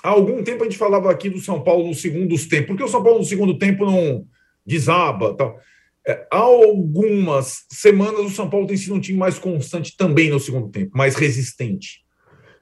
há 0.01 0.09
algum 0.09 0.41
tempo 0.43 0.63
a 0.63 0.65
gente 0.65 0.77
falava 0.77 1.11
aqui 1.11 1.29
do 1.29 1.39
São 1.39 1.61
Paulo 1.61 1.87
no 1.87 1.93
segundo 1.93 2.35
tempo. 2.47 2.67
Porque 2.67 2.83
o 2.83 2.87
São 2.87 3.03
Paulo 3.03 3.19
no 3.19 3.25
segundo 3.25 3.57
tempo 3.57 3.85
não 3.85 4.25
desaba 4.65 5.33
tal. 5.33 5.59
É, 6.05 6.27
há 6.31 6.37
algumas 6.37 7.65
semanas 7.69 8.19
o 8.19 8.29
São 8.29 8.49
Paulo 8.49 8.67
tem 8.67 8.75
sido 8.75 8.95
um 8.95 8.99
time 8.99 9.17
mais 9.17 9.39
constante 9.39 9.95
também 9.95 10.29
no 10.29 10.39
segundo 10.39 10.69
tempo, 10.69 10.97
mais 10.97 11.15
resistente. 11.15 12.03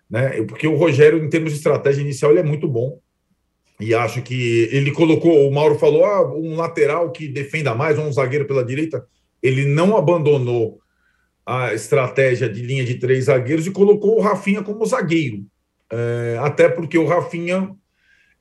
Né? 0.10 0.44
Porque 0.44 0.68
o 0.68 0.76
Rogério, 0.76 1.24
em 1.24 1.30
termos 1.30 1.52
de 1.52 1.58
estratégia 1.58 2.02
inicial, 2.02 2.32
ele 2.32 2.42
é 2.42 2.44
muito 2.44 2.68
bom. 2.68 3.00
E 3.80 3.96
acho 3.96 4.22
que 4.22 4.70
ele 4.72 4.92
colocou, 4.92 5.48
o 5.48 5.52
Mauro 5.52 5.80
falou, 5.80 6.06
ah, 6.06 6.36
um 6.36 6.56
lateral 6.56 7.12
que 7.12 7.28
defenda 7.28 7.74
mais, 7.74 7.98
ou 7.98 8.06
um 8.06 8.14
zagueiro 8.14 8.46
pela 8.46 8.64
direita. 8.64 9.04
Ele 9.42 9.66
não 9.66 9.98
abandonou 9.98 10.80
a 11.44 11.74
estratégia 11.74 12.48
de 12.48 12.62
linha 12.62 12.86
de 12.86 12.96
três 12.96 13.26
zagueiros 13.26 13.66
e 13.66 13.72
colocou 13.72 14.18
o 14.18 14.22
Rafinha 14.22 14.62
como 14.62 14.86
zagueiro. 14.86 15.44
É, 15.92 16.38
até 16.42 16.70
porque 16.70 16.98
o 16.98 17.08
Rafinha 17.08 17.72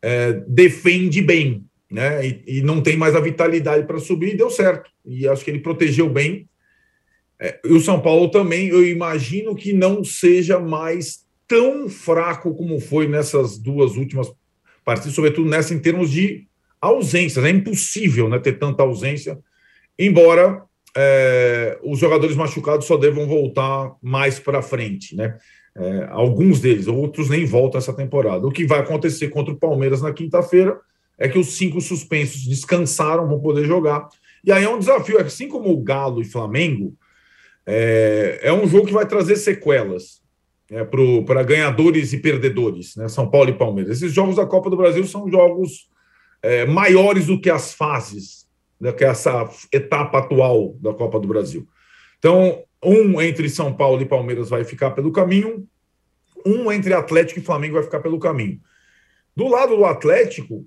é, 0.02 0.32
defende 0.46 1.22
bem, 1.22 1.64
né? 1.90 2.24
E, 2.26 2.42
e, 2.46 2.62
não 2.62 2.80
tem 2.80 2.96
mais 2.96 3.16
a 3.16 3.20
vitalidade 3.20 3.86
para 3.86 3.98
subir, 3.98 4.34
e 4.34 4.36
deu 4.36 4.48
certo. 4.48 4.90
E 5.04 5.26
acho 5.26 5.44
que 5.44 5.50
ele 5.50 5.58
protegeu 5.58 6.08
bem. 6.08 6.48
É, 7.38 7.58
e 7.64 7.72
o 7.72 7.80
São 7.80 8.00
Paulo 8.00 8.30
também, 8.30 8.68
eu 8.68 8.86
imagino 8.86 9.54
que 9.56 9.72
não 9.72 10.04
seja 10.04 10.60
mais 10.60 11.24
tão 11.48 11.88
fraco 11.88 12.54
como 12.54 12.78
foi 12.78 13.08
nessas 13.08 13.58
duas 13.58 13.96
últimas 13.96 14.30
partidas, 14.84 15.14
sobretudo 15.14 15.50
nessa 15.50 15.74
em 15.74 15.80
termos 15.80 16.10
de 16.10 16.46
ausências. 16.80 17.44
É 17.44 17.50
impossível 17.50 18.28
né, 18.28 18.38
ter 18.38 18.52
tanta 18.58 18.84
ausência, 18.84 19.38
embora 19.98 20.62
é, 20.96 21.78
os 21.82 21.98
jogadores 21.98 22.36
machucados 22.36 22.86
só 22.86 22.96
devam 22.96 23.26
voltar 23.26 23.92
mais 24.00 24.38
para 24.38 24.62
frente, 24.62 25.16
né? 25.16 25.36
É, 25.76 26.08
alguns 26.10 26.60
deles, 26.60 26.88
outros 26.88 27.28
nem 27.28 27.44
voltam 27.44 27.78
essa 27.78 27.92
temporada. 27.92 28.44
O 28.44 28.50
que 28.50 28.66
vai 28.66 28.80
acontecer 28.80 29.28
contra 29.28 29.54
o 29.54 29.56
Palmeiras 29.56 30.02
na 30.02 30.12
quinta-feira 30.12 30.78
é 31.20 31.28
que 31.28 31.38
os 31.38 31.58
cinco 31.58 31.80
suspensos 31.82 32.46
descansaram, 32.46 33.28
vão 33.28 33.38
poder 33.38 33.66
jogar. 33.66 34.08
E 34.42 34.50
aí 34.50 34.64
é 34.64 34.68
um 34.68 34.78
desafio, 34.78 35.20
assim 35.20 35.46
como 35.48 35.70
o 35.70 35.82
Galo 35.82 36.22
e 36.22 36.24
Flamengo, 36.24 36.96
é, 37.66 38.40
é 38.42 38.52
um 38.52 38.66
jogo 38.66 38.86
que 38.86 38.92
vai 38.92 39.06
trazer 39.06 39.36
sequelas 39.36 40.22
é, 40.70 40.82
para 40.82 41.42
ganhadores 41.42 42.14
e 42.14 42.18
perdedores, 42.18 42.96
né? 42.96 43.06
São 43.06 43.30
Paulo 43.30 43.50
e 43.50 43.58
Palmeiras. 43.58 43.98
Esses 43.98 44.12
jogos 44.12 44.36
da 44.36 44.46
Copa 44.46 44.70
do 44.70 44.78
Brasil 44.78 45.06
são 45.06 45.30
jogos 45.30 45.90
é, 46.42 46.64
maiores 46.64 47.26
do 47.26 47.38
que 47.38 47.50
as 47.50 47.74
fases, 47.74 48.48
né, 48.80 48.90
que 48.90 49.04
é 49.04 49.08
essa 49.08 49.46
etapa 49.70 50.18
atual 50.18 50.74
da 50.80 50.94
Copa 50.94 51.20
do 51.20 51.28
Brasil. 51.28 51.68
Então, 52.18 52.64
um 52.82 53.20
entre 53.20 53.48
São 53.50 53.74
Paulo 53.74 54.00
e 54.00 54.06
Palmeiras 54.06 54.48
vai 54.48 54.64
ficar 54.64 54.92
pelo 54.92 55.12
caminho, 55.12 55.68
um 56.46 56.72
entre 56.72 56.94
Atlético 56.94 57.40
e 57.40 57.42
Flamengo 57.42 57.74
vai 57.74 57.82
ficar 57.82 58.00
pelo 58.00 58.18
caminho. 58.18 58.58
Do 59.36 59.48
lado 59.48 59.76
do 59.76 59.84
Atlético, 59.84 60.64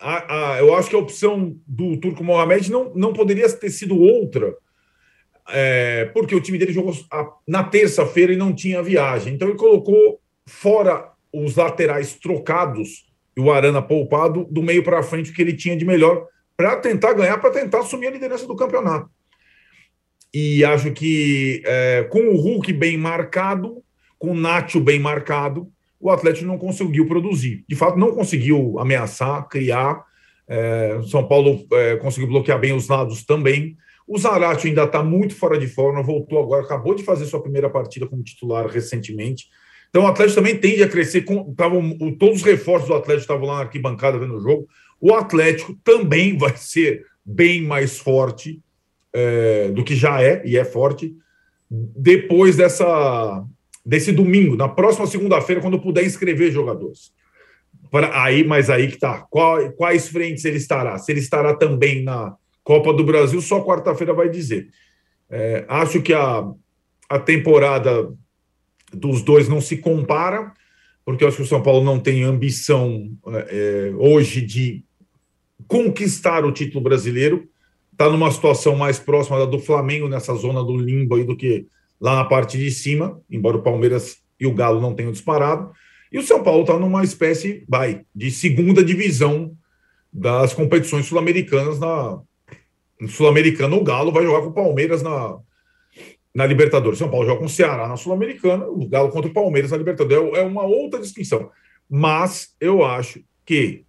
a, 0.00 0.52
a, 0.52 0.58
eu 0.58 0.74
acho 0.74 0.88
que 0.88 0.96
a 0.96 0.98
opção 0.98 1.56
do 1.66 1.96
Turco 1.98 2.24
Mohamed 2.24 2.70
não, 2.70 2.92
não 2.94 3.12
poderia 3.12 3.48
ter 3.50 3.70
sido 3.70 3.98
outra 3.98 4.54
é, 5.52 6.06
porque 6.06 6.34
o 6.34 6.40
time 6.40 6.58
dele 6.58 6.72
jogou 6.72 6.94
na 7.46 7.62
terça-feira 7.64 8.32
e 8.32 8.36
não 8.36 8.54
tinha 8.54 8.82
viagem. 8.82 9.34
Então 9.34 9.48
ele 9.48 9.58
colocou 9.58 10.20
fora 10.46 11.10
os 11.32 11.56
laterais 11.56 12.14
trocados 12.14 13.06
e 13.36 13.40
o 13.40 13.50
Arana 13.50 13.82
poupado 13.82 14.46
do 14.50 14.62
meio 14.62 14.82
para 14.82 15.02
frente 15.02 15.30
o 15.30 15.34
que 15.34 15.42
ele 15.42 15.56
tinha 15.56 15.76
de 15.76 15.84
melhor 15.84 16.26
para 16.56 16.76
tentar 16.76 17.12
ganhar, 17.14 17.38
para 17.38 17.50
tentar 17.50 17.80
assumir 17.80 18.08
a 18.08 18.10
liderança 18.10 18.46
do 18.46 18.56
campeonato. 18.56 19.08
E 20.32 20.64
acho 20.64 20.92
que 20.92 21.62
é, 21.64 22.06
com 22.10 22.20
o 22.28 22.36
Hulk 22.36 22.72
bem 22.72 22.96
marcado, 22.96 23.82
com 24.18 24.30
o 24.30 24.34
Nacho 24.34 24.78
bem 24.78 24.98
marcado, 24.98 25.68
o 26.00 26.10
Atlético 26.10 26.46
não 26.46 26.58
conseguiu 26.58 27.06
produzir. 27.06 27.64
De 27.68 27.76
fato, 27.76 27.98
não 27.98 28.12
conseguiu 28.12 28.78
ameaçar, 28.78 29.46
criar. 29.48 30.02
É, 30.48 31.00
São 31.08 31.26
Paulo 31.26 31.66
é, 31.72 31.96
conseguiu 31.96 32.28
bloquear 32.28 32.58
bem 32.58 32.72
os 32.72 32.88
lados 32.88 33.24
também. 33.24 33.76
O 34.08 34.18
Zarate 34.18 34.66
ainda 34.66 34.84
está 34.84 35.02
muito 35.02 35.36
fora 35.36 35.58
de 35.58 35.68
forma, 35.68 36.02
voltou 36.02 36.42
agora, 36.42 36.64
acabou 36.64 36.94
de 36.94 37.04
fazer 37.04 37.26
sua 37.26 37.42
primeira 37.42 37.68
partida 37.68 38.06
como 38.06 38.24
titular 38.24 38.66
recentemente. 38.66 39.46
Então 39.88 40.04
o 40.04 40.06
Atlético 40.06 40.36
também 40.36 40.56
tende 40.56 40.82
a 40.82 40.88
crescer. 40.88 41.22
Com, 41.22 41.54
tavam, 41.54 41.96
todos 42.18 42.36
os 42.36 42.42
reforços 42.42 42.88
do 42.88 42.94
Atlético 42.94 43.22
estavam 43.22 43.46
lá 43.46 43.56
na 43.56 43.60
arquibancada 43.60 44.18
vendo 44.18 44.36
o 44.36 44.40
jogo. 44.40 44.66
O 45.00 45.14
Atlético 45.14 45.76
também 45.84 46.36
vai 46.38 46.56
ser 46.56 47.04
bem 47.24 47.62
mais 47.62 47.98
forte 47.98 48.60
é, 49.12 49.68
do 49.68 49.84
que 49.84 49.94
já 49.94 50.22
é, 50.22 50.42
e 50.44 50.56
é 50.56 50.64
forte, 50.64 51.14
depois 51.70 52.56
dessa, 52.56 53.44
desse 53.90 54.12
domingo, 54.12 54.54
na 54.54 54.68
próxima 54.68 55.04
segunda-feira, 55.04 55.60
quando 55.60 55.80
puder 55.80 56.06
inscrever 56.06 56.52
jogadores. 56.52 57.12
Para, 57.90 58.22
aí, 58.22 58.44
mas 58.44 58.70
aí 58.70 58.86
que 58.86 58.96
tá. 58.96 59.26
Qual, 59.28 59.72
quais 59.72 60.06
frentes 60.06 60.44
ele 60.44 60.58
estará? 60.58 60.96
Se 60.96 61.10
ele 61.10 61.18
estará 61.18 61.56
também 61.56 62.04
na 62.04 62.36
Copa 62.62 62.92
do 62.92 63.02
Brasil, 63.02 63.40
só 63.42 63.64
quarta-feira 63.64 64.14
vai 64.14 64.28
dizer. 64.28 64.68
É, 65.28 65.64
acho 65.68 66.00
que 66.00 66.12
a, 66.12 66.48
a 67.08 67.18
temporada 67.18 68.08
dos 68.94 69.22
dois 69.22 69.48
não 69.48 69.60
se 69.60 69.78
compara, 69.78 70.52
porque 71.04 71.24
eu 71.24 71.28
acho 71.28 71.38
que 71.38 71.42
o 71.42 71.46
São 71.46 71.60
Paulo 71.60 71.84
não 71.84 71.98
tem 71.98 72.22
ambição 72.22 73.10
é, 73.48 73.92
hoje 73.98 74.40
de 74.40 74.84
conquistar 75.66 76.44
o 76.44 76.52
título 76.52 76.80
brasileiro. 76.80 77.48
Está 77.90 78.08
numa 78.08 78.30
situação 78.30 78.76
mais 78.76 79.00
próxima 79.00 79.36
da 79.40 79.46
do 79.46 79.58
Flamengo, 79.58 80.08
nessa 80.08 80.32
zona 80.36 80.62
do 80.62 80.76
limbo 80.76 81.16
aí, 81.16 81.24
do 81.24 81.36
que 81.36 81.66
lá 82.00 82.16
na 82.16 82.24
parte 82.24 82.56
de 82.56 82.70
cima, 82.70 83.20
embora 83.30 83.56
o 83.56 83.62
Palmeiras 83.62 84.18
e 84.38 84.46
o 84.46 84.54
Galo 84.54 84.80
não 84.80 84.94
tenham 84.94 85.12
disparado. 85.12 85.70
E 86.10 86.18
o 86.18 86.22
São 86.22 86.42
Paulo 86.42 86.62
está 86.62 86.78
numa 86.78 87.04
espécie, 87.04 87.64
vai, 87.68 88.02
de 88.14 88.30
segunda 88.30 88.82
divisão 88.82 89.54
das 90.12 90.52
competições 90.52 91.06
sul-americanas 91.06 91.78
na, 91.78 92.20
Sul-Americana, 93.08 93.76
o 93.76 93.84
Galo 93.84 94.12
vai 94.12 94.24
jogar 94.24 94.42
com 94.42 94.48
o 94.48 94.52
Palmeiras 94.54 95.02
na, 95.02 95.38
na 96.34 96.46
Libertadores. 96.46 96.98
São 96.98 97.10
Paulo 97.10 97.26
joga 97.26 97.38
com 97.40 97.46
o 97.46 97.50
Ceará 97.50 97.88
na 97.88 97.96
Sul-Americana, 97.96 98.66
o 98.66 98.86
Galo 98.86 99.10
contra 99.10 99.30
o 99.30 99.34
Palmeiras 99.34 99.70
na 99.70 99.76
Libertadores. 99.76 100.34
É, 100.34 100.40
é 100.40 100.44
uma 100.44 100.64
outra 100.64 101.00
distinção. 101.00 101.50
Mas 101.88 102.54
eu 102.60 102.84
acho 102.84 103.22
que 103.44 103.84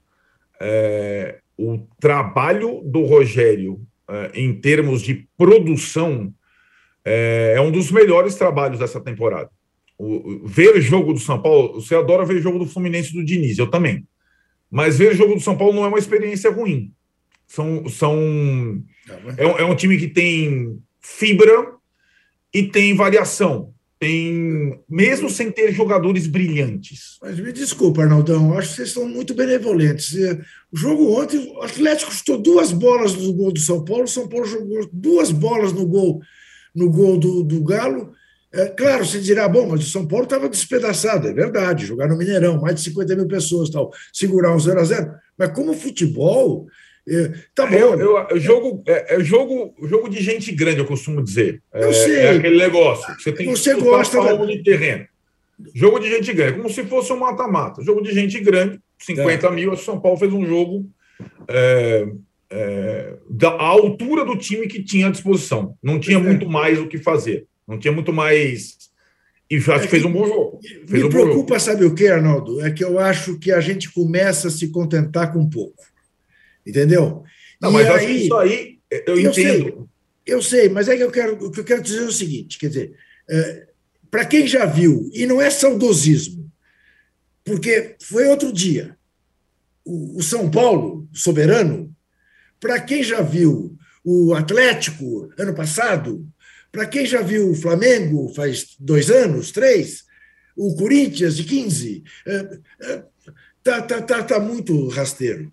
é, 0.60 1.40
o 1.58 1.80
trabalho 2.00 2.82
do 2.86 3.04
Rogério 3.04 3.82
é, 4.10 4.32
em 4.34 4.54
termos 4.54 5.02
de 5.02 5.28
produção 5.38 6.34
é, 7.06 7.54
é, 7.58 7.62
um 7.62 7.72
dos 7.72 7.92
melhores 7.92 8.36
trabalhos 8.36 8.80
dessa 8.80 9.00
temporada. 9.00 9.50
O, 9.98 10.48
ver 10.48 10.82
jogo 10.82 11.14
do 11.14 11.20
São 11.20 11.42
Paulo, 11.42 11.82
você 11.82 11.96
adora 11.96 12.26
ver 12.26 12.42
jogo 12.42 12.60
do 12.60 12.66
Fluminense 12.66 13.14
do 13.14 13.24
Diniz, 13.24 13.58
eu 13.58 13.68
também. 13.68 14.06
Mas 14.70 14.98
ver 14.98 15.16
jogo 15.16 15.36
do 15.36 15.42
São 15.42 15.58
Paulo 15.58 15.74
não 15.74 15.86
é 15.86 15.88
uma 15.88 16.00
experiência 16.00 16.50
ruim. 16.50 16.92
São, 17.48 17.88
são 17.90 18.82
é, 19.38 19.44
é 19.44 19.66
um 19.66 19.76
time 19.76 19.98
que 19.98 20.08
tem 20.08 20.80
fibra 21.02 21.74
e 22.54 22.64
tem 22.64 22.96
variação. 22.96 23.74
tem, 24.02 24.80
mesmo 24.90 25.30
sem 25.30 25.52
ter 25.52 25.72
jogadores 25.72 26.26
brilhantes. 26.26 27.20
Mas 27.22 27.40
me 27.40 27.54
desculpa, 27.54 28.02
Arnaldão, 28.02 28.58
acho 28.58 28.70
que 28.70 28.76
vocês 28.78 28.88
estão 28.88 29.08
muito 29.08 29.36
benevolentes. 29.36 30.16
O 30.72 30.76
jogo 30.76 31.22
ontem, 31.22 31.38
o 31.38 31.62
Atlético 31.62 32.12
chutou 32.12 32.42
duas 32.42 32.72
bolas 32.72 33.14
no 33.14 33.32
gol 33.32 33.52
do 33.52 33.60
São 33.60 33.86
Paulo, 33.86 34.06
o 34.06 34.08
São 34.08 34.28
Paulo 34.28 34.48
jogou 34.48 34.90
duas 34.92 35.32
bolas 35.32 35.72
no 35.72 35.86
gol, 35.86 36.20
no 36.76 36.90
gol 36.90 37.18
do, 37.18 37.44
do 37.44 37.64
Galo. 37.64 38.14
É, 38.54 38.66
claro, 38.66 39.06
você 39.06 39.20
dirá, 39.20 39.48
bom, 39.48 39.68
mas 39.70 39.82
o 39.82 39.90
São 39.90 40.06
Paulo 40.06 40.26
estava 40.26 40.50
despedaçado, 40.50 41.28
é 41.28 41.34
verdade, 41.34 41.86
jogar 41.86 42.10
no 42.10 42.18
Mineirão, 42.18 42.60
mais 42.60 42.76
de 42.76 42.82
50 42.82 43.16
mil 43.16 43.28
pessoas, 43.28 43.70
tal, 43.70 43.92
segurar 44.12 44.54
um 44.54 44.60
0 44.60 44.78
a 44.78 44.84
0 44.84 45.12
Mas 45.38 45.54
como 45.54 45.74
futebol, 45.74 46.68
é, 47.08 47.32
tá 47.56 47.66
bom. 47.66 47.76
Eu, 47.76 48.00
eu, 48.00 48.28
eu 48.30 48.40
jogo, 48.40 48.84
é, 48.86 49.16
é, 49.16 49.24
jogo, 49.24 49.74
jogo 49.84 50.10
de 50.10 50.22
gente 50.22 50.52
grande, 50.52 50.80
eu 50.80 50.86
costumo 50.86 51.24
dizer. 51.24 51.62
É, 51.74 51.86
eu 51.86 51.94
sei. 51.94 52.16
É 52.18 52.30
aquele 52.32 52.58
negócio. 52.58 53.14
Você 53.20 53.32
tem 53.32 53.48
você 53.48 53.74
que 53.74 53.82
gosta 53.82 54.22
da... 54.22 54.46
de 54.46 54.64
terreno. 54.64 55.08
Jogo 55.74 56.00
de 56.00 56.10
gente 56.10 56.34
grande, 56.34 56.58
como 56.58 56.70
se 56.70 56.84
fosse 56.84 57.14
um 57.14 57.18
mata-mata. 57.18 57.84
Jogo 57.84 58.02
de 58.02 58.12
gente 58.14 58.40
grande, 58.40 58.80
50 59.00 59.48
é. 59.48 59.52
mil. 59.52 59.72
O 59.72 59.78
São 59.78 60.00
Paulo 60.00 60.18
fez 60.18 60.32
um 60.34 60.46
jogo 60.46 60.90
é, 62.52 62.58
é, 62.58 63.18
da 63.30 63.50
altura 63.50 64.26
do 64.26 64.38
time 64.38 64.68
que 64.68 64.84
tinha 64.84 65.08
à 65.08 65.10
disposição. 65.10 65.78
Não 65.82 66.00
tinha 66.00 66.20
muito 66.20 66.50
mais 66.50 66.78
o 66.78 66.88
que 66.88 66.98
fazer. 66.98 67.48
Não 67.68 67.80
tinha 67.80 67.94
muito 67.94 68.12
mais. 68.12 68.78
E 69.50 69.56
acho 69.56 69.82
que 69.82 69.88
fez 69.88 70.04
um 70.04 70.12
bom 70.12 70.26
jogo. 70.26 70.60
Fez 70.62 71.02
me 71.02 71.04
um 71.04 71.10
preocupa, 71.10 71.60
sabe 71.60 71.86
o 71.86 71.96
que, 71.96 72.08
Arnaldo? 72.08 72.62
É 72.62 72.72
que 72.72 72.84
eu 72.84 73.00
acho 73.00 73.40
que 73.40 73.52
a 73.52 73.62
gente 73.62 73.92
começa 73.92 74.50
a 74.50 74.52
se 74.52 74.68
contentar 74.70 75.32
com 75.32 75.50
pouco. 75.50 75.84
Entendeu? 76.66 77.24
Não, 77.62 77.70
e 77.70 77.74
mas 77.74 77.88
aí, 77.88 77.96
acho 77.96 78.06
que 78.06 78.14
isso 78.14 78.36
aí 78.36 78.80
eu, 78.90 79.04
eu 79.08 79.20
entendo. 79.20 79.34
Sei, 79.34 79.76
eu 80.26 80.42
sei, 80.42 80.70
mas 80.70 80.88
é 80.88 80.98
que 80.98 81.04
eu 81.04 81.12
quero, 81.12 81.46
o 81.46 81.52
que 81.52 81.60
eu 81.62 81.64
quero 81.64 81.82
dizer 81.82 82.04
é 82.04 82.06
o 82.06 82.12
seguinte: 82.12 82.60
quer 82.60 82.68
dizer, 82.68 82.94
é, 83.30 83.68
para 84.10 84.26
quem 84.26 84.46
já 84.46 84.66
viu, 84.66 85.10
e 85.14 85.26
não 85.26 85.42
é 85.42 85.50
saudosismo, 85.50 86.52
porque 87.44 87.96
foi 88.02 88.28
outro 88.28 88.52
dia, 88.52 88.98
o, 89.86 90.18
o 90.18 90.22
São 90.22 90.50
Paulo, 90.52 91.08
soberano, 91.14 91.91
para 92.62 92.80
quem 92.80 93.04
já 93.04 93.22
viu 93.22 93.76
o 94.06 94.34
Atlético 94.34 95.30
ano 95.38 95.54
passado, 95.54 96.26
para 96.72 96.86
quem 96.86 97.06
já 97.06 97.22
viu 97.22 97.50
o 97.50 97.56
Flamengo 97.56 98.32
faz 98.34 98.76
dois 98.80 99.10
anos, 99.10 99.52
três, 99.52 100.04
o 100.56 100.76
Corinthians 100.76 101.36
de 101.36 101.44
15, 101.44 102.04
é, 102.28 102.60
é, 102.82 103.04
tá, 103.64 103.82
tá, 103.82 104.02
tá, 104.02 104.24
tá 104.24 104.40
muito 104.40 104.88
rasteiro. 104.90 105.52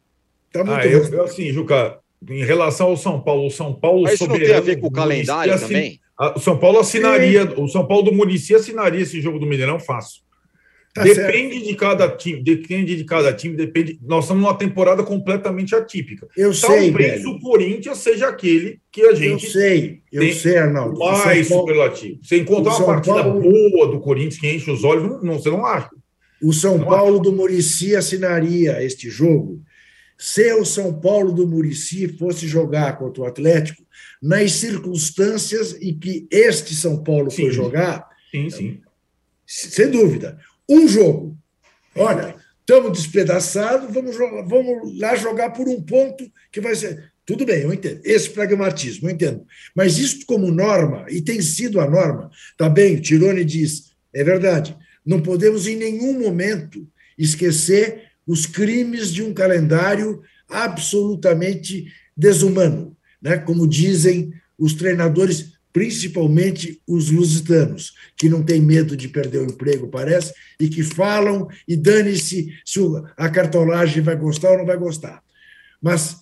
Tá 0.52 0.62
muito 0.62 0.78
ah, 0.78 0.86
eu, 0.86 1.04
eu, 1.04 1.24
assim, 1.24 1.52
Juca, 1.52 1.98
em 2.28 2.44
relação 2.44 2.88
ao 2.88 2.96
São 2.96 3.20
Paulo, 3.20 3.46
o 3.46 3.50
São 3.50 3.74
Paulo 3.74 4.02
Mas 4.02 4.14
isso 4.14 4.26
não 4.26 4.38
tem 4.38 4.54
a 4.54 4.60
ver 4.60 4.78
com 4.78 4.86
o 4.86 4.92
calendário 4.92 5.52
assin... 5.52 5.66
também? 5.66 6.00
O 6.36 6.40
São 6.40 6.58
Paulo 6.58 6.80
assinaria, 6.80 7.48
Sim. 7.48 7.62
o 7.62 7.68
São 7.68 7.86
Paulo 7.86 8.04
do 8.04 8.12
Murici 8.12 8.54
assinaria 8.54 9.00
esse 9.00 9.20
jogo 9.20 9.38
do 9.38 9.46
Mineirão 9.46 9.78
fácil. 9.78 10.22
Tá 10.94 11.02
depende 11.02 11.54
certo. 11.54 11.66
de 11.68 11.74
cada 11.76 12.08
time, 12.08 12.42
depende 12.42 12.96
de 12.96 13.04
cada 13.04 13.32
time, 13.32 13.54
depende. 13.54 13.98
Nós 14.02 14.24
estamos 14.24 14.42
numa 14.42 14.56
temporada 14.56 15.02
completamente 15.02 15.74
atípica. 15.74 16.26
Eu 16.36 16.52
Talvez 16.58 16.82
sei. 16.82 16.90
Talvez 16.90 17.24
o 17.26 17.38
Corinthians 17.38 17.98
seja 17.98 18.28
aquele 18.28 18.80
que 18.90 19.02
a 19.02 19.14
gente. 19.14 19.44
Eu 19.44 19.52
sei, 19.52 20.02
eu 20.10 20.32
sei, 20.32 20.56
Arnaldo. 20.56 20.98
Mais 20.98 21.46
superlativo. 21.46 22.18
Você 22.22 22.38
encontrar 22.38 22.76
uma 22.76 22.86
partida 22.86 23.22
Paulo... 23.22 23.40
boa 23.40 23.88
do 23.88 24.00
Corinthians 24.00 24.38
que 24.38 24.50
enche 24.50 24.70
os 24.70 24.82
olhos, 24.82 25.04
não, 25.04 25.22
não 25.22 25.34
você 25.38 25.50
não 25.50 25.64
acha. 25.64 25.90
O 26.42 26.52
São 26.52 26.78
não 26.78 26.86
Paulo 26.86 27.14
acha. 27.14 27.22
do 27.22 27.32
Murici 27.32 27.94
assinaria 27.94 28.82
este 28.82 29.10
jogo 29.10 29.62
se 30.18 30.52
o 30.54 30.64
São 30.64 30.92
Paulo 30.92 31.32
do 31.32 31.46
Murici 31.46 32.08
fosse 32.08 32.48
jogar 32.48 32.98
contra 32.98 33.22
o 33.22 33.26
Atlético, 33.26 33.84
nas 34.20 34.52
circunstâncias 34.52 35.80
em 35.80 35.96
que 35.96 36.26
este 36.28 36.74
São 36.74 37.04
Paulo 37.04 37.30
sim, 37.30 37.42
foi 37.42 37.52
jogar, 37.52 38.08
sim, 38.32 38.50
sim. 38.50 38.80
sem 39.46 39.88
dúvida, 39.88 40.36
um 40.68 40.86
jogo. 40.86 41.36
Olha, 41.94 42.34
estamos 42.60 42.92
despedaçados, 42.98 43.92
vamos, 43.92 44.16
vamos 44.16 44.98
lá 44.98 45.16
jogar 45.16 45.50
por 45.50 45.68
um 45.68 45.80
ponto 45.82 46.30
que 46.52 46.60
vai 46.60 46.74
ser. 46.74 47.12
Tudo 47.24 47.44
bem, 47.44 47.62
eu 47.62 47.72
entendo. 47.72 48.00
Esse 48.04 48.30
pragmatismo, 48.30 49.08
eu 49.08 49.12
entendo. 49.12 49.44
Mas 49.74 49.98
isso 49.98 50.24
como 50.26 50.50
norma, 50.50 51.04
e 51.08 51.20
tem 51.20 51.42
sido 51.42 51.80
a 51.80 51.88
norma, 51.88 52.30
tá 52.56 52.68
bem, 52.68 53.00
Tirone 53.00 53.44
diz, 53.44 53.92
é 54.14 54.24
verdade, 54.24 54.76
não 55.04 55.20
podemos 55.20 55.66
em 55.66 55.76
nenhum 55.76 56.18
momento 56.18 56.86
esquecer 57.18 58.04
os 58.26 58.46
crimes 58.46 59.12
de 59.12 59.22
um 59.22 59.34
calendário 59.34 60.22
absolutamente 60.48 61.86
desumano, 62.16 62.96
né? 63.20 63.38
como 63.38 63.66
dizem 63.66 64.32
os 64.58 64.74
treinadores, 64.74 65.52
principalmente 65.78 66.82
os 66.88 67.08
lusitanos, 67.08 67.94
que 68.16 68.28
não 68.28 68.42
têm 68.42 68.60
medo 68.60 68.96
de 68.96 69.06
perder 69.06 69.38
o 69.38 69.44
emprego, 69.44 69.86
parece, 69.86 70.34
e 70.58 70.68
que 70.68 70.82
falam 70.82 71.46
e 71.68 71.76
dane-se 71.76 72.52
se 72.64 72.80
a 73.16 73.28
cartolagem 73.28 74.02
vai 74.02 74.16
gostar 74.16 74.50
ou 74.50 74.58
não 74.58 74.66
vai 74.66 74.76
gostar. 74.76 75.22
Mas 75.80 76.16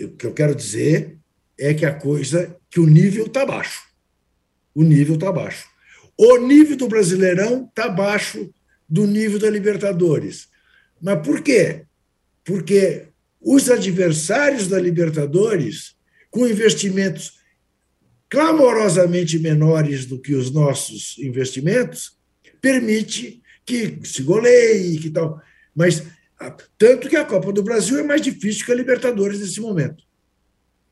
o 0.00 0.08
que 0.08 0.24
eu 0.24 0.32
quero 0.32 0.54
dizer 0.54 1.18
é 1.58 1.74
que 1.74 1.84
a 1.84 1.92
coisa, 1.92 2.56
que 2.70 2.80
o 2.80 2.86
nível 2.86 3.26
está 3.26 3.44
baixo. 3.44 3.82
O 4.74 4.82
nível 4.82 5.16
está 5.16 5.30
baixo. 5.30 5.68
O 6.16 6.38
nível 6.38 6.74
do 6.74 6.88
Brasileirão 6.88 7.66
está 7.68 7.84
abaixo 7.84 8.50
do 8.88 9.06
nível 9.06 9.38
da 9.38 9.50
Libertadores. 9.50 10.48
Mas 10.98 11.20
por 11.20 11.42
quê? 11.42 11.82
Porque 12.42 13.08
os 13.38 13.68
adversários 13.68 14.66
da 14.66 14.80
Libertadores, 14.80 15.94
com 16.30 16.46
investimentos 16.46 17.37
clamorosamente 18.28 19.38
menores 19.38 20.06
do 20.06 20.20
que 20.20 20.34
os 20.34 20.50
nossos 20.50 21.16
investimentos, 21.18 22.16
permite 22.60 23.42
que 23.64 23.98
se 24.04 24.22
goleie, 24.22 24.98
que 24.98 25.10
tal. 25.10 25.40
Mas 25.74 26.04
tanto 26.76 27.08
que 27.08 27.16
a 27.16 27.24
Copa 27.24 27.52
do 27.52 27.62
Brasil 27.62 27.98
é 27.98 28.02
mais 28.02 28.20
difícil 28.20 28.64
que 28.64 28.72
a 28.72 28.74
Libertadores 28.74 29.40
nesse 29.40 29.60
momento. 29.60 30.04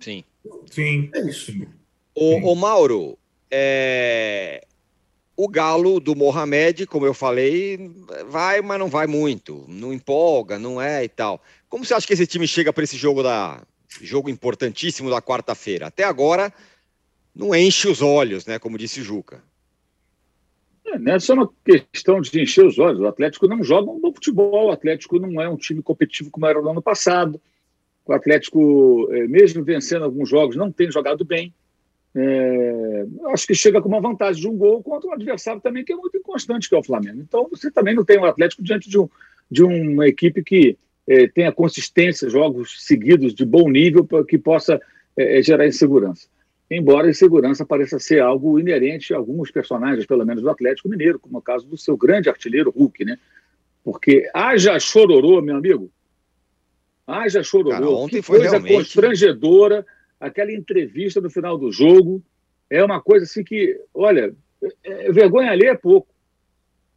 Sim. 0.01 0.25
Sim. 0.71 1.11
É 1.15 1.21
isso. 1.29 1.53
O, 2.15 2.53
o 2.53 2.55
Mauro, 2.55 3.19
é, 3.51 4.65
o 5.37 5.49
Galo 5.49 6.01
do 6.01 6.17
Mohamed, 6.17 6.87
como 6.87 7.07
eu 7.07 7.13
falei, 7.13 7.91
vai, 8.29 8.63
mas 8.63 8.79
não 8.79 8.89
vai 8.89 9.07
muito. 9.07 9.65
Não 9.69 9.93
empolga, 9.93 10.59
não 10.59 10.81
é 10.81 11.05
e 11.05 11.09
tal. 11.09 11.43
Como 11.69 11.85
você 11.85 11.95
acha 11.95 12.07
que 12.07 12.15
esse 12.15 12.27
time 12.27 12.47
chega 12.47 12.73
para 12.73 12.85
esse 12.85 12.97
jogo 12.97 13.23
da 13.23 13.63
jogo 14.01 14.29
importantíssimo 14.29 15.11
da 15.11 15.23
quarta-feira? 15.23 15.87
Até 15.87 16.05
agora 16.05 16.53
não 17.37 17.55
enche 17.55 17.87
os 17.87 18.01
olhos, 18.01 18.47
né? 18.47 18.59
Como 18.59 18.79
disse 18.79 19.03
Juca. 19.03 19.43
É, 20.87 21.11
é 21.11 21.19
só 21.19 21.35
uma 21.35 21.51
questão 21.65 22.21
de 22.21 22.41
encher 22.41 22.65
os 22.65 22.79
olhos. 22.79 23.01
O 23.01 23.07
Atlético 23.07 23.47
não 23.47 23.63
joga 23.63 23.91
um 23.91 24.01
bom 24.01 24.13
futebol. 24.13 24.69
O 24.69 24.73
Atlético 24.73 25.19
não 25.19 25.41
é 25.41 25.49
um 25.49 25.57
time 25.57 25.83
competitivo 25.83 26.31
como 26.31 26.47
era 26.47 26.61
no 26.61 26.71
ano 26.71 26.81
passado. 26.81 27.41
O 28.07 28.13
Atlético, 28.13 29.09
eh, 29.13 29.27
mesmo 29.27 29.63
vencendo 29.63 30.05
alguns 30.05 30.29
jogos, 30.29 30.57
não 30.57 30.73
tem 30.73 30.91
jogado 30.91 31.25
bem. 31.25 31.53
É, 32.19 33.05
acho 33.27 33.47
que 33.47 33.55
chega 33.55 33.83
com 33.83 33.89
uma 33.89 34.01
vantagem 34.01 34.41
de 34.41 34.49
um 34.49 34.57
gol 34.57 34.83
contra 34.83 35.11
um 35.11 35.13
adversário 35.13 35.61
também 35.61 35.85
que 35.85 35.93
é 35.93 35.97
muito 35.97 36.17
inconstante, 36.17 36.67
que 36.67 36.75
é 36.75 36.79
o 36.79 36.83
Flamengo. 36.83 37.21
Então, 37.21 37.47
você 37.51 37.71
também 37.71 37.95
não 37.95 38.05
tem 38.05 38.17
o 38.17 38.23
um 38.23 38.25
Atlético 38.25 38.63
diante 38.63 38.89
de, 38.89 38.99
um, 38.99 39.07
de 39.51 39.63
uma 39.63 40.09
equipe 40.09 40.43
que 40.43 40.79
é, 41.07 41.29
tenha 41.29 41.53
consistência, 41.53 42.31
jogos 42.31 42.87
seguidos 42.87 43.35
de 43.35 43.45
bom 43.45 43.69
nível 43.69 44.07
que 44.25 44.39
possa 44.39 44.81
é, 45.15 45.43
gerar 45.43 45.67
insegurança. 45.67 46.27
Embora 46.71 47.07
a 47.07 47.11
insegurança 47.11 47.65
pareça 47.65 47.99
ser 47.99 48.21
algo 48.21 48.59
inerente 48.59 49.15
a 49.15 49.17
alguns 49.17 49.51
personagens, 49.51 50.05
pelo 50.05 50.27
menos 50.27 50.43
do 50.43 50.51
Atlético 50.51 50.89
Mineiro, 50.89 51.19
como 51.19 51.37
é 51.37 51.39
o 51.39 51.43
caso 51.43 51.67
do 51.67 51.77
seu 51.77 51.97
grande 51.97 52.29
artilheiro 52.29 52.71
Hulk, 52.71 53.05
né? 53.05 53.19
Porque 53.85 54.29
haja 54.35 54.79
chororô, 54.81 55.41
meu 55.41 55.57
amigo. 55.57 55.91
Haja 57.07 57.43
chororô. 57.43 57.71
Cara, 57.71 57.89
ontem 57.89 58.17
que 58.17 58.23
foi 58.23 58.39
coisa 58.39 58.53
realmente... 58.53 58.75
constrangedora 58.75 59.87
aquela 60.19 60.53
entrevista 60.53 61.21
no 61.21 61.31
final 61.31 61.57
do 61.57 61.71
jogo 61.71 62.23
é 62.69 62.83
uma 62.83 63.01
coisa 63.01 63.25
assim 63.25 63.45
que, 63.45 63.81
olha, 63.95 64.35
é, 64.85 65.07
é, 65.07 65.13
vergonha 65.13 65.51
ali 65.51 65.67
é 65.67 65.75
pouco. 65.75 66.09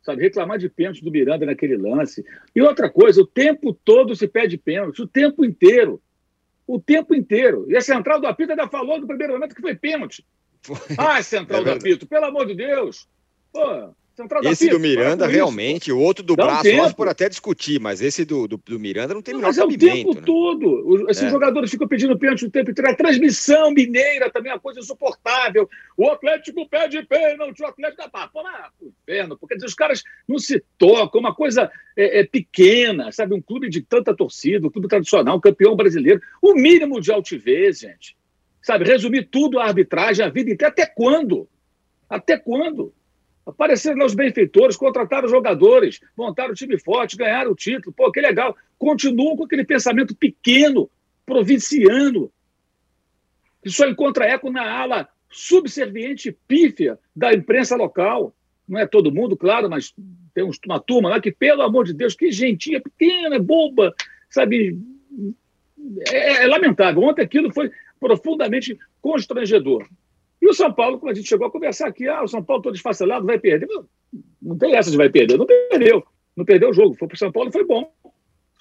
Sabe, 0.01 0.23
reclamar 0.23 0.57
de 0.57 0.69
pênalti 0.69 1.03
do 1.03 1.11
Miranda 1.11 1.45
naquele 1.45 1.77
lance. 1.77 2.25
E 2.55 2.61
outra 2.61 2.89
coisa, 2.89 3.21
o 3.21 3.27
tempo 3.27 3.73
todo 3.73 4.15
se 4.15 4.27
pede 4.27 4.57
pênalti, 4.57 5.01
o 5.01 5.07
tempo 5.07 5.45
inteiro. 5.45 6.01
O 6.69 6.79
tempo 6.79 7.15
inteiro. 7.15 7.65
E 7.67 7.75
a 7.75 7.81
central 7.81 8.21
do 8.21 8.27
apito 8.27 8.51
ainda 8.51 8.67
falou 8.67 8.99
no 8.99 9.07
primeiro 9.07 9.33
momento 9.33 9.55
que 9.55 9.61
foi 9.61 9.73
pênalti. 9.73 10.23
Foi. 10.61 10.77
Ah, 10.99 11.19
central 11.23 11.61
é 11.61 11.63
do 11.63 11.71
apito, 11.71 12.05
pelo 12.05 12.25
amor 12.25 12.45
de 12.45 12.53
Deus. 12.53 13.09
Pô, 13.51 13.91
esse 14.43 14.69
do 14.69 14.79
Miranda, 14.79 15.27
realmente, 15.27 15.91
o 15.91 15.99
outro 15.99 16.23
do 16.23 16.35
Dá 16.35 16.45
braço, 16.45 16.69
um 16.69 16.77
nós 16.77 16.93
por 16.93 17.07
até 17.07 17.29
discutir, 17.29 17.79
mas 17.79 18.01
esse 18.01 18.25
do, 18.25 18.47
do, 18.47 18.57
do 18.57 18.79
Miranda 18.79 19.13
não 19.13 19.21
tem 19.21 19.33
não, 19.33 19.41
menor 19.41 19.49
mas 19.49 19.57
é 19.57 19.63
o 19.63 19.77
tempo 19.77 20.15
né? 20.15 20.21
todo. 20.25 21.09
Esses 21.09 21.23
é. 21.23 21.29
jogadores 21.29 21.69
ficam 21.69 21.87
pedindo 21.87 22.17
pênalti 22.17 22.45
o 22.45 22.51
tempo 22.51 22.71
inteiro. 22.71 22.89
A 22.89 22.95
transmissão 22.95 23.71
mineira 23.71 24.29
também 24.29 24.51
é 24.51 24.55
uma 24.55 24.61
coisa 24.61 24.79
insuportável. 24.79 25.69
O 25.95 26.09
Atlético 26.09 26.67
pede 26.67 27.03
pênalti, 27.03 27.61
o 27.61 27.65
Atlético. 27.65 28.03
Ah, 28.13 28.27
pô, 28.27 28.41
lá, 28.41 28.71
inferno, 28.81 29.37
porque 29.37 29.55
os 29.63 29.73
caras 29.73 30.03
não 30.27 30.39
se 30.39 30.63
tocam, 30.77 31.19
uma 31.19 31.33
coisa 31.33 31.71
é, 31.95 32.19
é, 32.19 32.23
pequena, 32.25 33.11
sabe? 33.11 33.33
Um 33.33 33.41
clube 33.41 33.69
de 33.69 33.81
tanta 33.81 34.15
torcida, 34.15 34.67
um 34.67 34.71
clube 34.71 34.87
tradicional, 34.87 35.37
um 35.37 35.41
campeão 35.41 35.75
brasileiro. 35.75 36.21
O 36.41 36.53
mínimo 36.53 36.99
de 36.99 37.11
altivez, 37.11 37.79
gente. 37.79 38.17
Sabe? 38.61 38.85
Resumir 38.85 39.29
tudo 39.31 39.59
a 39.59 39.65
arbitragem, 39.65 40.25
a 40.25 40.29
vida 40.29 40.51
inteira. 40.51 40.71
Até 40.71 40.85
quando? 40.85 41.47
Até 42.09 42.37
quando? 42.37 42.93
Apareceram 43.49 44.05
os 44.05 44.13
benfeitores, 44.13 44.77
contrataram 44.77 45.27
jogadores, 45.27 45.99
montaram 46.17 46.51
o 46.51 46.55
time 46.55 46.77
forte, 46.79 47.17
ganharam 47.17 47.51
o 47.51 47.55
título. 47.55 47.93
Pô, 47.95 48.11
que 48.11 48.21
legal. 48.21 48.55
Continuam 48.77 49.35
com 49.35 49.43
aquele 49.43 49.63
pensamento 49.63 50.15
pequeno, 50.15 50.89
provinciano, 51.25 52.31
que 53.61 53.69
só 53.69 53.87
encontra 53.87 54.25
eco 54.25 54.51
na 54.51 54.69
ala 54.69 55.09
subserviente 55.29 56.35
pífia 56.47 56.97
da 57.15 57.33
imprensa 57.33 57.75
local. 57.75 58.33
Não 58.67 58.79
é 58.79 58.85
todo 58.85 59.13
mundo, 59.13 59.35
claro, 59.35 59.69
mas 59.69 59.93
tem 60.33 60.49
uma 60.65 60.79
turma 60.79 61.09
lá 61.09 61.19
que, 61.19 61.31
pelo 61.31 61.61
amor 61.61 61.85
de 61.85 61.93
Deus, 61.93 62.15
que 62.15 62.31
gentinha 62.31 62.81
pequena, 62.81 63.39
boba, 63.39 63.93
sabe? 64.29 64.77
É, 66.07 66.43
é 66.43 66.47
lamentável. 66.47 67.01
Ontem 67.03 67.23
aquilo 67.23 67.53
foi 67.53 67.71
profundamente 67.99 68.77
constrangedor. 69.01 69.87
E 70.41 70.47
o 70.47 70.53
São 70.53 70.71
Paulo, 70.71 70.99
quando 70.99 71.11
a 71.11 71.15
gente 71.15 71.27
chegou 71.27 71.47
a 71.47 71.51
conversar 71.51 71.87
aqui, 71.87 72.07
ah, 72.07 72.23
o 72.23 72.27
São 72.27 72.43
Paulo 72.43 72.61
todo 72.61 72.73
desfacelado, 72.73 73.25
vai 73.25 73.37
perder. 73.37 73.67
Não, 74.41 74.57
tem 74.57 74.75
essa 74.75 74.89
de 74.89 74.97
vai 74.97 75.09
perder. 75.09 75.37
Não 75.37 75.45
perdeu. 75.45 76.03
Não 76.35 76.45
perdeu 76.45 76.69
o 76.69 76.73
jogo. 76.73 76.95
Foi 76.95 77.07
para 77.07 77.15
o 77.15 77.19
São 77.19 77.31
Paulo 77.31 77.51
foi 77.51 77.65
bom. 77.65 77.91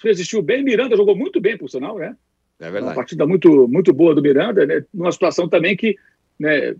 Resistiu 0.03 0.41
bem. 0.41 0.63
Miranda 0.63 0.95
jogou 0.97 1.15
muito 1.15 1.39
bem, 1.39 1.57
por 1.57 1.69
sinal, 1.69 1.97
né? 1.97 2.15
É 2.59 2.63
verdade. 2.65 2.85
Uma 2.85 2.95
partida 2.95 3.25
muito, 3.25 3.67
muito 3.67 3.93
boa 3.93 4.13
do 4.13 4.21
Miranda, 4.21 4.65
né? 4.65 4.83
numa 4.93 5.11
situação 5.11 5.47
também 5.47 5.77
que 5.77 5.95
né, 6.37 6.71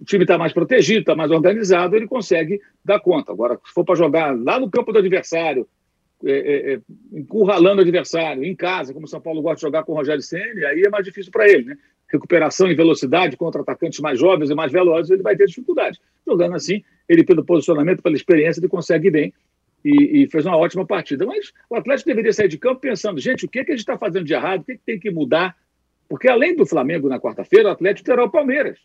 o 0.00 0.04
time 0.04 0.24
está 0.24 0.38
mais 0.38 0.52
protegido, 0.52 1.00
está 1.00 1.14
mais 1.14 1.30
organizado, 1.30 1.94
ele 1.94 2.06
consegue 2.06 2.60
dar 2.82 3.00
conta. 3.00 3.32
Agora, 3.32 3.58
se 3.64 3.72
for 3.72 3.84
para 3.84 3.94
jogar 3.94 4.34
lá 4.34 4.58
no 4.58 4.70
campo 4.70 4.92
do 4.92 4.98
adversário, 4.98 5.68
é, 6.24 6.30
é, 6.32 6.74
é, 6.74 6.80
encurralando 7.12 7.78
o 7.78 7.82
adversário, 7.82 8.42
em 8.42 8.56
casa, 8.56 8.94
como 8.94 9.04
o 9.04 9.08
São 9.08 9.20
Paulo 9.20 9.42
gosta 9.42 9.56
de 9.56 9.62
jogar 9.62 9.84
com 9.84 9.92
o 9.92 9.94
Rogério 9.94 10.22
Senna, 10.22 10.68
aí 10.68 10.82
é 10.82 10.88
mais 10.88 11.04
difícil 11.04 11.30
para 11.30 11.48
ele, 11.48 11.64
né? 11.64 11.78
Recuperação 12.10 12.70
e 12.70 12.74
velocidade 12.74 13.36
contra 13.36 13.62
atacantes 13.62 14.00
mais 14.00 14.18
jovens 14.18 14.50
e 14.50 14.54
mais 14.54 14.70
velozes, 14.70 15.10
ele 15.10 15.22
vai 15.22 15.36
ter 15.36 15.46
dificuldade. 15.46 16.00
Jogando 16.26 16.54
assim, 16.54 16.82
ele, 17.08 17.24
pelo 17.24 17.44
posicionamento, 17.44 18.02
pela 18.02 18.14
experiência, 18.14 18.60
ele 18.60 18.68
consegue 18.68 19.10
bem 19.10 19.32
e, 19.84 20.22
e, 20.22 20.30
fez 20.30 20.44
uma 20.44 20.56
ótima 20.56 20.84
partida. 20.84 21.24
Mas 21.24 21.52
o 21.70 21.76
Atlético 21.76 22.08
deveria 22.08 22.32
sair 22.32 22.48
de 22.48 22.58
campo 22.58 22.80
pensando, 22.80 23.20
gente, 23.20 23.44
o 23.44 23.48
que, 23.48 23.60
é 23.60 23.64
que 23.64 23.72
a 23.72 23.74
gente 23.74 23.82
está 23.82 23.96
fazendo 23.96 24.24
de 24.24 24.34
errado? 24.34 24.62
O 24.62 24.64
que, 24.64 24.72
é 24.72 24.74
que 24.76 24.82
tem 24.84 24.98
que 24.98 25.10
mudar? 25.10 25.56
Porque 26.08 26.28
além 26.28 26.56
do 26.56 26.66
Flamengo 26.66 27.08
na 27.08 27.20
quarta-feira, 27.20 27.68
o 27.68 27.72
Atlético 27.72 28.06
terá 28.06 28.24
o 28.24 28.30
Palmeiras. 28.30 28.78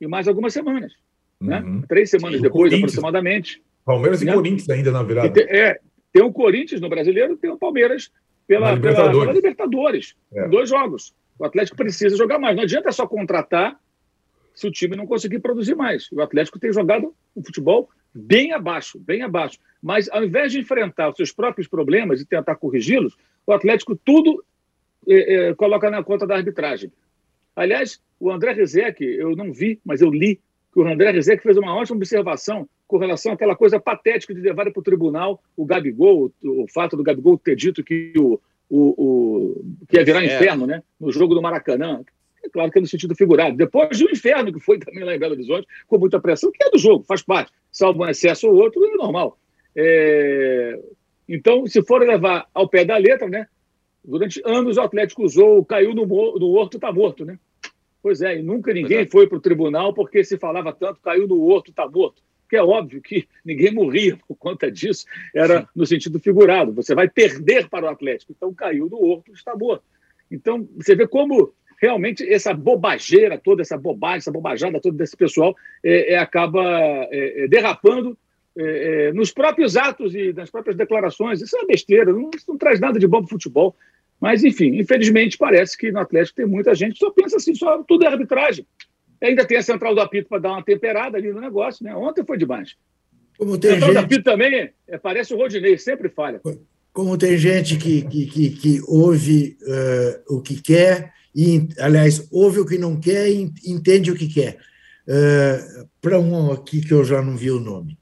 E 0.00 0.06
mais 0.06 0.28
algumas 0.28 0.52
semanas. 0.52 0.92
Né? 1.40 1.60
Uhum. 1.60 1.80
Né? 1.80 1.84
Três 1.88 2.10
semanas 2.10 2.40
depois, 2.40 2.72
aproximadamente. 2.72 3.62
Palmeiras 3.84 4.22
e 4.22 4.24
né? 4.24 4.34
Corinthians 4.34 4.70
ainda 4.70 4.90
na 4.90 5.02
virada. 5.02 5.30
Tem, 5.30 5.44
é, 5.44 5.78
tem 6.12 6.22
o 6.22 6.32
Corinthians 6.32 6.80
no 6.80 6.88
brasileiro, 6.88 7.36
tem 7.36 7.50
o 7.50 7.58
Palmeiras 7.58 8.10
pela 8.46 8.72
Libertadores. 8.72 9.12
Pela, 9.12 9.20
pela 9.20 9.32
Libertadores 9.32 10.14
é. 10.32 10.48
Dois 10.48 10.68
jogos. 10.68 11.14
O 11.38 11.44
Atlético 11.44 11.76
precisa 11.76 12.16
jogar 12.16 12.38
mais. 12.38 12.56
Não 12.56 12.62
adianta 12.62 12.92
só 12.92 13.06
contratar 13.06 13.78
se 14.54 14.66
o 14.66 14.70
time 14.70 14.96
não 14.96 15.06
conseguir 15.06 15.40
produzir 15.40 15.74
mais. 15.74 16.10
O 16.12 16.20
Atlético 16.20 16.58
tem 16.58 16.72
jogado 16.72 17.14
um 17.36 17.42
futebol 17.42 17.88
bem 18.14 18.52
abaixo, 18.52 18.98
bem 18.98 19.22
abaixo. 19.22 19.58
Mas 19.82 20.08
ao 20.10 20.24
invés 20.24 20.52
de 20.52 20.60
enfrentar 20.60 21.10
os 21.10 21.16
seus 21.16 21.32
próprios 21.32 21.66
problemas 21.66 22.20
e 22.20 22.24
tentar 22.24 22.54
corrigi-los, 22.54 23.16
o 23.46 23.52
Atlético 23.52 23.96
tudo 23.96 24.44
é, 25.08 25.34
é, 25.34 25.54
coloca 25.54 25.90
na 25.90 26.02
conta 26.02 26.26
da 26.26 26.36
arbitragem. 26.36 26.92
Aliás, 27.56 28.00
o 28.18 28.30
André 28.30 28.52
Rezec, 28.52 29.02
eu 29.02 29.36
não 29.36 29.52
vi, 29.52 29.80
mas 29.84 30.00
eu 30.00 30.10
li 30.10 30.40
que 30.72 30.80
o 30.80 30.86
André 30.86 31.10
Rezec 31.10 31.42
fez 31.42 31.56
uma 31.56 31.74
ótima 31.74 31.96
observação 31.96 32.68
com 32.86 32.98
relação 32.98 33.32
àquela 33.32 33.54
coisa 33.54 33.78
patética 33.78 34.34
de 34.34 34.40
levar 34.40 34.70
para 34.70 34.80
o 34.80 34.82
tribunal 34.82 35.42
o 35.56 35.64
Gabigol, 35.64 36.32
o, 36.42 36.64
o, 36.64 36.68
fato 36.68 36.96
do 36.96 37.02
Gabigol 37.02 37.38
ter 37.38 37.56
dito 37.56 37.82
que 37.82 38.12
o, 38.18 38.40
o, 38.74 38.94
o 38.98 39.86
que 39.88 39.96
ia 39.96 40.04
virar 40.04 40.24
inferno, 40.24 40.66
né? 40.66 40.82
No 41.00 41.12
jogo 41.12 41.34
do 41.34 41.42
Maracanã. 41.42 42.02
É 42.44 42.48
claro 42.48 42.70
que 42.70 42.78
é 42.78 42.82
no 42.82 42.88
sentido 42.88 43.14
figurado. 43.14 43.56
Depois 43.56 43.96
de 43.96 44.04
um 44.04 44.10
inferno 44.10 44.52
que 44.52 44.60
foi 44.60 44.78
também 44.78 45.04
lá 45.04 45.14
em 45.14 45.18
Belo 45.18 45.32
Horizonte, 45.32 45.66
com 45.86 45.98
muita 45.98 46.20
pressão, 46.20 46.50
que 46.52 46.62
é 46.62 46.70
do 46.70 46.78
jogo, 46.78 47.04
faz 47.04 47.22
parte. 47.22 47.52
Salvo 47.70 48.02
um 48.02 48.08
excesso 48.08 48.48
ou 48.48 48.56
outro, 48.56 48.84
é 48.84 48.96
normal. 48.96 49.38
É... 49.74 50.78
Então, 51.28 51.66
se 51.66 51.82
for 51.82 52.02
levar 52.02 52.46
ao 52.52 52.68
pé 52.68 52.84
da 52.84 52.96
letra, 52.96 53.28
né? 53.28 53.46
Durante 54.04 54.42
anos 54.44 54.76
o 54.76 54.82
Atlético 54.82 55.22
usou, 55.22 55.64
caiu 55.64 55.94
no, 55.94 56.04
no 56.04 56.50
horto, 56.50 56.76
está 56.76 56.92
morto, 56.92 57.24
né? 57.24 57.38
Pois 58.02 58.20
é, 58.20 58.38
e 58.38 58.42
nunca 58.42 58.74
ninguém 58.74 58.98
é. 58.98 59.06
foi 59.06 59.26
para 59.26 59.38
o 59.38 59.40
tribunal 59.40 59.94
porque 59.94 60.22
se 60.22 60.36
falava 60.36 60.74
tanto, 60.74 61.00
caiu 61.00 61.26
no 61.26 61.40
horto, 61.44 61.70
está 61.70 61.88
morto. 61.88 62.22
É 62.56 62.62
óbvio 62.62 63.00
que 63.00 63.26
ninguém 63.44 63.72
morria 63.72 64.16
por 64.26 64.36
conta 64.36 64.70
disso, 64.70 65.06
era 65.34 65.68
no 65.74 65.86
sentido 65.86 66.18
figurado. 66.18 66.72
Você 66.72 66.94
vai 66.94 67.08
perder 67.08 67.68
para 67.68 67.86
o 67.86 67.88
Atlético. 67.88 68.32
Então 68.32 68.54
caiu 68.54 68.88
no 68.88 69.02
horto, 69.02 69.32
está 69.32 69.56
morto. 69.56 69.84
Então, 70.30 70.66
você 70.76 70.94
vê 70.94 71.06
como 71.06 71.52
realmente 71.80 72.26
essa 72.32 72.54
bobageira 72.54 73.38
toda, 73.38 73.62
essa 73.62 73.76
bobagem, 73.76 74.18
essa 74.18 74.32
bobajada 74.32 74.80
toda 74.80 74.96
desse 74.96 75.16
pessoal 75.16 75.54
é, 75.82 76.14
é 76.14 76.18
acaba 76.18 76.62
é, 77.10 77.44
é 77.44 77.48
derrapando 77.48 78.16
é, 78.56 79.08
é, 79.08 79.12
nos 79.12 79.32
próprios 79.32 79.76
atos 79.76 80.14
e 80.14 80.32
nas 80.32 80.50
próprias 80.50 80.76
declarações. 80.76 81.40
Isso 81.40 81.56
é 81.56 81.60
uma 81.60 81.66
besteira, 81.66 82.12
não, 82.12 82.30
isso 82.34 82.46
não 82.48 82.56
traz 82.56 82.80
nada 82.80 82.98
de 82.98 83.06
bom 83.06 83.18
para 83.18 83.26
o 83.26 83.30
futebol. 83.30 83.76
Mas, 84.20 84.44
enfim, 84.44 84.78
infelizmente 84.78 85.36
parece 85.36 85.76
que 85.76 85.92
no 85.92 85.98
Atlético 85.98 86.36
tem 86.36 86.46
muita 86.46 86.74
gente 86.74 86.94
que 86.94 87.00
só 87.00 87.10
pensa 87.10 87.36
assim, 87.36 87.54
só 87.54 87.82
tudo 87.82 88.04
é 88.04 88.08
arbitragem. 88.08 88.66
Ainda 89.24 89.44
tem 89.44 89.56
a 89.56 89.62
central 89.62 89.94
do 89.94 90.00
apito 90.00 90.28
para 90.28 90.38
dar 90.38 90.52
uma 90.52 90.62
temperada 90.62 91.16
ali 91.16 91.32
no 91.32 91.40
negócio, 91.40 91.84
né? 91.84 91.94
Ontem 91.96 92.24
foi 92.24 92.36
demais. 92.36 92.76
Como 93.38 93.58
tem 93.58 93.70
a 93.70 93.74
central 93.74 93.92
gente... 93.92 94.00
do 94.00 94.04
apito 94.04 94.24
também 94.24 94.70
é, 94.86 94.98
parece 94.98 95.32
o 95.32 95.36
Rodinei, 95.36 95.78
sempre 95.78 96.08
falha. 96.08 96.40
Como 96.92 97.18
tem 97.18 97.36
gente 97.38 97.76
que, 97.76 98.02
que, 98.02 98.26
que, 98.26 98.50
que 98.50 98.80
ouve 98.86 99.56
uh, 99.62 100.36
o 100.36 100.40
que 100.40 100.60
quer, 100.60 101.12
e, 101.34 101.68
aliás, 101.78 102.28
ouve 102.30 102.60
o 102.60 102.66
que 102.66 102.78
não 102.78 103.00
quer 103.00 103.28
e 103.28 103.52
entende 103.66 104.12
o 104.12 104.14
que 104.14 104.28
quer. 104.28 104.58
Uh, 105.08 105.88
para 106.00 106.20
um 106.20 106.52
aqui 106.52 106.80
que 106.80 106.92
eu 106.92 107.04
já 107.04 107.20
não 107.20 107.36
vi 107.36 107.50
o 107.50 107.58
nome. 107.58 107.98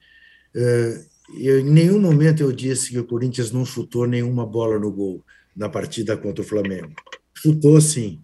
Uh, 0.55 1.13
eu, 1.39 1.61
em 1.61 1.71
nenhum 1.71 1.99
momento 1.99 2.43
eu 2.43 2.53
disse 2.53 2.91
que 2.91 2.99
o 2.99 3.05
Corinthians 3.05 3.51
não 3.51 3.65
chutou 3.65 4.07
nenhuma 4.07 4.45
bola 4.45 4.79
no 4.79 4.91
gol 4.91 5.25
na 5.57 5.69
partida 5.69 6.17
contra 6.17 6.43
o 6.43 6.47
Flamengo. 6.47 6.93
Chutou 7.33 7.81
sim. 7.81 8.21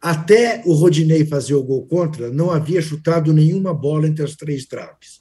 Até 0.00 0.62
o 0.64 0.72
Rodinei 0.72 1.24
fazer 1.24 1.54
o 1.54 1.62
gol 1.62 1.86
contra, 1.86 2.30
não 2.30 2.50
havia 2.50 2.80
chutado 2.80 3.32
nenhuma 3.32 3.74
bola 3.74 4.06
entre 4.06 4.24
as 4.24 4.34
três 4.34 4.66
traves. 4.66 5.20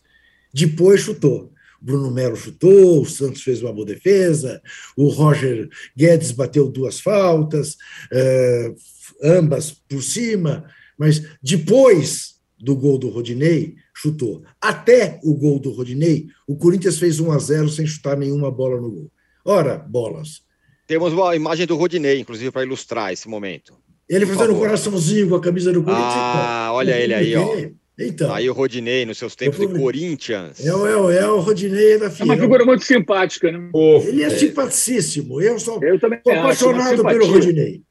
Depois 0.53 1.01
chutou. 1.01 1.51
Bruno 1.81 2.09
Melo 2.09 2.35
chutou, 2.35 3.01
o 3.01 3.05
Santos 3.05 3.43
fez 3.43 3.61
uma 3.61 3.71
boa 3.71 3.85
defesa, 3.85 4.59
o 4.97 5.07
Roger 5.07 5.69
Guedes 5.95 6.31
bateu 6.31 6.67
duas 6.67 6.99
faltas, 6.99 7.75
eh, 8.11 8.73
ambas 9.21 9.71
por 9.87 10.01
cima, 10.01 10.65
mas 10.97 11.21
depois 11.43 12.35
do 12.59 12.75
gol 12.75 12.97
do 12.97 13.09
Rodinei, 13.09 13.75
chutou. 13.93 14.43
Até 14.59 15.19
o 15.23 15.35
gol 15.35 15.59
do 15.59 15.71
Rodinei, 15.71 16.27
o 16.47 16.57
Corinthians 16.57 16.97
fez 16.97 17.19
1 17.19 17.31
a 17.31 17.37
0 17.37 17.69
sem 17.69 17.85
chutar 17.85 18.17
nenhuma 18.17 18.49
bola 18.49 18.81
no 18.81 18.89
gol. 18.89 19.11
Ora, 19.45 19.77
bolas. 19.77 20.41
Temos 20.87 21.13
uma 21.13 21.35
imagem 21.35 21.67
do 21.67 21.75
Rodinei, 21.75 22.19
inclusive, 22.19 22.51
para 22.51 22.63
ilustrar 22.63 23.13
esse 23.13 23.27
momento. 23.27 23.77
Ele 24.07 24.25
fazendo 24.25 24.53
um 24.53 24.59
coraçãozinho 24.59 25.29
com 25.29 25.35
a 25.35 25.41
camisa 25.41 25.73
do 25.73 25.83
Corinthians. 25.83 26.13
Ah, 26.15 26.69
olha 26.73 26.99
ele 26.99 27.13
aí, 27.13 27.35
ó. 27.35 27.55
Então, 27.97 28.33
aí 28.33 28.49
o 28.49 28.53
Rodinei, 28.53 29.05
nos 29.05 29.17
seus 29.17 29.35
tempos 29.35 29.57
de 29.57 29.67
Corinthians. 29.67 30.59
É, 30.59 30.69
é, 30.69 31.17
é 31.17 31.27
o 31.27 31.39
Rodinei 31.39 31.97
da 31.97 32.11
FIA. 32.11 32.23
É 32.23 32.25
uma 32.25 32.37
figura 32.37 32.65
muito 32.65 32.83
simpática, 32.83 33.49
né? 33.51 33.69
ele 34.07 34.21
é, 34.21 34.27
é 34.27 34.29
simpaticíssimo. 34.29 35.41
Eu 35.41 35.57
sou, 35.57 35.81
eu 35.81 35.97
também 35.97 36.19
sou 36.21 36.33
apaixonado 36.33 37.03
pelo 37.03 37.25
Rodinei. 37.25 37.81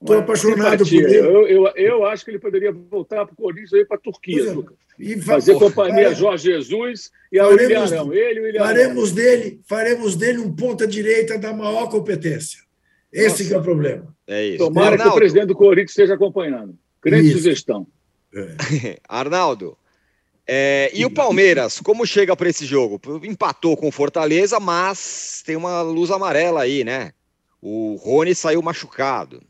Estou 0.00 0.18
apaixonado 0.18 0.84
por 0.84 0.92
ele. 0.92 1.16
Eu, 1.16 1.46
eu, 1.48 1.72
eu, 1.74 2.06
acho 2.06 2.24
que 2.24 2.30
ele 2.30 2.38
poderia 2.38 2.70
voltar 2.72 3.26
para 3.26 3.32
o 3.32 3.36
Corinthians 3.36 3.72
e 3.72 3.78
ir 3.78 3.84
para 3.86 3.96
a 3.96 4.00
Turquia, 4.00 4.52
é. 4.52 4.78
E 5.00 5.20
fazer 5.20 5.54
companhia 5.54 6.08
a 6.08 6.14
Jorge 6.14 6.52
Jesus 6.52 7.10
e 7.32 7.38
a 7.38 7.46
William 7.46 7.84
Ele, 8.12 8.40
William 8.40 8.64
faremos, 8.64 9.12
dele, 9.12 9.60
faremos 9.64 10.16
dele 10.16 10.38
um 10.38 10.54
ponta-direita 10.54 11.36
da 11.36 11.52
maior 11.52 11.88
competência. 11.88 12.60
Esse 13.12 13.52
é 13.52 13.58
o 13.58 13.62
problema. 13.62 14.14
É 14.28 14.46
isso. 14.46 14.58
Tomara 14.58 14.90
Arnaldo. 14.92 15.10
que 15.10 15.16
o 15.16 15.20
presidente 15.20 15.46
do 15.46 15.54
Corinthians 15.54 15.90
esteja 15.90 16.14
acompanhando. 16.14 16.78
Grande 17.02 17.28
isso. 17.28 17.38
sugestão. 17.38 17.86
É. 18.34 18.98
Arnaldo, 19.08 19.76
é, 20.50 20.90
e 20.94 21.04
o 21.04 21.10
Palmeiras, 21.10 21.78
como 21.78 22.06
chega 22.06 22.34
para 22.34 22.48
esse 22.48 22.64
jogo? 22.64 22.98
Empatou 23.22 23.76
com 23.76 23.92
Fortaleza, 23.92 24.58
mas 24.58 25.42
tem 25.44 25.56
uma 25.56 25.82
luz 25.82 26.10
amarela 26.10 26.62
aí, 26.62 26.82
né? 26.82 27.12
O 27.60 27.96
Rony 27.96 28.34
saiu 28.34 28.62
machucado. 28.62 29.42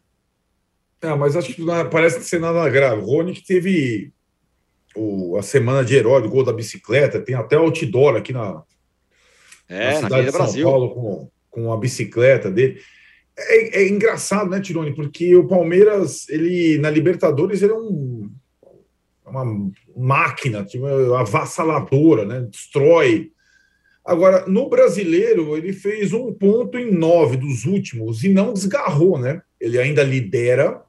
É, 1.00 1.14
mas 1.14 1.36
acho 1.36 1.54
que 1.54 1.62
não, 1.62 1.88
parece 1.88 2.24
ser 2.24 2.40
nada 2.40 2.68
grave. 2.68 3.00
O 3.00 3.04
Rony 3.04 3.32
que 3.32 3.46
teve 3.46 4.12
o, 4.96 5.36
a 5.36 5.42
semana 5.42 5.84
de 5.84 5.94
herói 5.94 6.20
do 6.20 6.28
gol 6.28 6.42
da 6.42 6.52
bicicleta, 6.52 7.20
tem 7.20 7.36
até 7.36 7.54
outdoor 7.54 8.16
aqui 8.16 8.32
na, 8.32 8.64
é, 9.68 9.92
na 9.92 9.94
cidade 9.94 10.10
na 10.10 10.22
de 10.22 10.30
São 10.32 10.40
Brasil. 10.40 10.64
Paulo 10.64 10.90
com, 10.94 11.30
com 11.48 11.72
a 11.72 11.76
bicicleta 11.76 12.50
dele. 12.50 12.80
É, 13.38 13.82
é, 13.82 13.88
engraçado, 13.88 14.50
né, 14.50 14.60
Tirone? 14.60 14.94
Porque 14.94 15.36
o 15.36 15.46
Palmeiras, 15.46 16.28
ele 16.28 16.78
na 16.78 16.90
Libertadores, 16.90 17.62
ele 17.62 17.72
é 17.72 17.76
um, 17.76 18.30
uma 19.24 19.44
máquina, 19.96 20.64
tipo, 20.64 20.86
avassaladora, 21.14 22.24
né? 22.24 22.46
Destrói. 22.50 23.30
Agora, 24.04 24.46
no 24.46 24.68
brasileiro, 24.68 25.56
ele 25.56 25.72
fez 25.72 26.12
um 26.12 26.32
ponto 26.32 26.78
em 26.78 26.90
nove 26.90 27.36
dos 27.36 27.64
últimos 27.64 28.24
e 28.24 28.28
não 28.28 28.52
desgarrou, 28.52 29.18
né? 29.18 29.42
Ele 29.60 29.78
ainda 29.78 30.02
lidera, 30.02 30.82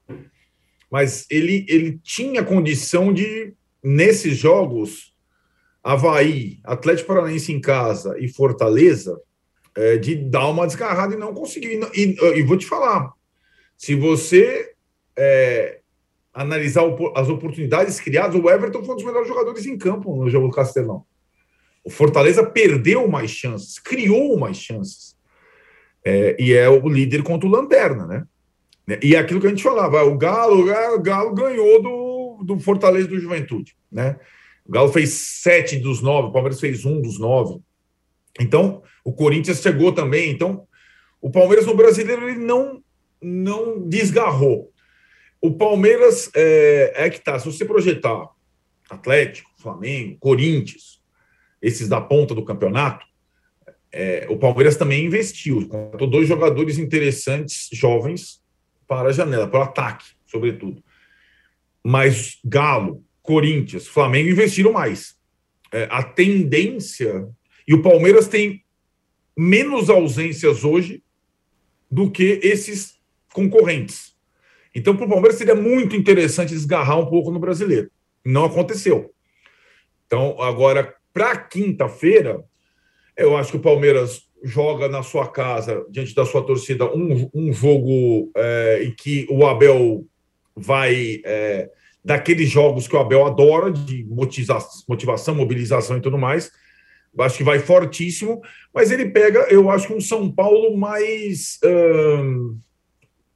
mas 0.89 1.25
ele, 1.29 1.65
ele 1.67 1.99
tinha 2.01 2.43
condição 2.43 3.13
de, 3.13 3.53
nesses 3.83 4.37
jogos, 4.37 5.13
Havaí, 5.83 6.59
Atlético 6.63 7.09
Paranaense 7.09 7.51
em 7.51 7.61
casa 7.61 8.17
e 8.19 8.27
Fortaleza, 8.27 9.19
é, 9.79 9.97
de 9.97 10.13
dar 10.13 10.47
uma 10.49 10.67
desgarrada 10.67 11.15
e 11.15 11.17
não 11.17 11.33
conseguir. 11.33 11.79
E, 11.95 12.17
e, 12.37 12.43
vou 12.43 12.57
te 12.57 12.65
falar, 12.65 13.13
se 13.77 13.95
você 13.95 14.73
é, 15.17 15.79
analisar 16.33 16.83
as 17.15 17.29
oportunidades 17.29 17.97
criadas, 17.99 18.35
o 18.35 18.49
Everton 18.49 18.83
foi 18.83 18.93
um 18.93 18.97
dos 18.97 19.05
melhores 19.05 19.27
jogadores 19.27 19.65
em 19.65 19.77
campo 19.77 20.13
no 20.17 20.29
jogo 20.29 20.47
do 20.47 20.53
Castelão. 20.53 21.05
O 21.81 21.89
Fortaleza 21.89 22.45
perdeu 22.45 23.07
mais 23.07 23.31
chances, 23.31 23.79
criou 23.79 24.37
mais 24.37 24.57
chances. 24.57 25.17
É, 26.03 26.35
e 26.37 26.53
é 26.53 26.67
o 26.67 26.87
líder 26.89 27.23
contra 27.23 27.47
o 27.47 27.51
Lanterna, 27.51 28.05
né? 28.05 28.25
E 29.01 29.15
é 29.15 29.19
aquilo 29.19 29.39
que 29.39 29.47
a 29.47 29.49
gente 29.49 29.63
falava, 29.63 30.03
o 30.03 30.17
Galo, 30.17 30.61
o 30.95 31.01
Galo 31.01 31.33
ganhou 31.33 31.81
do, 31.81 32.43
do 32.43 32.59
Fortaleza 32.59 33.07
do 33.07 33.19
Juventude, 33.19 33.77
né? 33.89 34.19
O 34.65 34.71
Galo 34.71 34.91
fez 34.91 35.11
sete 35.11 35.77
dos 35.77 36.01
nove, 36.01 36.29
o 36.29 36.31
Palmeiras 36.31 36.59
fez 36.59 36.85
um 36.85 36.99
dos 36.99 37.19
nove. 37.19 37.61
Então, 38.39 38.81
o 39.03 39.13
Corinthians 39.13 39.61
chegou 39.61 39.91
também. 39.91 40.31
Então, 40.31 40.67
o 41.21 41.29
Palmeiras 41.29 41.65
no 41.65 41.75
brasileiro 41.75 42.29
ele 42.29 42.39
não, 42.39 42.83
não 43.21 43.87
desgarrou. 43.87 44.71
O 45.41 45.51
Palmeiras 45.51 46.29
é, 46.35 46.93
é 46.95 47.09
que 47.09 47.19
tá. 47.19 47.39
Se 47.39 47.45
você 47.45 47.63
projetar 47.65 48.29
Atlético, 48.89 49.49
Flamengo, 49.57 50.17
Corinthians, 50.19 51.01
esses 51.61 51.87
da 51.87 52.01
ponta 52.01 52.33
do 52.33 52.43
campeonato, 52.43 53.05
é, 53.91 54.27
o 54.29 54.37
Palmeiras 54.37 54.75
também 54.75 55.05
investiu. 55.05 55.67
Contratou 55.67 56.09
dois 56.09 56.27
jogadores 56.27 56.77
interessantes, 56.77 57.69
jovens, 57.71 58.41
para 58.87 59.09
a 59.09 59.11
janela, 59.11 59.47
para 59.47 59.59
o 59.59 59.63
ataque, 59.63 60.05
sobretudo. 60.25 60.83
Mas 61.83 62.39
Galo, 62.43 63.03
Corinthians, 63.21 63.87
Flamengo 63.87 64.29
investiram 64.29 64.73
mais. 64.73 65.15
É, 65.71 65.87
a 65.91 66.03
tendência. 66.03 67.27
E 67.67 67.73
o 67.73 67.81
Palmeiras 67.81 68.27
tem 68.27 68.63
menos 69.39 69.89
ausências 69.89 70.65
hoje 70.65 71.01
do 71.89 72.11
que 72.11 72.41
esses 72.43 72.99
concorrentes. 73.33 74.13
Então, 74.75 74.97
para 74.97 75.05
o 75.05 75.09
Palmeiras 75.09 75.37
seria 75.37 75.55
muito 75.55 75.95
interessante 75.95 76.49
desgarrar 76.49 76.99
um 76.99 77.05
pouco 77.05 77.31
no 77.31 77.39
brasileiro. 77.39 77.89
Não 78.25 78.43
aconteceu. 78.43 79.13
Então, 80.05 80.41
agora, 80.41 80.93
para 81.13 81.37
quinta-feira, 81.37 82.43
eu 83.15 83.37
acho 83.37 83.51
que 83.51 83.57
o 83.57 83.61
Palmeiras 83.61 84.27
joga 84.43 84.89
na 84.89 85.03
sua 85.03 85.29
casa, 85.29 85.85
diante 85.89 86.13
da 86.13 86.25
sua 86.25 86.43
torcida, 86.45 86.93
um, 86.93 87.29
um 87.33 87.53
jogo 87.53 88.29
é, 88.35 88.83
em 88.83 88.91
que 88.91 89.25
o 89.29 89.47
Abel 89.47 90.05
vai. 90.53 91.21
É, 91.23 91.69
daqueles 92.03 92.49
jogos 92.49 92.87
que 92.87 92.95
o 92.95 92.99
Abel 92.99 93.25
adora, 93.25 93.71
de 93.71 94.05
motivação, 94.05 95.35
mobilização 95.35 95.97
e 95.97 96.01
tudo 96.01 96.17
mais. 96.17 96.51
Acho 97.17 97.37
que 97.37 97.43
vai 97.43 97.59
fortíssimo, 97.59 98.41
mas 98.73 98.91
ele 98.91 99.09
pega, 99.09 99.47
eu 99.49 99.69
acho 99.69 99.87
que 99.87 99.93
um 99.93 100.01
São 100.01 100.31
Paulo 100.31 100.77
mais. 100.77 101.59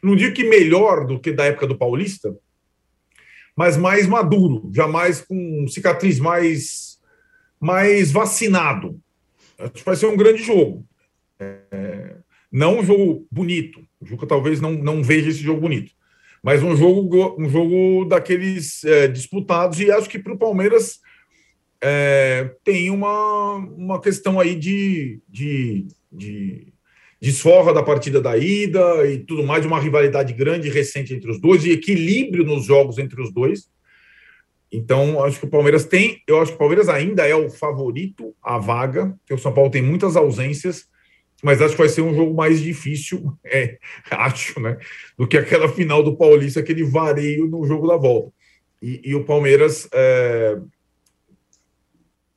Não 0.02 0.16
digo 0.16 0.34
que 0.34 0.44
melhor 0.44 1.06
do 1.06 1.20
que 1.20 1.32
da 1.32 1.46
época 1.46 1.66
do 1.66 1.78
Paulista, 1.78 2.36
mas 3.56 3.78
mais 3.78 4.08
maduro, 4.08 4.70
jamais 4.74 5.22
com 5.22 5.66
cicatriz 5.68 6.20
mais, 6.20 7.00
mais 7.60 8.12
vacinado. 8.12 9.00
Acho 9.58 9.72
que 9.72 9.86
vai 9.86 9.96
ser 9.96 10.08
um 10.08 10.18
grande 10.18 10.44
jogo. 10.44 10.86
É, 11.40 12.16
não 12.52 12.80
um 12.80 12.84
jogo 12.84 13.28
bonito. 13.32 13.80
O 14.00 14.06
Juca 14.06 14.28
talvez 14.28 14.60
não, 14.60 14.72
não 14.74 15.04
veja 15.04 15.30
esse 15.30 15.40
jogo 15.40 15.62
bonito. 15.62 15.92
Mas 16.42 16.62
um 16.62 16.76
jogo, 16.76 17.36
um 17.40 17.48
jogo 17.48 18.06
daqueles 18.06 18.84
é, 18.84 19.08
disputados, 19.08 19.80
e 19.80 19.90
acho 19.90 20.10
que 20.10 20.20
para 20.20 20.34
o 20.34 20.38
Palmeiras 20.38 21.00
é, 21.86 22.50
tem 22.64 22.90
uma, 22.90 23.56
uma 23.56 24.00
questão 24.00 24.40
aí 24.40 24.56
de, 24.56 25.20
de, 25.28 25.86
de 26.10 26.74
desforra 27.20 27.74
da 27.74 27.84
partida 27.84 28.22
da 28.22 28.38
ida 28.38 29.06
e 29.06 29.20
tudo 29.20 29.44
mais, 29.44 29.66
uma 29.66 29.82
rivalidade 29.82 30.32
grande 30.32 30.70
e 30.70 30.72
recente 30.72 31.14
entre 31.14 31.30
os 31.30 31.42
dois, 31.42 31.66
e 31.66 31.72
equilíbrio 31.72 32.46
nos 32.46 32.64
jogos 32.64 32.98
entre 32.98 33.22
os 33.22 33.34
dois. 33.34 33.68
Então, 34.72 35.22
acho 35.26 35.42
que 35.42 35.46
o 35.46 35.50
Palmeiras 35.50 35.84
tem, 35.84 36.22
eu 36.26 36.42
acho 36.42 36.52
que 36.52 36.56
o 36.56 36.60
Palmeiras 36.60 36.88
ainda 36.88 37.28
é 37.28 37.36
o 37.36 37.50
favorito 37.50 38.34
à 38.42 38.58
vaga, 38.58 39.14
porque 39.20 39.34
o 39.34 39.38
São 39.38 39.54
Paulo 39.54 39.70
tem 39.70 39.82
muitas 39.82 40.16
ausências, 40.16 40.88
mas 41.44 41.62
acho 41.62 41.76
que 41.76 41.82
vai 41.82 41.90
ser 41.90 42.02
um 42.02 42.16
jogo 42.16 42.34
mais 42.34 42.62
difícil, 42.62 43.38
é, 43.44 43.78
acho, 44.10 44.58
né? 44.62 44.78
Do 45.18 45.28
que 45.28 45.38
aquela 45.38 45.68
final 45.68 46.02
do 46.02 46.16
Paulista, 46.16 46.62
aquele 46.62 46.86
vareio 46.86 47.46
no 47.46 47.66
jogo 47.66 47.88
da 47.90 47.98
volta. 47.98 48.32
E, 48.82 49.02
e 49.04 49.16
o 49.16 49.26
Palmeiras, 49.26 49.88
é, 49.94 50.58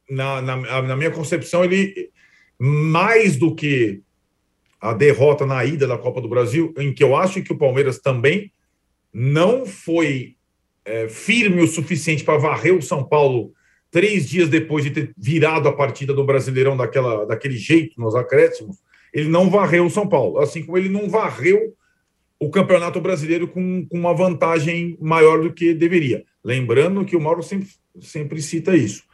na, 0.09 0.41
na, 0.43 0.83
na 0.83 0.97
minha 0.97 1.11
concepção, 1.11 1.65
ele 1.65 2.11
mais 2.59 3.37
do 3.37 3.55
que 3.55 4.01
a 4.81 4.93
derrota 4.93 5.45
na 5.45 5.65
ida 5.65 5.87
da 5.87 5.99
Copa 5.99 6.21
do 6.21 6.29
Brasil, 6.29 6.73
em 6.79 6.93
que 6.93 7.03
eu 7.03 7.17
acho 7.17 7.43
que 7.43 7.53
o 7.53 7.59
Palmeiras 7.59 7.99
também 7.99 8.53
não 9.13 9.67
foi 9.67 10.37
é, 10.85 11.09
firme 11.09 11.63
o 11.63 11.67
suficiente 11.67 12.23
para 12.23 12.39
varrer 12.39 12.75
o 12.75 12.83
São 12.83 13.03
Paulo 13.03 13.53
três 13.91 14.29
dias 14.29 14.49
depois 14.49 14.85
de 14.85 14.91
ter 14.91 15.13
virado 15.17 15.69
a 15.69 15.73
partida 15.73 16.13
do 16.13 16.25
Brasileirão 16.25 16.77
daquela, 16.77 17.25
daquele 17.25 17.57
jeito 17.57 18.01
nos 18.01 18.15
acréscimos, 18.15 18.77
ele 19.13 19.29
não 19.29 19.49
varreu 19.49 19.87
o 19.87 19.91
São 19.91 20.07
Paulo, 20.07 20.39
assim 20.39 20.63
como 20.63 20.77
ele 20.77 20.89
não 20.89 21.09
varreu 21.09 21.75
o 22.39 22.51
Campeonato 22.51 23.01
Brasileiro 23.01 23.49
com, 23.49 23.87
com 23.87 23.99
uma 23.99 24.15
vantagem 24.15 24.99
maior 25.01 25.41
do 25.41 25.53
que 25.53 25.73
deveria. 25.73 26.25
Lembrando 26.45 27.05
que 27.05 27.17
o 27.17 27.21
Mauro 27.21 27.43
sempre, 27.43 27.69
sempre 28.01 28.43
cita 28.43 28.77
isso. 28.77 29.05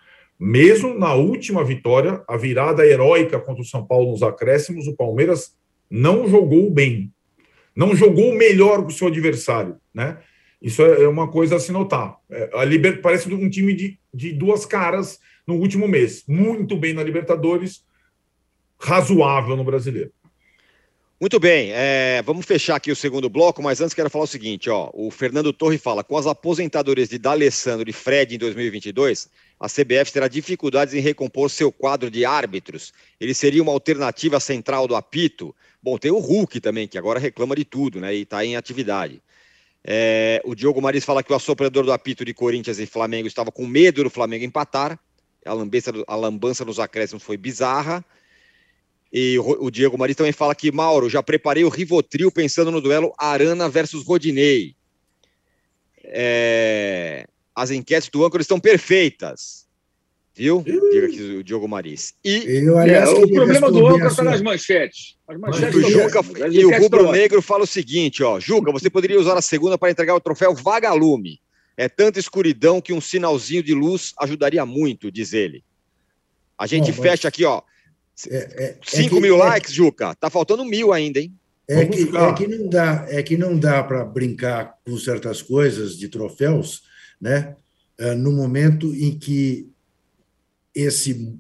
Mesmo 0.45 0.99
na 0.99 1.15
última 1.15 1.63
vitória, 1.63 2.21
a 2.27 2.37
virada 2.37 2.85
heróica 2.85 3.39
contra 3.39 3.63
o 3.63 3.65
São 3.65 3.87
Paulo 3.87 4.11
nos 4.11 4.25
acréscimos, 4.25 4.89
o 4.89 4.97
Palmeiras 4.97 5.57
não 5.89 6.29
jogou 6.29 6.69
bem. 6.69 7.13
Não 7.77 7.95
jogou 7.95 8.35
melhor 8.35 8.85
que 8.85 8.93
o 8.93 8.97
seu 8.97 9.07
adversário, 9.07 9.77
né? 9.95 10.19
Isso 10.61 10.83
é, 10.83 11.05
é 11.05 11.09
uma 11.09 11.31
coisa 11.31 11.55
a 11.55 11.61
se 11.61 11.71
notar. 11.71 12.17
É, 12.29 12.51
a 12.55 12.65
Liber... 12.65 13.01
Parece 13.01 13.33
um 13.33 13.49
time 13.49 13.73
de, 13.73 13.97
de 14.13 14.33
duas 14.33 14.67
caras 14.67 15.21
no 15.47 15.55
último 15.55 15.87
mês. 15.87 16.25
Muito 16.27 16.77
bem 16.77 16.93
na 16.93 17.05
Libertadores, 17.05 17.85
razoável 18.81 19.57
no 19.57 19.63
Brasileiro. 19.63 20.11
Muito 21.23 21.39
bem, 21.39 21.71
é, 21.73 22.21
vamos 22.23 22.45
fechar 22.45 22.75
aqui 22.75 22.91
o 22.91 22.97
segundo 22.97 23.31
bloco, 23.31 23.63
mas 23.63 23.81
antes 23.81 23.95
quero 23.95 24.11
falar 24.11 24.25
o 24.25 24.27
seguinte, 24.27 24.69
ó, 24.69 24.91
o 24.93 25.09
Fernando 25.09 25.53
Torre 25.53 25.79
fala, 25.79 26.03
com 26.03 26.17
as 26.17 26.27
aposentadorias 26.27 27.11
de 27.11 27.17
D'Alessandro 27.17 27.89
e 27.89 27.93
Fred 27.93 28.35
em 28.35 28.39
2022, 28.39 29.29
a 29.63 29.69
CBF 29.69 30.13
terá 30.13 30.27
dificuldades 30.27 30.93
em 30.93 30.99
recompor 30.99 31.49
seu 31.49 31.71
quadro 31.71 32.11
de 32.11 32.25
árbitros. 32.25 32.93
Ele 33.21 33.33
seria 33.33 33.63
uma 33.63 33.71
alternativa 33.71 34.41
central 34.41 34.89
do 34.89 34.97
apito? 34.97 35.55
Bom, 35.81 35.97
tem 35.97 36.11
o 36.11 36.19
Hulk 36.19 36.59
também, 36.59 36.89
que 36.89 36.99
agora 36.99 37.21
reclama 37.21 37.55
de 37.55 37.65
tudo, 37.65 38.01
né, 38.01 38.13
e 38.13 38.23
está 38.23 38.45
em 38.45 38.57
atividade. 38.57 39.23
É, 39.85 40.43
o 40.45 40.57
Diogo 40.57 40.83
Maris 40.83 41.05
fala 41.05 41.23
que 41.23 41.33
o 41.33 41.37
assoprador 41.37 41.85
do 41.85 41.93
apito 41.93 42.25
de 42.25 42.35
Corinthians 42.35 42.81
e 42.81 42.87
Flamengo 42.87 43.29
estava 43.29 43.53
com 43.53 43.65
medo 43.65 44.03
do 44.03 44.11
Flamengo 44.11 44.45
empatar. 44.45 44.99
A 45.47 45.53
lambança, 45.53 45.93
a 46.09 46.17
lambança 46.17 46.65
nos 46.65 46.81
acréscimos 46.81 47.23
foi 47.23 47.37
bizarra. 47.37 48.05
E 49.13 49.39
o, 49.39 49.71
Diego 49.71 49.97
Maris 49.97 50.17
também 50.17 50.33
fala 50.33 50.57
que, 50.57 50.73
Mauro, 50.73 51.09
já 51.09 51.23
preparei 51.23 51.63
o 51.63 51.69
Rivotril 51.69 52.33
pensando 52.33 52.73
no 52.73 52.81
duelo 52.81 53.15
Arana 53.17 53.69
versus 53.69 54.05
Rodinei. 54.05 54.75
É, 56.03 57.29
as 57.55 57.71
enquetes 57.71 58.09
do 58.09 58.25
âncora 58.25 58.43
estão 58.43 58.59
perfeitas. 58.59 59.67
Viu? 60.35 60.63
Diga 60.63 61.07
aqui 61.07 61.21
o 61.21 61.45
Diogo 61.45 61.69
Maris. 61.69 62.15
E 62.25 62.65
eu, 62.65 62.79
aliás, 62.79 63.09
é, 63.09 63.13
o 63.13 63.29
problema 63.29 63.71
do 63.71 63.87
âncora 63.87 64.07
está 64.07 64.25
nas 64.25 64.41
manchetes. 64.41 65.17
As 65.29 65.39
manchetes 65.39 65.75
o 65.75 65.91
Juca, 65.91 66.21
e 66.51 66.65
o 66.65 66.79
Rubro 66.79 67.13
Negro 67.13 67.43
fala 67.43 67.65
o 67.65 67.67
seguinte: 67.67 68.23
ó, 68.23 68.41
Juca, 68.41 68.73
você 68.73 68.89
poderia 68.89 69.21
usar 69.21 69.37
a 69.37 69.43
segunda 69.43 69.77
para 69.77 69.91
entregar 69.91 70.15
o 70.15 70.21
troféu 70.21 70.55
Vagalume. 70.55 71.39
É 71.77 71.89
tanta 71.89 72.19
escuridão 72.19 72.81
que 72.81 72.93
um 72.93 73.01
sinalzinho 73.01 73.63
de 73.63 73.75
luz 73.75 74.15
ajudaria 74.19 74.65
muito, 74.65 75.11
diz 75.11 75.33
ele. 75.35 75.63
A 76.57 76.67
gente 76.67 76.93
Bom, 76.93 77.03
fecha 77.03 77.29
aqui, 77.29 77.45
ó. 77.45 77.63
5 78.15 78.35
é, 78.35 78.39
é, 78.39 78.77
é 79.01 79.21
mil 79.21 79.37
é 79.37 79.39
likes, 79.39 79.73
Juca. 79.73 80.15
Tá 80.15 80.31
faltando 80.31 80.65
mil 80.65 80.93
ainda, 80.93 81.19
hein? 81.19 81.35
É 81.69 81.87
que, 81.87 82.03
é 82.03 82.33
que 82.35 82.47
não 82.47 82.69
dá, 82.69 83.07
é 83.09 83.23
que 83.23 83.37
não 83.37 83.59
dá 83.59 83.83
para 83.83 84.05
brincar 84.05 84.79
com 84.85 84.97
certas 84.97 85.41
coisas 85.41 85.97
de 85.97 86.09
troféus, 86.09 86.83
né? 87.23 87.55
É, 87.97 88.15
no 88.17 88.33
momento 88.33 88.93
em 88.93 89.17
que 89.17 89.71
esse 90.75 91.39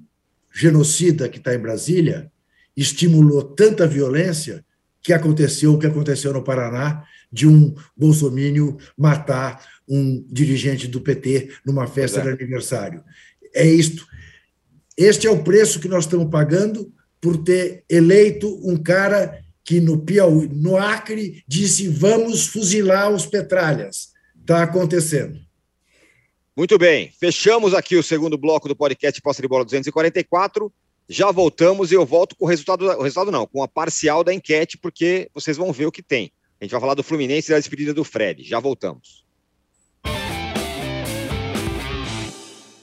genocida 0.54 1.28
que 1.28 1.38
está 1.38 1.52
em 1.52 1.58
Brasília 1.58 2.30
estimulou 2.76 3.42
tanta 3.42 3.86
violência 3.86 4.64
que 5.02 5.12
aconteceu 5.12 5.74
o 5.74 5.78
que 5.78 5.86
aconteceu 5.86 6.32
no 6.32 6.44
Paraná 6.44 7.04
de 7.32 7.48
um 7.48 7.74
bolsomínio 7.96 8.76
matar 8.96 9.66
um 9.88 10.24
dirigente 10.30 10.86
do 10.86 11.00
PT 11.00 11.50
numa 11.66 11.88
festa 11.88 12.20
é. 12.20 12.22
de 12.22 12.28
aniversário. 12.28 13.02
É 13.52 13.66
isto. 13.66 14.06
Este 14.96 15.26
é 15.26 15.30
o 15.30 15.42
preço 15.42 15.80
que 15.80 15.88
nós 15.88 16.04
estamos 16.04 16.30
pagando 16.30 16.92
por 17.20 17.42
ter 17.42 17.84
eleito 17.88 18.60
um 18.62 18.76
cara 18.76 19.42
que 19.64 19.80
no 19.80 19.98
Piauí, 19.98 20.48
no 20.48 20.76
Acre, 20.76 21.42
disse 21.48 21.88
vamos 21.88 22.46
fuzilar 22.46 23.10
os 23.10 23.26
petralhas. 23.26 24.12
Está 24.40 24.62
acontecendo. 24.62 25.40
Muito 26.54 26.76
bem, 26.76 27.10
fechamos 27.18 27.72
aqui 27.72 27.96
o 27.96 28.02
segundo 28.02 28.36
bloco 28.36 28.68
do 28.68 28.76
podcast 28.76 29.18
Posse 29.22 29.40
de 29.40 29.48
Bola 29.48 29.64
244. 29.64 30.70
Já 31.08 31.30
voltamos 31.30 31.90
e 31.90 31.94
eu 31.94 32.04
volto 32.04 32.36
com 32.36 32.44
o 32.44 32.48
resultado, 32.48 32.84
o 32.84 33.02
resultado 33.02 33.30
não, 33.30 33.46
com 33.46 33.62
a 33.62 33.68
parcial 33.68 34.22
da 34.22 34.34
enquete, 34.34 34.76
porque 34.76 35.30
vocês 35.32 35.56
vão 35.56 35.72
ver 35.72 35.86
o 35.86 35.92
que 35.92 36.02
tem. 36.02 36.30
A 36.60 36.64
gente 36.64 36.72
vai 36.72 36.80
falar 36.80 36.92
do 36.92 37.02
Fluminense 37.02 37.50
e 37.50 37.54
da 37.54 37.58
despedida 37.58 37.94
do 37.94 38.04
Fred. 38.04 38.44
Já 38.44 38.60
voltamos. 38.60 39.24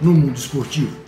no 0.00 0.12
mundo 0.12 0.38
esportivo. 0.38 1.07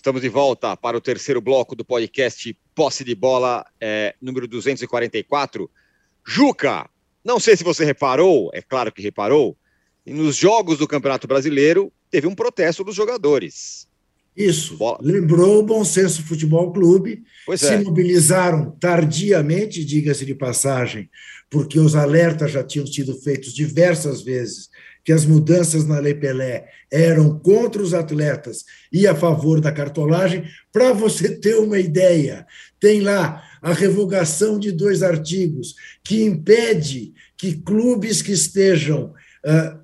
Estamos 0.00 0.22
de 0.22 0.30
volta 0.30 0.74
para 0.78 0.96
o 0.96 1.00
terceiro 1.00 1.42
bloco 1.42 1.76
do 1.76 1.84
podcast 1.84 2.56
Posse 2.74 3.04
de 3.04 3.14
Bola, 3.14 3.66
é, 3.78 4.14
número 4.18 4.48
244. 4.48 5.70
Juca, 6.26 6.88
não 7.22 7.38
sei 7.38 7.54
se 7.54 7.62
você 7.62 7.84
reparou, 7.84 8.50
é 8.54 8.62
claro 8.62 8.90
que 8.90 9.02
reparou, 9.02 9.58
nos 10.06 10.36
jogos 10.36 10.78
do 10.78 10.88
Campeonato 10.88 11.28
Brasileiro 11.28 11.92
teve 12.10 12.26
um 12.26 12.34
protesto 12.34 12.82
dos 12.82 12.94
jogadores. 12.94 13.86
Isso. 14.34 14.74
Bola. 14.78 15.00
Lembrou 15.02 15.58
o 15.58 15.62
Bom 15.62 15.84
Senso 15.84 16.22
Futebol 16.22 16.72
Clube. 16.72 17.22
Pois 17.44 17.60
se 17.60 17.74
é. 17.74 17.82
mobilizaram 17.82 18.70
tardiamente, 18.80 19.84
diga-se 19.84 20.24
de 20.24 20.34
passagem, 20.34 21.10
porque 21.50 21.78
os 21.78 21.94
alertas 21.94 22.52
já 22.52 22.64
tinham 22.64 22.86
sido 22.86 23.20
feitos 23.20 23.52
diversas 23.52 24.22
vezes 24.22 24.70
que 25.04 25.12
as 25.12 25.24
mudanças 25.24 25.86
na 25.86 25.98
Lei 25.98 26.14
Pelé 26.14 26.66
eram 26.90 27.38
contra 27.38 27.82
os 27.82 27.94
atletas 27.94 28.64
e 28.92 29.06
a 29.06 29.14
favor 29.14 29.60
da 29.60 29.72
cartolagem. 29.72 30.44
Para 30.72 30.92
você 30.92 31.36
ter 31.36 31.54
uma 31.56 31.78
ideia, 31.78 32.46
tem 32.78 33.00
lá 33.00 33.42
a 33.62 33.72
revogação 33.72 34.58
de 34.58 34.72
dois 34.72 35.02
artigos 35.02 35.74
que 36.04 36.22
impede 36.22 37.12
que 37.36 37.54
clubes 37.54 38.22
que 38.22 38.32
estejam, 38.32 39.12
ah, 39.44 39.78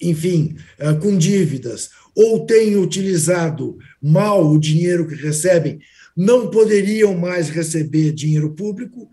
enfim, 0.00 0.56
ah, 0.78 0.94
com 0.94 1.16
dívidas 1.16 1.90
ou 2.14 2.44
tenham 2.44 2.82
utilizado 2.82 3.78
mal 4.00 4.46
o 4.50 4.58
dinheiro 4.58 5.06
que 5.06 5.14
recebem, 5.14 5.80
não 6.16 6.50
poderiam 6.50 7.16
mais 7.16 7.48
receber 7.48 8.12
dinheiro 8.12 8.54
público. 8.54 9.08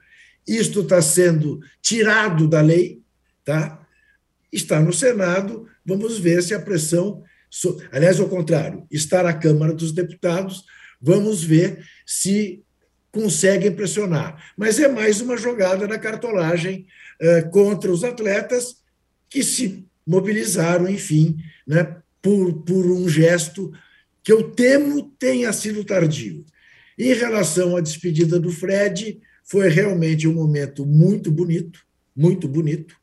Isto 0.45 0.82
está 0.82 1.01
sendo 1.01 1.59
tirado 1.82 2.47
da 2.47 2.61
lei, 2.61 3.01
tá? 3.45 3.78
Está 4.51 4.79
no 4.79 4.93
Senado, 4.93 5.67
vamos 5.85 6.19
ver 6.19 6.41
se 6.43 6.53
a 6.53 6.59
pressão. 6.59 7.23
Aliás, 7.91 8.19
ao 8.19 8.29
contrário, 8.29 8.85
está 8.91 9.23
na 9.23 9.33
Câmara 9.33 9.73
dos 9.73 9.91
Deputados, 9.91 10.63
vamos 11.01 11.43
ver 11.43 11.83
se 12.05 12.63
conseguem 13.11 13.71
pressionar. 13.71 14.53
Mas 14.55 14.79
é 14.79 14.87
mais 14.87 15.21
uma 15.21 15.37
jogada 15.37 15.87
na 15.87 15.97
cartolagem 15.97 16.85
eh, 17.19 17.41
contra 17.43 17.91
os 17.91 18.03
atletas 18.03 18.77
que 19.29 19.43
se 19.43 19.85
mobilizaram, 20.05 20.89
enfim, 20.89 21.37
né, 21.67 21.97
por, 22.21 22.63
por 22.63 22.85
um 22.85 23.07
gesto 23.07 23.71
que 24.23 24.31
eu 24.31 24.51
temo 24.51 25.11
tenha 25.17 25.51
sido 25.53 25.83
tardio. 25.83 26.45
Em 26.97 27.13
relação 27.13 27.77
à 27.77 27.81
despedida 27.81 28.39
do 28.39 28.51
Fred, 28.51 29.19
foi 29.43 29.69
realmente 29.69 30.27
um 30.27 30.33
momento 30.33 30.85
muito 30.85 31.31
bonito, 31.31 31.79
muito 32.15 32.47
bonito. 32.47 32.95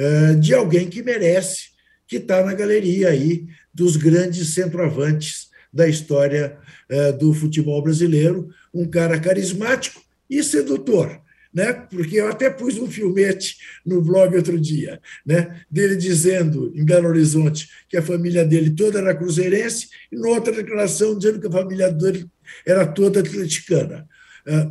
Eh, 0.00 0.34
de 0.36 0.54
alguém 0.54 0.88
que 0.88 1.02
merece, 1.02 1.72
que 2.08 2.16
está 2.16 2.42
na 2.42 2.54
galeria 2.54 3.10
aí 3.10 3.46
dos 3.72 3.96
grandes 3.96 4.54
centroavantes 4.54 5.50
da 5.70 5.86
história 5.86 6.56
eh, 6.88 7.12
do 7.12 7.34
futebol 7.34 7.82
brasileiro, 7.82 8.48
um 8.72 8.88
cara 8.88 9.20
carismático 9.20 10.02
e 10.28 10.42
sedutor. 10.42 11.20
Né? 11.52 11.70
Porque 11.74 12.16
eu 12.16 12.28
até 12.28 12.48
pus 12.48 12.78
um 12.78 12.90
filmete 12.90 13.58
no 13.84 14.00
blog 14.00 14.34
outro 14.34 14.58
dia, 14.58 14.98
né? 15.26 15.60
dele 15.70 15.96
dizendo 15.96 16.72
em 16.74 16.82
Belo 16.82 17.08
Horizonte 17.08 17.68
que 17.86 17.98
a 17.98 18.02
família 18.02 18.42
dele 18.42 18.70
toda 18.70 19.00
era 19.00 19.14
cruzeirense, 19.14 19.90
e 20.10 20.16
noutra 20.16 20.54
declaração 20.54 21.18
dizendo 21.18 21.40
que 21.40 21.46
a 21.46 21.52
família 21.52 21.92
dele 21.92 22.26
era 22.64 22.86
toda 22.86 23.20
atleticana. 23.20 24.08
Eh, 24.46 24.70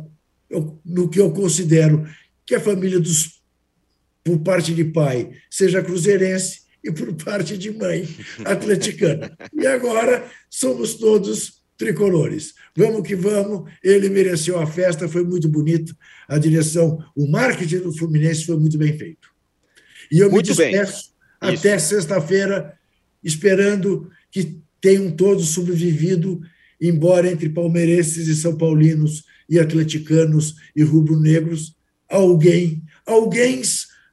eu, 0.50 0.80
no 0.84 1.08
que 1.08 1.20
eu 1.20 1.30
considero 1.30 2.04
que 2.44 2.56
a 2.56 2.60
família 2.60 2.98
dos 2.98 3.39
por 4.24 4.38
parte 4.40 4.74
de 4.74 4.84
pai, 4.84 5.30
seja 5.50 5.82
cruzeirense, 5.82 6.60
e 6.82 6.90
por 6.90 7.12
parte 7.14 7.56
de 7.56 7.70
mãe, 7.70 8.08
atleticana. 8.44 9.36
E 9.54 9.66
agora 9.66 10.24
somos 10.48 10.94
todos 10.94 11.60
tricolores. 11.76 12.54
Vamos 12.76 13.06
que 13.06 13.14
vamos, 13.14 13.70
ele 13.82 14.08
mereceu 14.08 14.58
a 14.58 14.66
festa, 14.66 15.08
foi 15.08 15.24
muito 15.24 15.48
bonito. 15.48 15.94
A 16.28 16.38
direção, 16.38 17.02
o 17.16 17.26
marketing 17.26 17.78
do 17.78 17.96
Fluminense 17.96 18.44
foi 18.44 18.56
muito 18.58 18.78
bem 18.78 18.96
feito. 18.96 19.28
E 20.10 20.18
eu 20.18 20.30
muito 20.30 20.50
me 20.50 20.56
despeço 20.56 21.12
bem. 21.40 21.54
até 21.54 21.78
sexta-feira, 21.78 22.74
esperando 23.22 24.10
que 24.30 24.60
tenham 24.80 25.10
todos 25.10 25.50
sobrevivido, 25.50 26.40
embora 26.80 27.30
entre 27.30 27.48
palmeirenses 27.48 28.26
e 28.26 28.34
são 28.34 28.56
paulinos 28.56 29.24
e 29.48 29.58
atleticanos 29.58 30.56
e 30.74 30.82
rubro-negros, 30.82 31.74
alguém, 32.08 32.82
alguém 33.06 33.62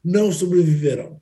não 0.07 0.31
sobreviverão. 0.31 1.19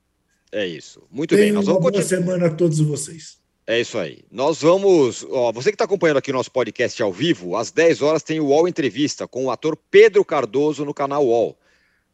É 0.51 0.65
isso. 0.65 1.03
Muito 1.11 1.35
Tenham 1.35 1.45
bem. 1.47 1.53
Nós 1.53 1.65
vamos 1.65 1.81
uma 1.81 1.91
boa 1.91 2.03
semana 2.03 2.45
a 2.45 2.49
todos 2.49 2.79
vocês. 2.79 3.39
É 3.67 3.81
isso 3.81 3.97
aí. 3.97 4.19
Nós 4.31 4.61
vamos. 4.61 5.25
Ó, 5.29 5.51
você 5.51 5.71
que 5.71 5.75
está 5.75 5.85
acompanhando 5.85 6.17
aqui 6.17 6.29
o 6.29 6.33
nosso 6.33 6.51
podcast 6.51 7.01
ao 7.01 7.11
vivo, 7.11 7.55
às 7.55 7.71
10 7.71 8.03
horas 8.03 8.21
tem 8.21 8.39
o 8.39 8.45
UOL 8.45 8.67
Entrevista 8.67 9.27
com 9.27 9.45
o 9.45 9.51
ator 9.51 9.75
Pedro 9.89 10.23
Cardoso 10.23 10.85
no 10.85 10.93
canal 10.93 11.25
UOL. 11.25 11.57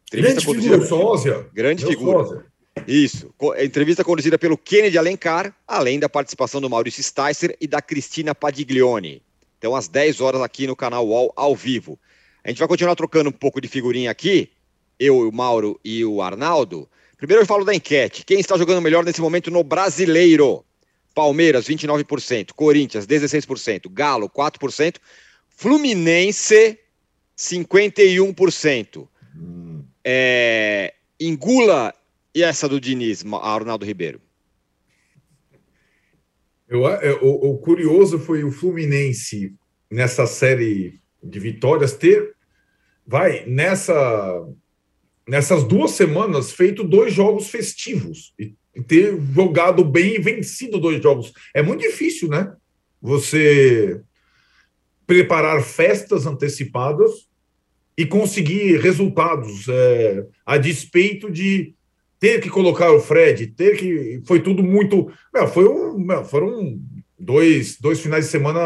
Entrevista 0.06 0.40
Grande 0.40 0.62
figura. 0.62 0.86
Sósia. 0.86 1.46
Grande 1.52 1.84
Meu 1.84 1.92
figura. 1.92 2.24
Sósia. 2.24 2.46
Isso. 2.88 3.34
Entrevista 3.60 4.02
conduzida 4.02 4.38
pelo 4.38 4.56
Kennedy 4.56 4.96
Alencar, 4.96 5.54
além 5.68 6.00
da 6.00 6.08
participação 6.08 6.58
do 6.58 6.70
Maurício 6.70 7.02
Sticer 7.02 7.54
e 7.60 7.66
da 7.66 7.82
Cristina 7.82 8.34
Padiglione. 8.34 9.22
Então, 9.58 9.76
às 9.76 9.88
10 9.88 10.22
horas 10.22 10.40
aqui 10.40 10.66
no 10.66 10.74
canal 10.74 11.06
UOL, 11.06 11.32
ao 11.36 11.54
vivo. 11.54 11.98
A 12.42 12.48
gente 12.48 12.58
vai 12.58 12.66
continuar 12.66 12.96
trocando 12.96 13.28
um 13.28 13.32
pouco 13.32 13.60
de 13.60 13.68
figurinha 13.68 14.10
aqui 14.10 14.50
eu, 14.98 15.28
o 15.28 15.32
Mauro 15.32 15.78
e 15.84 16.04
o 16.04 16.22
Arnaldo. 16.22 16.88
Primeiro 17.16 17.42
eu 17.42 17.46
falo 17.46 17.64
da 17.64 17.74
enquete. 17.74 18.24
Quem 18.24 18.40
está 18.40 18.56
jogando 18.56 18.80
melhor 18.80 19.04
nesse 19.04 19.20
momento 19.20 19.50
no 19.50 19.62
brasileiro? 19.62 20.64
Palmeiras, 21.14 21.68
29%. 21.68 22.52
Corinthians, 22.54 23.06
16%. 23.06 23.88
Galo, 23.90 24.28
4%. 24.28 24.96
Fluminense, 25.48 26.78
51%. 27.36 29.08
Hum. 29.36 29.84
É, 30.04 30.94
engula 31.20 31.94
e 32.34 32.42
essa 32.42 32.68
do 32.68 32.80
Diniz, 32.80 33.24
Arnaldo 33.42 33.84
Ribeiro. 33.84 34.20
Eu, 36.68 36.86
eu, 36.86 37.22
o, 37.22 37.50
o 37.50 37.58
curioso 37.58 38.18
foi 38.18 38.42
o 38.42 38.50
Fluminense 38.50 39.54
nessa 39.90 40.26
série 40.26 41.00
de 41.22 41.38
vitórias 41.38 41.92
ter 41.92 42.34
vai 43.06 43.44
nessa 43.46 44.48
nessas 45.32 45.64
duas 45.64 45.92
semanas, 45.92 46.52
feito 46.52 46.84
dois 46.84 47.14
jogos 47.14 47.48
festivos 47.48 48.34
e 48.38 48.54
ter 48.86 49.18
jogado 49.34 49.82
bem 49.82 50.16
e 50.16 50.18
vencido 50.18 50.78
dois 50.78 51.02
jogos. 51.02 51.32
É 51.54 51.62
muito 51.62 51.80
difícil, 51.80 52.28
né? 52.28 52.52
Você 53.00 54.02
preparar 55.06 55.62
festas 55.62 56.26
antecipadas 56.26 57.30
e 57.96 58.04
conseguir 58.04 58.76
resultados 58.76 59.66
é, 59.70 60.26
a 60.44 60.58
despeito 60.58 61.30
de 61.30 61.74
ter 62.20 62.38
que 62.42 62.50
colocar 62.50 62.92
o 62.92 63.00
Fred, 63.00 63.46
ter 63.46 63.78
que. 63.78 64.20
Foi 64.26 64.38
tudo 64.38 64.62
muito. 64.62 65.10
Meu, 65.32 65.48
foi 65.48 65.66
um, 65.66 65.96
meu, 65.96 66.26
foram 66.26 66.78
dois, 67.18 67.80
dois 67.80 68.00
finais 68.00 68.26
de 68.26 68.30
semana, 68.30 68.60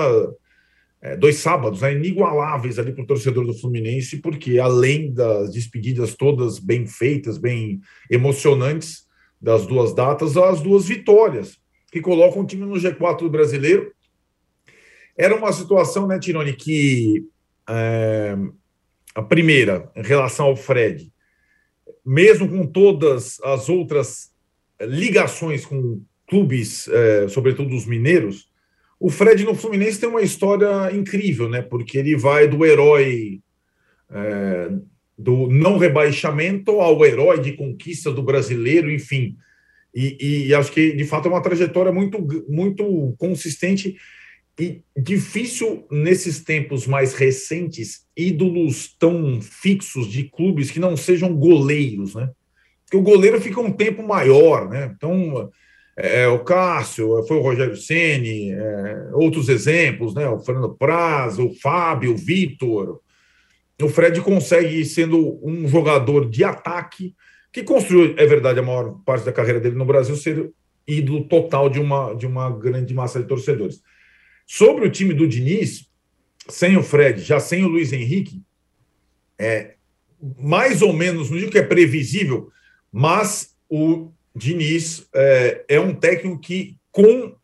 é, 1.00 1.16
dois 1.16 1.36
sábados, 1.36 1.82
né, 1.82 1.92
inigualáveis 1.92 2.78
ali 2.78 2.92
para 2.92 3.04
o 3.04 3.06
torcedor 3.06 3.46
do 3.46 3.54
Fluminense, 3.54 4.18
porque 4.18 4.58
além 4.58 5.12
das 5.12 5.52
despedidas 5.52 6.14
todas 6.14 6.58
bem 6.58 6.86
feitas, 6.86 7.38
bem 7.38 7.80
emocionantes 8.10 9.06
das 9.40 9.66
duas 9.66 9.94
datas, 9.94 10.36
as 10.36 10.60
duas 10.60 10.86
vitórias, 10.86 11.58
que 11.92 12.00
colocam 12.00 12.42
o 12.42 12.46
time 12.46 12.64
no 12.64 12.74
G4 12.74 13.20
do 13.20 13.30
brasileiro. 13.30 13.92
Era 15.16 15.36
uma 15.36 15.52
situação, 15.52 16.06
né, 16.06 16.18
Tironi, 16.18 16.54
que 16.54 17.24
é, 17.68 18.36
a 19.14 19.22
primeira, 19.22 19.90
em 19.96 20.02
relação 20.02 20.46
ao 20.46 20.56
Fred, 20.56 21.10
mesmo 22.04 22.48
com 22.48 22.66
todas 22.66 23.40
as 23.42 23.68
outras 23.68 24.30
ligações 24.80 25.64
com 25.64 26.02
clubes, 26.28 26.88
é, 26.88 27.28
sobretudo 27.28 27.74
os 27.74 27.86
mineiros, 27.86 28.48
o 28.98 29.10
Fred 29.10 29.44
no 29.44 29.54
Fluminense 29.54 30.00
tem 30.00 30.08
uma 30.08 30.22
história 30.22 30.90
incrível, 30.94 31.48
né? 31.48 31.62
Porque 31.62 31.98
ele 31.98 32.16
vai 32.16 32.48
do 32.48 32.64
herói 32.64 33.40
é, 34.10 34.70
do 35.18 35.48
não 35.48 35.78
rebaixamento 35.78 36.72
ao 36.80 37.04
herói 37.04 37.40
de 37.40 37.52
conquista 37.52 38.12
do 38.12 38.22
brasileiro, 38.22 38.90
enfim. 38.90 39.36
E, 39.94 40.48
e, 40.48 40.54
acho 40.54 40.72
que 40.72 40.92
de 40.92 41.04
fato 41.04 41.26
é 41.26 41.30
uma 41.30 41.42
trajetória 41.42 41.90
muito, 41.90 42.18
muito 42.48 43.14
consistente 43.18 43.96
e 44.58 44.82
difícil 44.96 45.86
nesses 45.90 46.42
tempos 46.42 46.86
mais 46.86 47.14
recentes, 47.14 48.06
ídolos 48.16 48.94
tão 48.98 49.40
fixos 49.40 50.10
de 50.10 50.24
clubes 50.24 50.70
que 50.70 50.80
não 50.80 50.96
sejam 50.96 51.34
goleiros, 51.34 52.14
né? 52.14 52.30
Porque 52.84 52.96
o 52.96 53.02
goleiro 53.02 53.40
fica 53.40 53.60
um 53.60 53.72
tempo 53.72 54.02
maior, 54.02 54.68
né? 54.68 54.92
Então, 54.94 55.50
é, 55.96 56.22
é 56.22 56.28
o 56.28 56.44
Cássio, 56.44 57.24
foi 57.26 57.38
o 57.38 57.42
Rogério 57.42 57.76
Ceni, 57.76 58.52
é, 58.52 59.10
outros 59.14 59.48
exemplos, 59.48 60.14
né? 60.14 60.28
O 60.28 60.38
Fernando 60.40 60.74
Praz, 60.74 61.38
o 61.38 61.52
Fábio, 61.54 62.12
o 62.12 62.16
Vitor. 62.16 63.00
O 63.82 63.88
Fred 63.88 64.20
consegue, 64.20 64.84
sendo 64.84 65.38
um 65.42 65.66
jogador 65.68 66.28
de 66.28 66.44
ataque, 66.44 67.14
que 67.52 67.62
construiu, 67.62 68.14
é 68.16 68.26
verdade, 68.26 68.58
a 68.58 68.62
maior 68.62 69.00
parte 69.04 69.24
da 69.24 69.32
carreira 69.32 69.60
dele 69.60 69.76
no 69.76 69.84
Brasil, 69.84 70.16
ser 70.16 70.50
ídolo 70.86 71.24
total 71.24 71.68
de 71.68 71.80
uma, 71.80 72.14
de 72.14 72.26
uma 72.26 72.50
grande 72.50 72.94
massa 72.94 73.20
de 73.20 73.26
torcedores. 73.26 73.82
Sobre 74.46 74.86
o 74.86 74.90
time 74.90 75.12
do 75.12 75.26
Diniz, 75.26 75.90
sem 76.48 76.76
o 76.76 76.82
Fred, 76.82 77.20
já 77.20 77.40
sem 77.40 77.64
o 77.64 77.68
Luiz 77.68 77.92
Henrique, 77.92 78.42
é 79.38 79.74
mais 80.38 80.80
ou 80.80 80.92
menos, 80.92 81.30
não 81.30 81.38
digo 81.38 81.50
que 81.50 81.58
é 81.58 81.62
previsível, 81.62 82.50
mas 82.90 83.54
o 83.68 84.10
Diniz 84.36 85.08
é, 85.14 85.64
é 85.66 85.80
um 85.80 85.94
técnico 85.94 86.38
que, 86.38 86.76
com 86.92 87.34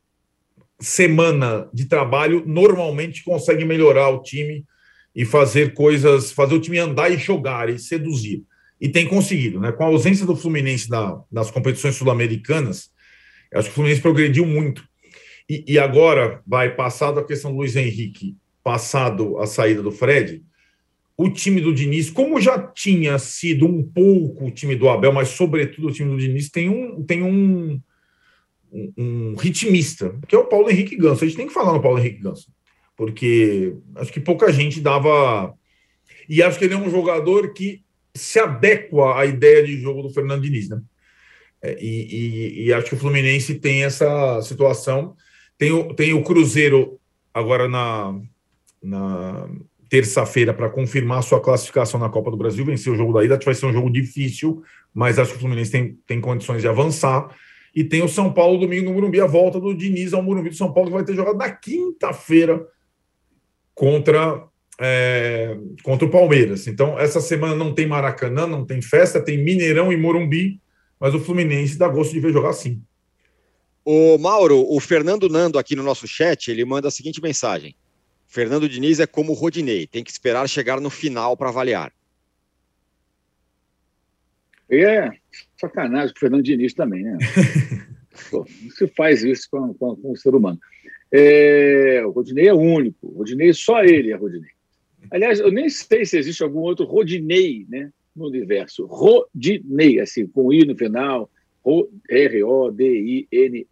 semana 0.78 1.68
de 1.72 1.86
trabalho, 1.86 2.44
normalmente 2.46 3.24
consegue 3.24 3.64
melhorar 3.64 4.10
o 4.10 4.22
time 4.22 4.66
e 5.14 5.24
fazer 5.24 5.72
coisas, 5.72 6.32
fazer 6.32 6.54
o 6.54 6.60
time 6.60 6.78
andar 6.78 7.10
e 7.10 7.16
jogar 7.16 7.70
e 7.70 7.78
seduzir. 7.78 8.44
E 8.78 8.88
tem 8.88 9.08
conseguido, 9.08 9.58
né? 9.58 9.72
Com 9.72 9.84
a 9.84 9.86
ausência 9.86 10.26
do 10.26 10.36
Fluminense 10.36 10.90
na, 10.90 11.22
nas 11.30 11.50
competições 11.50 11.94
sul-americanas, 11.94 12.90
acho 13.54 13.68
que 13.68 13.72
o 13.72 13.74
Fluminense 13.74 14.02
progrediu 14.02 14.44
muito. 14.44 14.84
E, 15.48 15.64
e 15.66 15.78
agora 15.78 16.42
vai 16.46 16.74
passado 16.74 17.18
a 17.20 17.24
questão 17.24 17.52
do 17.52 17.58
Luiz 17.58 17.74
Henrique, 17.74 18.36
passado 18.62 19.38
a 19.38 19.46
saída 19.46 19.82
do 19.82 19.92
Fred, 19.92 20.42
o 21.22 21.30
time 21.30 21.60
do 21.60 21.74
Diniz, 21.74 22.10
como 22.10 22.40
já 22.40 22.58
tinha 22.58 23.18
sido 23.18 23.66
um 23.66 23.82
pouco 23.82 24.46
o 24.46 24.50
time 24.50 24.74
do 24.74 24.88
Abel, 24.88 25.12
mas 25.12 25.28
sobretudo 25.28 25.88
o 25.88 25.92
time 25.92 26.10
do 26.10 26.18
Diniz, 26.18 26.50
tem 26.50 26.68
um, 26.68 27.02
tem 27.04 27.22
um, 27.22 27.80
um, 28.72 28.92
um 28.96 29.34
ritmista, 29.36 30.18
que 30.26 30.34
é 30.34 30.38
o 30.38 30.46
Paulo 30.46 30.70
Henrique 30.70 30.96
Ganso. 30.96 31.24
A 31.24 31.26
gente 31.26 31.36
tem 31.36 31.46
que 31.46 31.52
falar 31.52 31.72
no 31.72 31.82
Paulo 31.82 31.98
Henrique 31.98 32.22
Ganso, 32.22 32.50
porque 32.96 33.74
acho 33.96 34.12
que 34.12 34.20
pouca 34.20 34.52
gente 34.52 34.80
dava. 34.80 35.54
E 36.28 36.42
acho 36.42 36.58
que 36.58 36.64
ele 36.64 36.74
é 36.74 36.78
um 36.78 36.90
jogador 36.90 37.52
que 37.52 37.82
se 38.14 38.38
adequa 38.38 39.18
à 39.18 39.26
ideia 39.26 39.64
de 39.64 39.80
jogo 39.80 40.02
do 40.02 40.10
Fernando 40.10 40.42
Diniz, 40.42 40.68
né? 40.68 40.80
É, 41.62 41.78
e, 41.80 41.86
e, 41.86 42.66
e 42.66 42.72
acho 42.72 42.88
que 42.88 42.94
o 42.94 42.98
Fluminense 42.98 43.54
tem 43.54 43.84
essa 43.84 44.42
situação. 44.42 45.14
Tem 45.56 45.70
o, 45.70 45.94
tem 45.94 46.12
o 46.12 46.24
Cruzeiro 46.24 46.98
agora 47.32 47.68
na, 47.68 48.20
na 48.82 49.48
terça-feira 49.92 50.54
para 50.54 50.70
confirmar 50.70 51.22
sua 51.22 51.38
classificação 51.38 52.00
na 52.00 52.08
Copa 52.08 52.30
do 52.30 52.36
Brasil, 52.38 52.64
vencer 52.64 52.90
o 52.90 52.96
jogo 52.96 53.12
da 53.12 53.22
ida. 53.22 53.38
Vai 53.44 53.52
ser 53.52 53.66
um 53.66 53.72
jogo 53.74 53.90
difícil, 53.90 54.62
mas 54.94 55.18
acho 55.18 55.32
que 55.32 55.36
o 55.36 55.40
Fluminense 55.40 55.70
tem, 55.70 55.98
tem 56.06 56.18
condições 56.18 56.62
de 56.62 56.66
avançar. 56.68 57.28
E 57.74 57.84
tem 57.84 58.02
o 58.02 58.08
São 58.08 58.32
Paulo 58.32 58.58
domingo 58.58 58.86
no 58.86 58.94
Morumbi, 58.94 59.20
a 59.20 59.26
volta 59.26 59.60
do 59.60 59.74
Diniz 59.74 60.14
ao 60.14 60.22
Morumbi 60.22 60.48
do 60.48 60.54
São 60.54 60.72
Paulo, 60.72 60.88
que 60.88 60.96
vai 60.96 61.04
ter 61.04 61.14
jogado 61.14 61.36
na 61.36 61.50
quinta-feira 61.50 62.66
contra, 63.74 64.42
é, 64.80 65.58
contra 65.82 66.06
o 66.06 66.10
Palmeiras. 66.10 66.66
Então, 66.66 66.98
essa 66.98 67.20
semana 67.20 67.54
não 67.54 67.74
tem 67.74 67.86
Maracanã, 67.86 68.46
não 68.46 68.64
tem 68.64 68.80
festa, 68.80 69.22
tem 69.22 69.44
Mineirão 69.44 69.92
e 69.92 69.96
Morumbi, 69.98 70.58
mas 70.98 71.14
o 71.14 71.20
Fluminense 71.20 71.76
dá 71.76 71.86
gosto 71.86 72.12
de 72.12 72.20
ver 72.20 72.32
jogar 72.32 72.48
assim. 72.48 72.82
O 73.84 74.16
Mauro, 74.16 74.64
o 74.70 74.80
Fernando 74.80 75.28
Nando 75.28 75.58
aqui 75.58 75.76
no 75.76 75.82
nosso 75.82 76.08
chat, 76.08 76.50
ele 76.50 76.64
manda 76.64 76.88
a 76.88 76.90
seguinte 76.90 77.20
mensagem. 77.20 77.76
Fernando 78.32 78.66
Diniz 78.66 78.98
é 78.98 79.06
como 79.06 79.32
o 79.32 79.34
Rodinei, 79.34 79.86
tem 79.86 80.02
que 80.02 80.10
esperar 80.10 80.48
chegar 80.48 80.80
no 80.80 80.88
final 80.88 81.36
para 81.36 81.50
avaliar. 81.50 81.92
É, 84.70 85.10
sacanagem 85.60 86.14
com 86.14 86.16
o 86.16 86.20
Fernando 86.20 86.42
Diniz 86.42 86.72
também, 86.72 87.02
né? 87.02 87.18
Pô, 88.30 88.46
não 88.62 88.70
se 88.70 88.86
faz 88.86 89.22
isso 89.22 89.46
com, 89.50 89.74
com, 89.74 89.94
com 89.96 90.12
o 90.12 90.16
ser 90.16 90.34
humano. 90.34 90.58
É, 91.12 92.02
o 92.06 92.10
Rodinei 92.10 92.48
é 92.48 92.54
único, 92.54 93.06
o 93.06 93.18
Rodinei, 93.18 93.52
só 93.52 93.84
ele 93.84 94.12
é 94.12 94.16
Rodinei. 94.16 94.52
Aliás, 95.10 95.38
eu 95.38 95.52
nem 95.52 95.68
sei 95.68 96.06
se 96.06 96.16
existe 96.16 96.42
algum 96.42 96.60
outro 96.60 96.86
Rodinei 96.86 97.66
né, 97.68 97.92
no 98.16 98.28
universo. 98.28 98.86
Rodinei, 98.86 100.00
assim, 100.00 100.26
com 100.26 100.50
I 100.50 100.64
no 100.64 100.74
final, 100.74 101.30
R-O-D-I-N 102.08 103.58
E-I. 103.58 103.66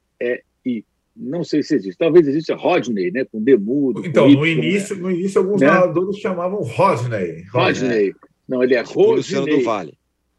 Não 1.20 1.44
sei 1.44 1.62
se 1.62 1.74
existe. 1.74 1.98
Talvez 1.98 2.26
exista 2.26 2.54
Rodney, 2.54 3.10
né? 3.10 3.24
Com 3.26 3.42
demudo. 3.42 4.04
Então, 4.06 4.28
no 4.28 4.46
início, 4.46 4.96
né? 4.96 5.02
no 5.02 5.10
início, 5.10 5.40
alguns 5.40 5.60
né? 5.60 5.66
narradores 5.66 6.16
chamavam 6.16 6.62
Rodney. 6.62 7.44
Rodney. 7.52 8.14
Não, 8.48 8.62
ele 8.62 8.74
é 8.74 8.80
Rodney. 8.80 9.58
do 9.58 9.64
Vale. 9.64 9.94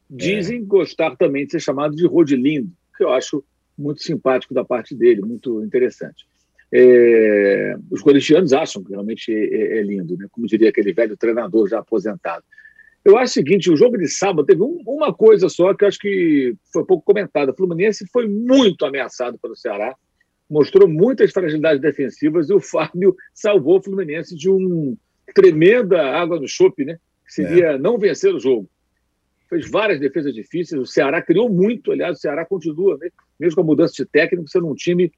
Dizem 0.10 0.58
é. 0.58 0.66
gostar 0.66 1.16
também 1.16 1.46
de 1.46 1.52
ser 1.52 1.60
chamado 1.60 1.96
de 1.96 2.06
Rodilindo, 2.06 2.70
que 2.98 3.04
eu 3.04 3.12
acho 3.12 3.44
muito 3.78 4.02
simpático 4.02 4.54
da 4.54 4.66
parte 4.66 4.96
dele, 4.96 5.22
muito 5.22 5.64
interessante. 5.64 6.26
É, 6.74 7.76
os 7.90 8.02
corintianos 8.02 8.54
acham 8.54 8.84
que 8.84 8.92
realmente 8.92 9.32
é, 9.32 9.36
é, 9.36 9.78
é, 9.80 9.84
lindo, 9.84 10.18
né? 10.18 10.28
como 10.32 10.48
diria 10.48 10.70
aquele 10.70 10.94
velho 10.94 11.18
treinador 11.18 11.68
já 11.68 11.80
aposentado. 11.80 12.44
Eu 13.04 13.18
acho 13.18 13.32
o 13.32 13.34
seguinte: 13.34 13.72
o 13.72 13.76
jogo 13.76 13.98
de 13.98 14.08
sábado 14.08 14.46
teve 14.46 14.62
um, 14.62 14.82
uma 14.86 15.14
coisa 15.14 15.50
só 15.50 15.74
que 15.74 15.84
eu 15.84 15.88
acho 15.88 16.00
que 16.00 16.56
foi 16.72 16.86
pouco 16.86 17.04
comentada. 17.04 17.52
O 17.52 17.56
Fluminense 17.56 18.06
foi 18.12 18.28
muito 18.28 18.86
ameaçado 18.86 19.38
pelo 19.40 19.56
Ceará, 19.56 19.96
mostrou 20.52 20.86
muitas 20.86 21.32
fragilidades 21.32 21.82
defensivas 21.82 22.49
e 22.49 22.54
o 22.54 22.60
Fábio 22.60 23.16
salvou 23.34 23.80
o 23.80 23.82
Fluminense 23.82 24.36
de 24.36 24.49
um 24.49 24.97
tremenda 25.34 26.06
água 26.06 26.38
no 26.38 26.47
chope, 26.47 26.84
né? 26.84 26.99
Que 27.26 27.34
seria 27.34 27.68
é. 27.68 27.78
não 27.78 27.97
vencer 27.97 28.36
o 28.36 28.39
jogo. 28.39 28.70
Fez 29.49 29.70
várias 29.70 29.97
defesas 29.97 30.34
difíceis, 30.34 30.80
o 30.80 30.86
Ceará 30.86 31.22
criou 31.22 31.49
muito, 31.49 31.93
aliás, 31.93 32.18
o 32.18 32.22
Ceará 32.22 32.45
continua, 32.45 32.97
né? 32.97 33.10
mesmo 33.39 33.56
com 33.56 33.62
a 33.62 33.66
mudança 33.66 33.93
de 33.93 34.06
técnico, 34.06 34.49
sendo 34.49 34.68
um 34.68 34.76
time, 34.76 35.12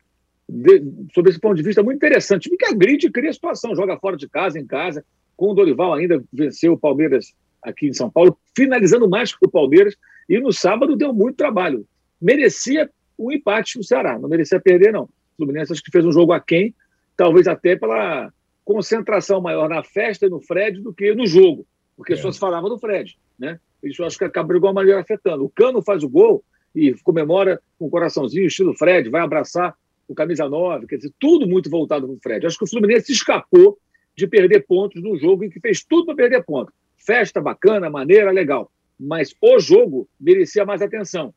de, 0.47 0.83
sob 1.13 1.29
esse 1.29 1.39
ponto 1.39 1.55
de 1.55 1.63
vista, 1.63 1.81
muito 1.81 1.97
interessante. 1.97 2.43
time 2.43 2.57
que 2.57 2.65
agride 2.65 3.07
e 3.07 3.11
cria 3.11 3.33
situação, 3.33 3.75
joga 3.75 3.97
fora 3.97 4.15
de 4.15 4.29
casa, 4.29 4.59
em 4.59 4.67
casa. 4.67 5.03
Com 5.35 5.49
o 5.49 5.53
Dorival 5.55 5.95
ainda 5.95 6.23
venceu 6.31 6.73
o 6.73 6.77
Palmeiras 6.77 7.33
aqui 7.61 7.87
em 7.87 7.93
São 7.93 8.09
Paulo, 8.09 8.37
finalizando 8.55 9.09
mais 9.09 9.35
que 9.35 9.45
o 9.45 9.49
Palmeiras, 9.49 9.95
e 10.29 10.39
no 10.39 10.53
sábado 10.53 10.95
deu 10.95 11.11
muito 11.11 11.37
trabalho. 11.37 11.87
Merecia 12.21 12.89
o 13.17 13.29
um 13.29 13.31
empate 13.31 13.79
o 13.79 13.83
Ceará, 13.83 14.19
não 14.19 14.29
merecia 14.29 14.59
perder, 14.59 14.93
não. 14.93 15.09
O 15.33 15.37
Fluminense 15.37 15.71
acho 15.71 15.83
que 15.83 15.91
fez 15.91 16.05
um 16.05 16.11
jogo 16.11 16.31
aquém, 16.31 16.73
talvez 17.17 17.47
até 17.47 17.75
pela 17.75 18.31
concentração 18.63 19.41
maior 19.41 19.69
na 19.69 19.83
festa 19.83 20.25
e 20.25 20.29
no 20.29 20.39
Fred 20.39 20.81
do 20.81 20.93
que 20.93 21.13
no 21.13 21.25
jogo, 21.25 21.65
porque 21.97 22.13
é. 22.13 22.15
só 22.15 22.31
se 22.31 22.39
falava 22.39 22.69
do 22.69 22.79
Fred, 22.79 23.17
né? 23.37 23.59
Isso 23.83 24.03
acho 24.03 24.17
que 24.17 24.23
acaba 24.23 24.47
de 24.49 24.55
alguma 24.55 24.73
maneira 24.73 25.01
afetando. 25.01 25.43
O 25.43 25.49
Cano 25.49 25.81
faz 25.81 26.03
o 26.03 26.09
gol 26.09 26.43
e 26.73 26.93
comemora 27.03 27.61
com 27.77 27.87
um 27.87 27.89
coraçãozinho, 27.89 28.47
estilo 28.47 28.73
Fred, 28.75 29.09
vai 29.09 29.21
abraçar 29.21 29.75
o 30.07 30.15
camisa 30.15 30.47
9, 30.47 30.87
quer 30.87 30.97
dizer, 30.97 31.13
tudo 31.19 31.47
muito 31.47 31.69
voltado 31.69 32.07
para 32.07 32.15
o 32.15 32.19
Fred. 32.21 32.45
Acho 32.45 32.57
que 32.57 32.63
o 32.63 32.69
Fluminense 32.69 33.11
escapou 33.11 33.77
de 34.15 34.27
perder 34.27 34.65
pontos 34.65 35.01
num 35.01 35.17
jogo 35.17 35.43
em 35.43 35.49
que 35.49 35.59
fez 35.59 35.83
tudo 35.83 36.05
para 36.05 36.15
perder 36.15 36.43
pontos 36.43 36.73
festa 37.05 37.41
bacana, 37.41 37.89
maneira, 37.89 38.31
legal. 38.31 38.71
Mas 38.99 39.35
o 39.41 39.59
jogo 39.59 40.07
merecia 40.19 40.65
mais 40.65 40.81
atenção, 40.81 41.33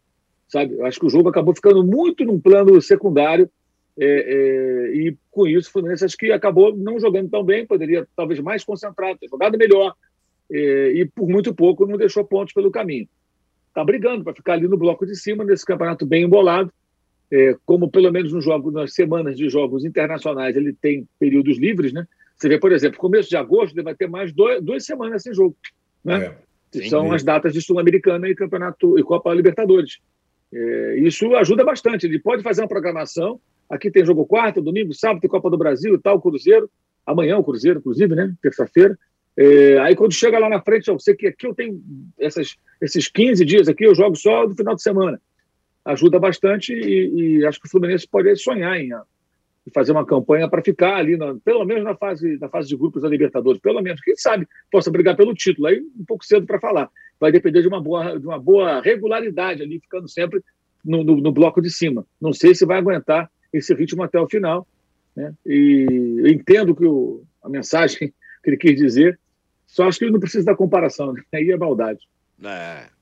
sabe? 0.48 0.80
Acho 0.82 1.00
que 1.00 1.06
o 1.06 1.10
jogo 1.10 1.28
acabou 1.28 1.54
ficando 1.54 1.84
muito 1.84 2.24
num 2.24 2.40
plano 2.40 2.80
secundário 2.80 3.50
é, 3.98 4.04
é, 4.04 4.96
e 4.96 5.16
com 5.30 5.46
isso 5.46 5.68
o 5.68 5.72
Fluminense 5.72 6.04
acho 6.04 6.16
que 6.16 6.30
acabou 6.30 6.76
não 6.76 7.00
jogando 7.00 7.30
tão 7.30 7.42
bem, 7.42 7.66
poderia 7.66 8.06
talvez 8.14 8.38
mais 8.40 8.62
concentrado, 8.62 9.18
ter 9.18 9.28
jogado 9.28 9.56
melhor 9.56 9.94
é, 10.50 10.92
e 10.92 11.06
por 11.06 11.28
muito 11.28 11.54
pouco 11.54 11.86
não 11.86 11.96
deixou 11.96 12.24
pontos 12.24 12.52
pelo 12.52 12.70
caminho. 12.70 13.08
está 13.68 13.82
brigando 13.82 14.22
para 14.22 14.34
ficar 14.34 14.52
ali 14.54 14.68
no 14.68 14.76
bloco 14.76 15.06
de 15.06 15.16
cima, 15.16 15.44
nesse 15.44 15.64
campeonato 15.64 16.04
bem 16.04 16.24
embolado. 16.24 16.72
É, 17.28 17.56
como 17.64 17.90
pelo 17.90 18.12
menos 18.12 18.32
no 18.32 18.40
jogo, 18.40 18.70
nas 18.70 18.94
semanas 18.94 19.36
de 19.36 19.48
jogos 19.48 19.84
internacionais 19.84 20.54
ele 20.54 20.72
tem 20.72 21.08
períodos 21.18 21.58
livres, 21.58 21.92
né? 21.92 22.06
Você 22.36 22.48
vê, 22.48 22.56
por 22.58 22.70
exemplo, 22.70 23.00
começo 23.00 23.28
de 23.28 23.36
agosto 23.36 23.74
ele 23.74 23.82
vai 23.82 23.96
ter 23.96 24.06
mais 24.06 24.32
dois, 24.32 24.62
duas 24.62 24.84
semanas 24.84 25.22
sem 25.22 25.34
jogo, 25.34 25.56
né? 26.04 26.36
É, 26.72 26.88
são 26.88 27.12
as 27.12 27.24
datas 27.24 27.52
de 27.52 27.60
Sul-Americana 27.60 28.28
e 28.28 28.34
Campeonato 28.34 28.98
e 28.98 29.02
Copa 29.02 29.34
Libertadores. 29.34 29.98
É, 30.52 30.98
isso 30.98 31.34
ajuda 31.34 31.64
bastante. 31.64 32.06
Ele 32.06 32.18
pode 32.18 32.42
fazer 32.42 32.62
uma 32.62 32.68
programação. 32.68 33.40
Aqui 33.68 33.90
tem 33.90 34.04
jogo 34.04 34.24
quarto, 34.24 34.62
domingo, 34.62 34.94
sábado, 34.94 35.20
tem 35.20 35.30
Copa 35.30 35.50
do 35.50 35.58
Brasil 35.58 35.94
e 35.94 35.98
tal, 35.98 36.20
Cruzeiro. 36.20 36.70
Amanhã 37.04 37.36
o 37.38 37.44
Cruzeiro, 37.44 37.78
inclusive, 37.80 38.14
né? 38.14 38.34
Terça-feira. 38.40 38.98
É, 39.36 39.78
aí 39.80 39.94
quando 39.94 40.14
chega 40.14 40.38
lá 40.38 40.48
na 40.48 40.62
frente, 40.62 40.88
eu 40.88 40.98
sei 40.98 41.14
que 41.14 41.26
aqui 41.26 41.46
eu 41.46 41.54
tenho 41.54 41.80
essas, 42.18 42.56
esses 42.80 43.06
15 43.08 43.44
dias 43.44 43.68
aqui, 43.68 43.84
eu 43.84 43.94
jogo 43.94 44.16
só 44.16 44.48
no 44.48 44.56
final 44.56 44.74
de 44.74 44.82
semana. 44.82 45.20
Ajuda 45.84 46.18
bastante 46.18 46.72
e, 46.72 47.38
e 47.38 47.46
acho 47.46 47.60
que 47.60 47.66
o 47.66 47.70
Fluminense 47.70 48.08
pode 48.08 48.34
sonhar 48.36 48.76
em, 48.80 48.92
em 48.92 49.70
fazer 49.74 49.92
uma 49.92 50.06
campanha 50.06 50.48
para 50.48 50.62
ficar 50.62 50.96
ali, 50.96 51.16
na, 51.16 51.36
pelo 51.44 51.64
menos 51.64 51.84
na 51.84 51.94
fase, 51.94 52.38
na 52.40 52.48
fase 52.48 52.68
de 52.68 52.76
grupos 52.76 53.02
da 53.02 53.08
Libertadores, 53.08 53.60
pelo 53.60 53.82
menos, 53.82 54.00
quem 54.00 54.16
sabe 54.16 54.48
possa 54.70 54.90
brigar 54.90 55.16
pelo 55.16 55.34
título. 55.34 55.68
Aí 55.68 55.80
um 55.80 56.04
pouco 56.04 56.24
cedo 56.24 56.46
para 56.46 56.58
falar. 56.58 56.88
Vai 57.20 57.30
depender 57.30 57.60
de 57.60 57.68
uma 57.68 57.80
boa, 57.80 58.18
de 58.18 58.26
uma 58.26 58.38
boa 58.38 58.80
regularidade 58.80 59.62
ali, 59.62 59.78
ficando 59.80 60.08
sempre 60.08 60.42
no, 60.84 61.04
no, 61.04 61.16
no 61.16 61.32
bloco 61.32 61.60
de 61.60 61.70
cima. 61.70 62.06
Não 62.20 62.32
sei 62.32 62.54
se 62.54 62.64
vai 62.64 62.78
aguentar 62.78 63.30
esse 63.52 63.74
ritmo 63.74 64.02
até 64.02 64.20
o 64.20 64.28
final. 64.28 64.66
Né? 65.14 65.32
E 65.46 65.86
eu 66.18 66.28
entendo 66.28 66.74
que 66.74 66.84
o, 66.84 67.22
a 67.42 67.48
mensagem 67.48 68.12
que 68.42 68.50
ele 68.50 68.56
quis 68.56 68.76
dizer, 68.76 69.18
só 69.66 69.88
acho 69.88 69.98
que 69.98 70.04
ele 70.04 70.12
não 70.12 70.20
precisa 70.20 70.44
da 70.44 70.54
comparação, 70.54 71.12
né? 71.12 71.22
aí 71.32 71.50
é 71.50 71.56
maldade. 71.56 72.00
É. 72.42 72.96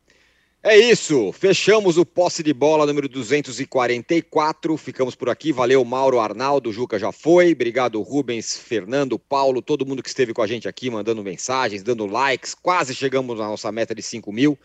É 0.66 0.78
isso, 0.78 1.30
fechamos 1.30 1.98
o 1.98 2.06
posse 2.06 2.42
de 2.42 2.54
bola 2.54 2.86
número 2.86 3.06
244. 3.06 4.78
Ficamos 4.78 5.14
por 5.14 5.28
aqui. 5.28 5.52
Valeu, 5.52 5.84
Mauro, 5.84 6.18
Arnaldo, 6.18 6.72
Juca 6.72 6.98
já 6.98 7.12
foi. 7.12 7.52
Obrigado, 7.52 8.00
Rubens, 8.00 8.56
Fernando, 8.56 9.18
Paulo, 9.18 9.60
todo 9.60 9.84
mundo 9.84 10.02
que 10.02 10.08
esteve 10.08 10.32
com 10.32 10.40
a 10.40 10.46
gente 10.46 10.66
aqui, 10.66 10.88
mandando 10.88 11.22
mensagens, 11.22 11.82
dando 11.82 12.06
likes. 12.06 12.54
Quase 12.54 12.94
chegamos 12.94 13.38
na 13.38 13.46
nossa 13.46 13.70
meta 13.70 13.94
de 13.94 14.00
5 14.00 14.32
mil. 14.32 14.58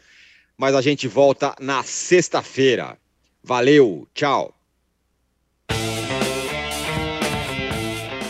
Mas 0.58 0.74
a 0.74 0.80
gente 0.80 1.06
volta 1.06 1.54
na 1.60 1.84
sexta-feira. 1.84 2.98
Valeu, 3.44 4.08
tchau. 4.14 4.58